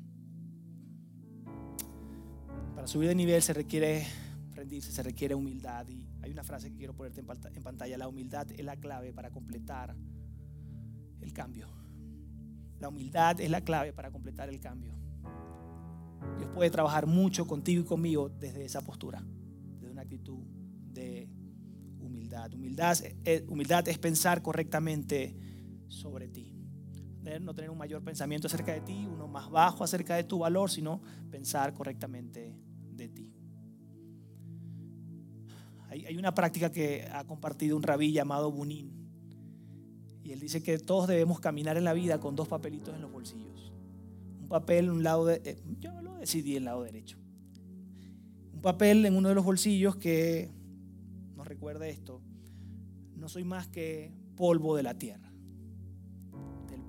Para 2.74 2.88
subir 2.88 3.10
de 3.10 3.16
nivel 3.16 3.42
se 3.42 3.54
requiere 3.54 4.06
rendirse, 4.54 4.92
se 4.92 5.04
requiere 5.04 5.36
humildad. 5.36 5.88
Y 5.90 6.08
hay 6.22 6.32
una 6.32 6.44
frase 6.44 6.70
que 6.72 6.78
quiero 6.78 6.96
ponerte 6.96 7.22
en 7.22 7.64
pantalla. 7.64 7.98
La 7.98 8.08
humildad 8.08 8.50
es 8.52 8.64
la 8.64 8.78
clave 8.78 9.12
para 9.12 9.32
completar 9.32 9.96
el 11.22 11.34
cambio. 11.34 11.68
La 12.80 12.90
humildad 12.90 13.40
es 13.42 13.50
la 13.50 13.62
clave 13.62 13.92
para 13.94 14.12
completar 14.12 14.50
el 14.50 14.60
cambio. 14.60 14.94
Dios 16.38 16.50
puede 16.54 16.70
trabajar 16.70 17.06
mucho 17.06 17.46
contigo 17.48 17.82
y 17.82 17.86
conmigo 17.86 18.30
desde 18.30 18.64
esa 18.64 18.82
postura, 18.82 19.24
desde 19.80 19.92
una 19.92 20.02
actitud 20.02 20.40
de 20.94 21.28
humildad. 22.00 22.54
Humildad, 22.54 22.98
humildad 23.48 23.88
es 23.88 23.98
pensar 23.98 24.42
correctamente 24.42 25.36
sobre 25.88 26.28
ti. 26.28 26.54
No 27.42 27.56
tener 27.56 27.72
un 27.72 27.78
mayor 27.78 28.04
pensamiento 28.04 28.48
acerca 28.48 28.74
de 28.74 28.82
ti, 28.82 29.08
uno 29.12 29.28
más 29.28 29.50
bajo 29.50 29.84
acerca 29.84 30.16
de 30.16 30.24
tu 30.24 30.40
valor, 30.40 30.70
sino 30.70 31.02
pensar 31.32 31.74
correctamente 31.74 32.56
de 32.92 33.10
ti. 33.10 33.34
Hay, 35.90 36.18
una 36.18 36.34
práctica 36.34 36.72
que 36.72 37.08
ha 37.12 37.24
compartido 37.24 37.78
un 37.78 37.84
rabí 37.84 38.12
llamado 38.12 38.52
Bunin. 38.52 38.92
Y 40.24 40.32
él 40.32 40.40
dice 40.40 40.62
que 40.62 40.78
todos 40.78 41.08
debemos 41.08 41.40
caminar 41.40 41.78
en 41.78 41.84
la 41.84 41.94
vida 41.94 42.20
con 42.20 42.36
dos 42.36 42.48
papelitos 42.48 42.94
en 42.94 43.02
los 43.02 43.12
bolsillos. 43.12 43.72
Un 44.42 44.48
papel, 44.48 44.90
un 44.90 45.04
lado 45.04 45.26
de... 45.26 45.42
Eh, 45.46 45.58
yo 45.80 46.00
lo 46.02 46.16
decidí 46.16 46.56
el 46.58 46.66
lado 46.66 46.84
derecho 46.84 47.18
papel 48.66 49.06
en 49.06 49.16
uno 49.16 49.30
de 49.30 49.36
los 49.36 49.46
bolsillos 49.46 49.96
que 49.96 50.50
nos 51.36 51.48
recuerda 51.48 51.88
esto. 51.88 52.20
No 53.16 53.30
soy 53.30 53.44
más 53.44 53.68
que 53.68 54.12
polvo 54.36 54.76
de 54.76 54.82
la 54.82 54.96
tierra. 54.98 55.32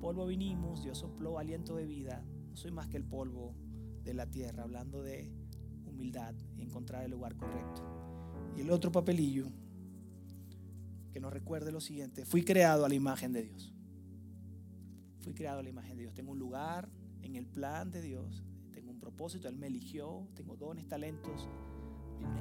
Polvo 0.06 0.24
vinimos, 0.24 0.84
Dios 0.84 0.98
sopló 0.98 1.36
aliento 1.36 1.74
de 1.74 1.84
vida. 1.84 2.24
No 2.48 2.56
soy 2.56 2.70
más 2.70 2.86
que 2.86 2.96
el 2.96 3.02
polvo 3.02 3.56
de 4.04 4.14
la 4.14 4.30
tierra, 4.30 4.62
hablando 4.62 5.02
de 5.02 5.32
humildad 5.84 6.32
y 6.56 6.62
encontrar 6.62 7.02
el 7.02 7.10
lugar 7.10 7.36
correcto. 7.36 7.82
Y 8.56 8.60
el 8.60 8.70
otro 8.70 8.92
papelillo 8.92 9.48
que 11.12 11.18
nos 11.18 11.32
recuerde 11.32 11.72
lo 11.72 11.80
siguiente, 11.80 12.24
fui 12.24 12.44
creado 12.44 12.84
a 12.84 12.88
la 12.88 12.94
imagen 12.94 13.32
de 13.32 13.42
Dios. 13.42 13.74
Fui 15.22 15.34
creado 15.34 15.58
a 15.58 15.64
la 15.64 15.70
imagen 15.70 15.96
de 15.96 16.02
Dios. 16.04 16.14
Tengo 16.14 16.30
un 16.30 16.38
lugar 16.38 16.88
en 17.22 17.34
el 17.34 17.44
plan 17.44 17.90
de 17.90 18.00
Dios, 18.00 18.44
tengo 18.70 18.92
un 18.92 19.00
propósito, 19.00 19.48
Él 19.48 19.56
me 19.56 19.66
eligió, 19.66 20.28
tengo 20.36 20.56
dones, 20.56 20.86
talentos. 20.86 21.48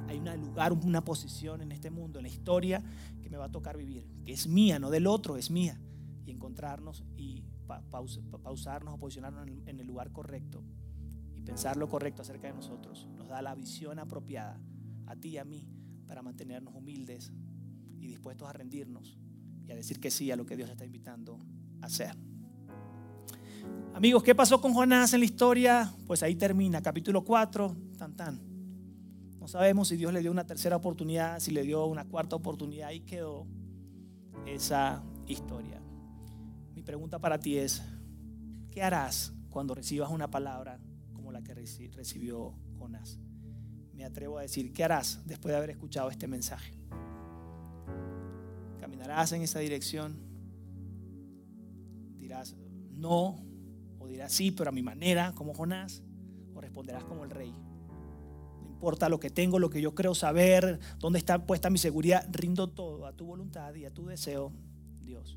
Hay 0.06 0.18
un 0.18 0.40
lugar, 0.40 0.72
una 0.72 1.04
posición 1.04 1.62
en 1.62 1.72
este 1.72 1.90
mundo, 1.90 2.20
en 2.20 2.26
la 2.26 2.30
historia 2.30 2.80
que 3.20 3.28
me 3.28 3.36
va 3.36 3.46
a 3.46 3.50
tocar 3.50 3.76
vivir, 3.76 4.06
que 4.24 4.34
es 4.34 4.46
mía, 4.46 4.78
no 4.78 4.88
del 4.88 5.08
otro, 5.08 5.36
es 5.36 5.50
mía. 5.50 5.80
Y 6.26 6.30
encontrarnos 6.30 7.04
y 7.16 7.42
pausarnos 7.66 8.94
o 8.94 8.98
posicionarnos 8.98 9.48
en 9.66 9.80
el 9.80 9.86
lugar 9.86 10.12
correcto 10.12 10.62
y 11.34 11.42
pensar 11.42 11.76
lo 11.76 11.88
correcto 11.88 12.22
acerca 12.22 12.48
de 12.48 12.54
nosotros 12.54 13.08
nos 13.16 13.28
da 13.28 13.42
la 13.42 13.54
visión 13.54 13.98
apropiada 13.98 14.60
a 15.06 15.16
ti 15.16 15.30
y 15.30 15.38
a 15.38 15.44
mí 15.44 15.66
para 16.06 16.22
mantenernos 16.22 16.74
humildes 16.74 17.32
y 17.98 18.06
dispuestos 18.06 18.48
a 18.48 18.52
rendirnos 18.52 19.18
y 19.66 19.72
a 19.72 19.74
decir 19.74 20.00
que 20.00 20.10
sí 20.10 20.30
a 20.30 20.36
lo 20.36 20.46
que 20.46 20.56
Dios 20.56 20.70
está 20.70 20.84
invitando 20.84 21.40
a 21.80 21.86
hacer. 21.86 22.16
Amigos, 23.94 24.22
¿qué 24.22 24.34
pasó 24.34 24.60
con 24.60 24.74
Jonás 24.74 25.14
en 25.14 25.20
la 25.20 25.26
historia? 25.26 25.92
Pues 26.06 26.22
ahí 26.22 26.34
termina, 26.36 26.82
capítulo 26.82 27.24
4, 27.24 27.74
tan 27.98 28.14
tan. 28.14 28.40
No 29.40 29.48
sabemos 29.48 29.88
si 29.88 29.96
Dios 29.96 30.12
le 30.12 30.20
dio 30.20 30.30
una 30.30 30.46
tercera 30.46 30.76
oportunidad, 30.76 31.40
si 31.40 31.50
le 31.50 31.62
dio 31.62 31.86
una 31.86 32.04
cuarta 32.04 32.36
oportunidad, 32.36 32.88
ahí 32.88 33.00
quedó 33.00 33.46
esa 34.44 35.02
historia. 35.26 35.80
Pregunta 36.86 37.18
para 37.18 37.40
ti 37.40 37.58
es, 37.58 37.82
¿qué 38.70 38.80
harás 38.80 39.32
cuando 39.50 39.74
recibas 39.74 40.08
una 40.08 40.30
palabra 40.30 40.78
como 41.12 41.32
la 41.32 41.42
que 41.42 41.52
recibió 41.52 42.54
Jonás? 42.78 43.18
Me 43.92 44.04
atrevo 44.04 44.38
a 44.38 44.42
decir, 44.42 44.72
¿qué 44.72 44.84
harás 44.84 45.20
después 45.26 45.50
de 45.50 45.58
haber 45.58 45.70
escuchado 45.70 46.10
este 46.10 46.28
mensaje? 46.28 46.78
¿Caminarás 48.78 49.32
en 49.32 49.42
esa 49.42 49.58
dirección? 49.58 50.16
Dirás, 52.18 52.54
no, 52.92 53.44
o 53.98 54.06
dirás 54.06 54.32
sí, 54.32 54.52
pero 54.52 54.70
a 54.70 54.72
mi 54.72 54.82
manera, 54.82 55.32
como 55.34 55.54
Jonás, 55.54 56.04
o 56.54 56.60
responderás 56.60 57.02
como 57.02 57.24
el 57.24 57.30
rey. 57.30 57.52
No 58.60 58.68
importa 58.68 59.08
lo 59.08 59.18
que 59.18 59.30
tengo, 59.30 59.58
lo 59.58 59.70
que 59.70 59.80
yo 59.80 59.96
creo 59.96 60.14
saber, 60.14 60.78
dónde 61.00 61.18
está 61.18 61.46
puesta 61.46 61.68
mi 61.68 61.78
seguridad, 61.78 62.28
rindo 62.30 62.68
todo 62.68 63.06
a 63.06 63.12
tu 63.12 63.26
voluntad 63.26 63.74
y 63.74 63.86
a 63.86 63.90
tu 63.92 64.06
deseo, 64.06 64.52
Dios. 65.00 65.36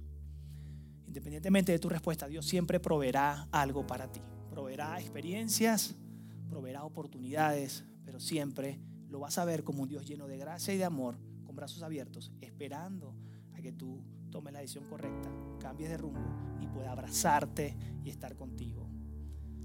Independientemente 1.09 1.71
de 1.71 1.79
tu 1.79 1.89
respuesta, 1.89 2.27
Dios 2.27 2.45
siempre 2.45 2.79
proveerá 2.79 3.47
algo 3.51 3.87
para 3.87 4.11
ti. 4.11 4.21
Proveerá 4.47 4.99
experiencias, 4.99 5.95
proveerá 6.47 6.83
oportunidades, 6.83 7.83
pero 8.05 8.19
siempre 8.19 8.79
lo 9.07 9.19
vas 9.19 9.39
a 9.39 9.45
ver 9.45 9.63
como 9.63 9.81
un 9.81 9.89
Dios 9.89 10.05
lleno 10.05 10.27
de 10.27 10.37
gracia 10.37 10.71
y 10.71 10.77
de 10.77 10.85
amor, 10.85 11.17
con 11.43 11.55
brazos 11.55 11.81
abiertos, 11.81 12.31
esperando 12.41 13.15
a 13.53 13.59
que 13.59 13.71
tú 13.71 14.03
tomes 14.29 14.53
la 14.53 14.59
decisión 14.59 14.85
correcta, 14.85 15.31
cambies 15.59 15.89
de 15.89 15.97
rumbo 15.97 16.21
y 16.61 16.67
pueda 16.67 16.91
abrazarte 16.91 17.75
y 18.03 18.11
estar 18.11 18.35
contigo. 18.35 18.87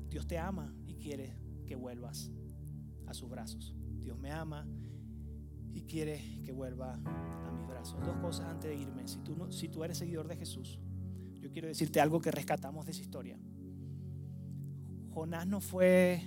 Dios 0.08 0.26
te 0.26 0.38
ama 0.38 0.74
y 0.86 0.94
quiere 0.94 1.36
que 1.66 1.76
vuelvas 1.76 2.30
a 3.06 3.12
sus 3.12 3.28
brazos. 3.28 3.76
Dios 4.00 4.18
me 4.18 4.30
ama 4.30 4.66
y 5.74 5.82
quiere 5.82 6.40
que 6.42 6.52
vuelva 6.52 6.94
a 6.94 7.52
mis 7.52 7.68
brazos. 7.68 8.00
Dos 8.02 8.16
cosas 8.16 8.46
antes 8.46 8.70
de 8.70 8.76
irme. 8.76 9.06
Si 9.06 9.18
tú, 9.18 9.36
no, 9.36 9.52
si 9.52 9.68
tú 9.68 9.84
eres 9.84 9.98
seguidor 9.98 10.26
de 10.26 10.36
Jesús, 10.36 10.80
quiero 11.54 11.68
decirte 11.68 12.00
algo 12.00 12.20
que 12.20 12.32
rescatamos 12.32 12.84
de 12.84 12.90
esa 12.90 13.00
historia. 13.00 13.38
Jonás 15.12 15.46
no 15.46 15.60
fue 15.60 16.20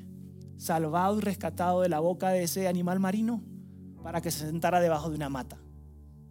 salvado 0.56 1.18
y 1.18 1.22
rescatado 1.22 1.82
de 1.82 1.90
la 1.90 2.00
boca 2.00 2.30
de 2.30 2.44
ese 2.44 2.70
animal 2.70 3.02
marino 3.02 3.44
para 4.02 4.22
que 4.22 4.32
se 4.32 4.46
sentara 4.46 4.80
debajo 4.80 5.10
de 5.10 5.18
una 5.18 5.28
mata, 5.28 5.60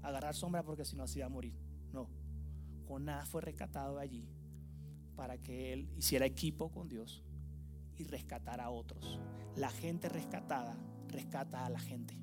agarrar 0.02 0.34
sombra 0.34 0.62
porque 0.62 0.86
si 0.86 0.96
no 0.96 1.02
así 1.02 1.18
iba 1.18 1.26
a 1.26 1.28
morir. 1.28 1.54
No, 1.92 2.08
Jonás 2.88 3.28
fue 3.28 3.42
rescatado 3.42 3.98
allí 3.98 4.26
para 5.14 5.36
que 5.36 5.74
él 5.74 5.90
hiciera 5.94 6.24
equipo 6.24 6.70
con 6.70 6.88
Dios 6.88 7.22
y 7.98 8.04
rescatara 8.04 8.64
a 8.64 8.70
otros. 8.70 9.20
La 9.56 9.68
gente 9.68 10.08
rescatada 10.08 10.74
rescata 11.08 11.66
a 11.66 11.70
la 11.70 11.80
gente. 11.80 12.18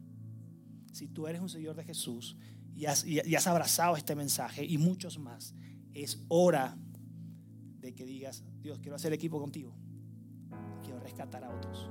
Si 0.92 1.08
tú 1.08 1.28
eres 1.28 1.40
un 1.40 1.50
seguidor 1.50 1.76
de 1.76 1.84
Jesús 1.84 2.36
y 2.74 2.86
has 2.88 3.48
abrazado 3.48 3.96
este 3.96 4.16
mensaje 4.16 4.66
y 4.66 4.80
muchos 4.80 5.20
más, 5.20 5.54
es 5.94 6.24
hora 6.28 6.78
de 7.80 7.94
que 7.94 8.06
digas, 8.06 8.44
Dios, 8.62 8.80
quiero 8.80 8.96
hacer 8.96 9.14
equipo 9.14 9.40
contigo 9.40 9.74
quiero 10.84 11.00
rescatar 11.00 11.44
a 11.44 11.50
otros. 11.50 11.90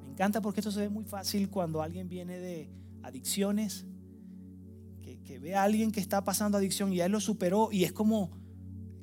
Me 0.00 0.08
encanta 0.08 0.40
porque 0.40 0.60
esto 0.60 0.70
se 0.70 0.80
ve 0.80 0.88
muy 0.88 1.04
fácil 1.04 1.50
cuando 1.50 1.82
alguien 1.82 2.08
viene 2.08 2.38
de 2.38 2.70
adicciones, 3.02 3.84
que, 5.02 5.38
ve 5.38 5.54
a 5.54 5.62
alguien 5.62 5.90
que 5.90 6.00
está 6.00 6.22
pasando 6.22 6.58
adicción 6.58 6.92
y 6.92 6.96
ya 6.96 7.06
él 7.06 7.12
lo 7.12 7.20
superó 7.20 7.70
y 7.72 7.84
es 7.84 7.92
como 7.92 8.30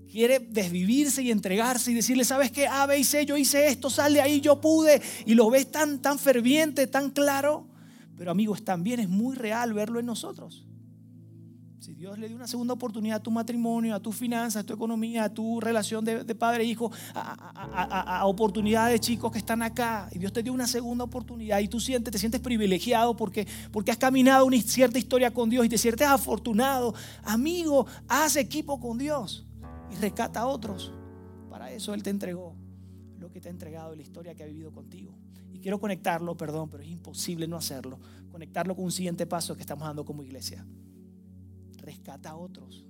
quiere 0.10 0.40
desvivirse 0.40 1.22
y 1.22 1.32
entregarse 1.32 1.92
y 1.92 1.96
decirle, 1.96 2.24
¿sabes 2.24 2.52
qué? 2.52 2.68
A, 2.68 2.86
B 2.86 3.00
y 3.00 3.04
C, 3.04 3.26
yo 3.26 3.36
hice 3.36 3.68
esto, 3.68 3.90
sal 3.90 4.14
de 4.14 4.22
ahí, 4.22 4.42
yo 4.42 4.62
pude. 4.62 5.02
Y 5.26 5.34
lo 5.34 5.50
ves 5.50 5.72
tan, 5.72 6.02
tan 6.02 6.18
ferviente, 6.18 6.88
tan 6.88 7.12
claro. 7.12 7.68
Pero 8.16 8.32
amigos, 8.32 8.64
también 8.64 9.00
es 9.00 9.10
muy 9.10 9.36
real 9.36 9.74
verlo 9.74 10.00
en 10.00 10.06
nosotros. 10.06 10.68
Si 11.80 11.94
Dios 11.94 12.20
le 12.20 12.28
dio 12.28 12.36
una 12.36 12.48
segunda 12.48 12.74
oportunidad 12.74 13.18
a 13.18 13.24
tu 13.24 13.32
matrimonio, 13.32 13.96
a 13.96 14.02
tu 14.02 14.12
finanzas, 14.12 14.64
a 14.64 14.66
tu 14.66 14.74
economía, 14.74 15.24
a 15.24 15.34
tu 15.34 15.62
relación 15.62 16.04
de, 16.04 16.36
padre 16.36 16.64
e 16.64 16.66
hijo, 16.66 16.92
a, 17.16 18.26
oportunidades 18.26 18.94
de 18.94 19.00
chicos 19.00 19.32
que 19.32 19.38
están 19.38 19.64
acá, 19.64 20.10
y 20.12 20.20
Dios 20.20 20.34
te 20.34 20.44
dio 20.44 20.52
una 20.52 20.68
segunda 20.68 21.06
oportunidad 21.06 21.60
y 21.60 21.70
tú 21.70 21.80
sientes, 21.80 22.12
te 22.12 22.20
sientes 22.20 22.42
privilegiado 22.42 23.16
porque, 23.16 23.48
porque 23.72 23.92
has 23.92 23.98
caminado 23.98 24.46
una 24.46 24.60
cierta 24.62 25.00
historia 25.00 25.32
con 25.32 25.50
Dios 25.50 25.66
y 25.66 25.70
te 25.70 25.78
sientes 25.78 26.06
afortunado, 26.06 26.94
amigo, 27.24 27.88
haz 28.10 28.36
equipo 28.36 28.78
con 28.78 28.98
Dios 28.98 29.48
y 29.90 29.96
rescata 30.02 30.42
a 30.42 30.48
otros. 30.48 30.92
Para 31.50 31.72
eso 31.72 31.94
Él 31.94 32.04
te 32.04 32.10
entregó 32.10 32.58
lo 33.20 33.32
que 33.32 33.40
te 33.40 33.48
ha 33.48 33.52
entregado, 33.52 33.96
la 33.96 34.02
historia 34.02 34.36
que 34.36 34.44
ha 34.44 34.48
vivido 34.48 34.74
contigo. 34.74 35.14
Y 35.54 35.60
quiero 35.60 35.80
conectarlo, 35.80 36.36
perdón, 36.36 36.70
pero 36.70 36.84
es 36.84 36.90
imposible 36.90 37.48
no 37.48 37.56
hacerlo, 37.56 38.00
conectarlo 38.34 38.76
con 38.76 38.84
un 38.84 38.92
siguiente 38.92 39.26
paso 39.26 39.56
que 39.56 39.62
estamos 39.62 39.88
dando 39.88 40.04
como 40.04 40.24
iglesia 40.24 40.66
rescata 41.80 42.32
a 42.32 42.36
otros. 42.36 42.86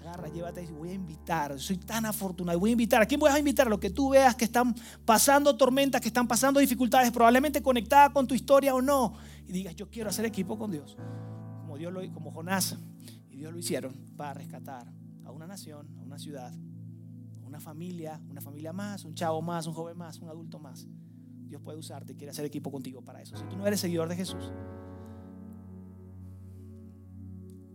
Agarra, 0.00 0.28
llévate 0.28 0.64
y 0.64 0.72
voy 0.72 0.90
a 0.90 0.94
invitar. 0.94 1.58
Soy 1.58 1.76
tan 1.76 2.06
afortunado. 2.06 2.58
Voy 2.58 2.70
a 2.70 2.72
invitar. 2.72 3.02
¿A 3.02 3.06
quién 3.06 3.20
voy 3.20 3.30
a 3.30 3.38
invitar? 3.38 3.68
Lo 3.68 3.78
que 3.78 3.90
tú 3.90 4.10
veas 4.10 4.34
que 4.34 4.46
están 4.46 4.74
pasando 5.04 5.56
tormentas, 5.56 6.00
que 6.00 6.08
están 6.08 6.26
pasando 6.26 6.58
dificultades, 6.58 7.10
probablemente 7.10 7.62
conectada 7.62 8.10
con 8.10 8.26
tu 8.26 8.34
historia 8.34 8.74
o 8.74 8.80
no. 8.80 9.14
Y 9.46 9.52
digas, 9.52 9.76
yo 9.76 9.90
quiero 9.90 10.08
hacer 10.08 10.24
equipo 10.24 10.58
con 10.58 10.70
Dios. 10.70 10.96
Como 11.60 11.76
Dios 11.76 11.92
lo 11.92 12.00
como 12.12 12.30
Jonás. 12.30 12.78
Y 13.30 13.36
Dios 13.36 13.52
lo 13.52 13.58
hicieron 13.58 13.94
para 14.16 14.34
rescatar 14.34 14.90
a 15.24 15.32
una 15.32 15.46
nación, 15.46 15.86
a 15.98 16.02
una 16.02 16.18
ciudad, 16.18 16.52
a 17.42 17.46
una 17.46 17.60
familia, 17.60 18.20
una 18.30 18.40
familia 18.40 18.72
más, 18.72 19.04
un 19.04 19.14
chavo 19.14 19.42
más, 19.42 19.66
un 19.66 19.74
joven 19.74 19.98
más, 19.98 20.18
un 20.20 20.28
adulto 20.28 20.58
más. 20.58 20.86
Dios 21.50 21.60
puede 21.62 21.78
usarte 21.78 22.14
quiere 22.14 22.30
hacer 22.30 22.44
equipo 22.44 22.70
contigo 22.70 23.02
para 23.02 23.20
eso. 23.20 23.36
Si 23.36 23.44
tú 23.44 23.56
no 23.56 23.66
eres 23.66 23.80
seguidor 23.80 24.08
de 24.08 24.16
Jesús, 24.16 24.52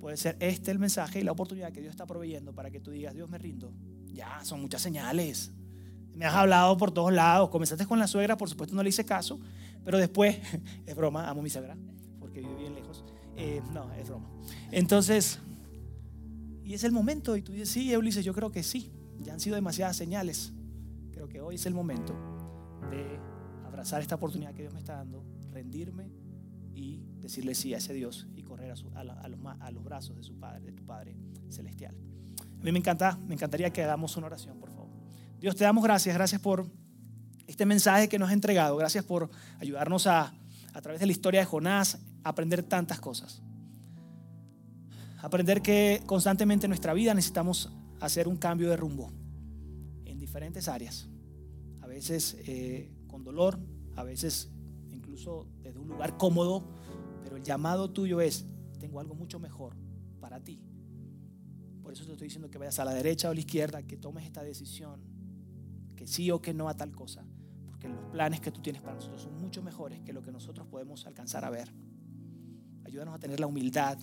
Puede 0.06 0.18
ser 0.18 0.38
este 0.40 0.70
el 0.70 0.78
mensaje 0.78 1.20
y 1.20 1.24
la 1.24 1.32
oportunidad 1.32 1.72
que 1.72 1.82
Dios 1.82 1.90
está 1.90 2.06
proveyendo 2.06 2.54
para 2.54 2.70
que 2.70 2.80
tú 2.80 2.92
digas, 2.92 3.16
Dios 3.16 3.28
me 3.28 3.40
rindo. 3.40 3.74
Ya, 4.14 4.40
son 4.44 4.62
muchas 4.62 4.80
señales. 4.80 5.52
Me 6.14 6.26
has 6.26 6.36
hablado 6.36 6.78
por 6.78 6.92
todos 6.92 7.12
lados. 7.12 7.50
Comenzaste 7.50 7.88
con 7.88 7.98
la 7.98 8.06
suegra, 8.06 8.38
por 8.38 8.48
supuesto 8.48 8.76
no 8.76 8.84
le 8.84 8.90
hice 8.90 9.04
caso, 9.04 9.40
pero 9.84 9.98
después, 9.98 10.38
es 10.86 10.96
broma, 10.96 11.28
amo 11.28 11.42
mi 11.42 11.50
suegra, 11.50 11.76
porque 12.20 12.40
vive 12.42 12.54
bien 12.54 12.76
lejos. 12.76 13.04
Eh, 13.36 13.64
no, 13.74 13.92
es 13.94 14.08
broma. 14.08 14.30
Entonces, 14.70 15.40
y 16.64 16.76
es 16.76 16.84
el 16.84 16.92
momento, 16.92 17.36
y 17.36 17.42
tú 17.42 17.54
dices, 17.54 17.70
sí, 17.70 17.98
Ulises, 17.98 18.24
yo 18.24 18.36
creo 18.36 18.52
que 18.52 18.62
sí. 18.62 18.92
Ya 19.22 19.34
han 19.34 19.40
sido 19.40 19.56
demasiadas 19.56 19.98
señales. 19.98 20.54
Creo 21.14 21.28
que 21.28 21.42
hoy 21.42 21.56
es 21.56 21.66
el 21.66 21.74
momento 21.74 22.14
de 22.92 23.20
abrazar 23.66 24.04
esta 24.04 24.14
oportunidad 24.14 24.54
que 24.54 24.62
Dios 24.62 24.74
me 24.74 24.82
está 24.82 24.98
dando, 24.98 25.24
rendirme 25.52 26.12
decirle 27.26 27.56
sí 27.56 27.74
a 27.74 27.78
ese 27.78 27.94
Dios 27.94 28.28
a, 28.96 29.72
los, 29.72 29.84
brazos 29.84 30.16
de 30.16 30.24
su 30.24 30.36
Padre, 30.40 30.66
de 30.66 30.72
tu 30.72 30.86
Padre 30.86 31.16
Celestial. 31.50 31.96
A 32.60 32.64
mí 32.64 32.72
me 32.72 32.80
encanta, 32.80 33.18
me 33.28 33.34
encantaría 33.34 33.72
que 33.72 33.84
hagamos 33.84 34.16
una 34.18 34.28
oración, 34.28 34.60
por 34.60 34.70
favor. 34.70 34.90
Dios, 35.40 35.56
te 35.56 35.64
damos 35.64 35.84
gracias, 35.84 36.16
gracias 36.16 36.42
por 36.42 36.66
este 37.48 37.66
mensaje 37.66 38.08
que 38.08 38.18
nos 38.18 38.30
has 38.30 38.34
entregado, 38.34 38.76
gracias 38.78 39.04
por 39.04 39.30
ayudarnos 39.60 40.08
a, 40.08 40.34
a 40.74 40.82
través 40.82 41.00
de 41.00 41.08
la 41.08 41.12
historia 41.12 41.40
de 41.42 41.46
Jonás, 41.46 42.00
a 42.24 42.30
aprender 42.30 42.64
tantas 42.64 43.00
cosas. 43.00 43.42
Aprender 45.22 45.62
que 45.62 46.04
constantemente 46.06 46.68
en 46.68 46.70
nuestra 46.70 46.94
vida 46.94 47.14
necesitamos 47.14 47.72
hacer 48.00 48.28
un 48.28 48.38
cambio 48.38 48.70
de 48.70 48.78
rumbo 48.78 49.12
en 50.06 50.20
diferentes 50.20 50.68
áreas. 50.68 51.08
A 51.82 51.88
veces 51.88 52.38
eh, 52.46 52.92
con 53.08 53.24
dolor, 53.24 53.60
a 53.96 54.04
veces 54.04 54.52
incluso 54.92 55.48
desde 55.62 55.80
un 55.80 55.88
lugar 55.88 56.18
cómodo, 56.18 56.68
pero 57.26 57.38
el 57.38 57.44
llamado 57.44 57.90
tuyo 57.90 58.22
es, 58.22 58.46
tengo 58.80 59.00
algo 59.00 59.16
mucho 59.16 59.40
mejor 59.40 59.76
para 60.20 60.40
ti. 60.40 60.62
Por 61.82 61.92
eso 61.92 62.06
te 62.06 62.12
estoy 62.12 62.28
diciendo 62.28 62.52
que 62.52 62.60
vayas 62.60 62.78
a 62.78 62.86
la 62.86 62.94
derecha 62.94 63.30
o 63.30 63.32
a 63.32 63.34
la 63.34 63.40
izquierda, 63.40 63.82
que 63.82 63.98
tomes 63.98 64.26
esta 64.26 64.44
decisión, 64.44 65.02
que 65.96 66.06
sí 66.06 66.30
o 66.30 66.40
que 66.40 66.54
no 66.54 66.70
a 66.70 66.78
tal 66.78 66.92
cosa, 66.92 67.26
porque 67.66 67.90
los 67.90 68.00
planes 68.12 68.42
que 68.42 68.52
tú 68.52 68.62
tienes 68.62 68.84
para 68.84 68.94
nosotros 68.94 69.24
son 69.24 69.42
mucho 69.42 69.64
mejores 69.64 70.02
que 70.02 70.14
lo 70.14 70.22
que 70.22 70.32
nosotros 70.32 70.68
podemos 70.68 71.08
alcanzar 71.08 71.44
a 71.46 71.50
ver. 71.50 71.74
Ayúdanos 72.84 73.16
a 73.16 73.18
tener 73.18 73.40
la 73.40 73.48
humildad 73.48 73.98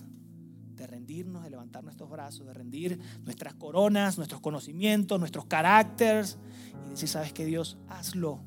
de 0.75 0.85
rendirnos, 0.85 1.45
de 1.45 1.49
levantar 1.49 1.81
nuestros 1.81 2.09
brazos, 2.09 2.45
de 2.45 2.53
rendir 2.53 2.99
nuestras 3.23 3.53
coronas, 3.53 4.17
nuestros 4.17 4.41
conocimientos, 4.41 5.17
nuestros 5.17 5.45
caracteres 5.45 6.37
y 6.85 6.89
decir, 6.89 7.07
sabes 7.07 7.31
que 7.31 7.45
Dios, 7.45 7.77
hazlo. 7.87 8.43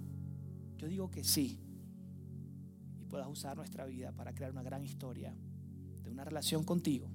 Yo 0.76 0.86
digo 0.86 1.10
que 1.10 1.24
sí. 1.24 1.62
Puedas 3.16 3.30
usar 3.30 3.56
nuestra 3.56 3.86
vida 3.86 4.12
para 4.12 4.34
crear 4.34 4.50
una 4.50 4.62
gran 4.62 4.84
historia 4.84 5.34
de 6.02 6.10
una 6.10 6.22
relación 6.22 6.64
contigo 6.64 7.08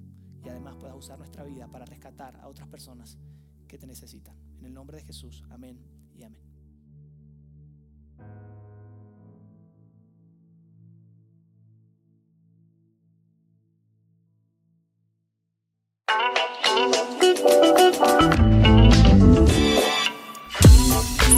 y 0.44 0.48
además 0.48 0.74
puedas 0.74 0.96
usar 0.96 1.16
nuestra 1.16 1.44
vida 1.44 1.68
para 1.68 1.84
rescatar 1.84 2.34
a 2.40 2.48
otras 2.48 2.66
personas 2.66 3.16
que 3.68 3.78
te 3.78 3.86
necesitan. 3.86 4.34
En 4.58 4.64
el 4.64 4.74
nombre 4.74 4.96
de 4.96 5.04
Jesús, 5.04 5.44
amén 5.48 5.78
y 6.12 6.24
amén. 6.24 6.42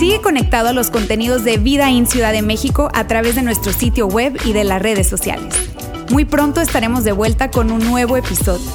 Sigue 0.05 0.20
conectado 0.20 0.68
a 0.68 0.74
los 0.74 0.90
contenidos 0.90 1.44
de 1.44 1.57
Vida 1.57 1.88
en 1.88 2.07
Ciudad 2.07 2.30
de 2.30 2.42
México 2.42 2.90
a 2.92 3.07
través 3.07 3.36
de 3.36 3.42
nuestro 3.42 3.72
sitio 3.72 4.07
web 4.07 4.38
y 4.44 4.52
de 4.52 4.62
las 4.62 4.82
redes 4.82 5.09
sociales. 5.09 5.55
Muy 6.11 6.26
pronto 6.26 6.61
estaremos 6.61 7.05
de 7.05 7.12
vuelta 7.12 7.50
con 7.50 7.70
un 7.70 7.82
nuevo 7.82 8.18
episodio. 8.18 8.70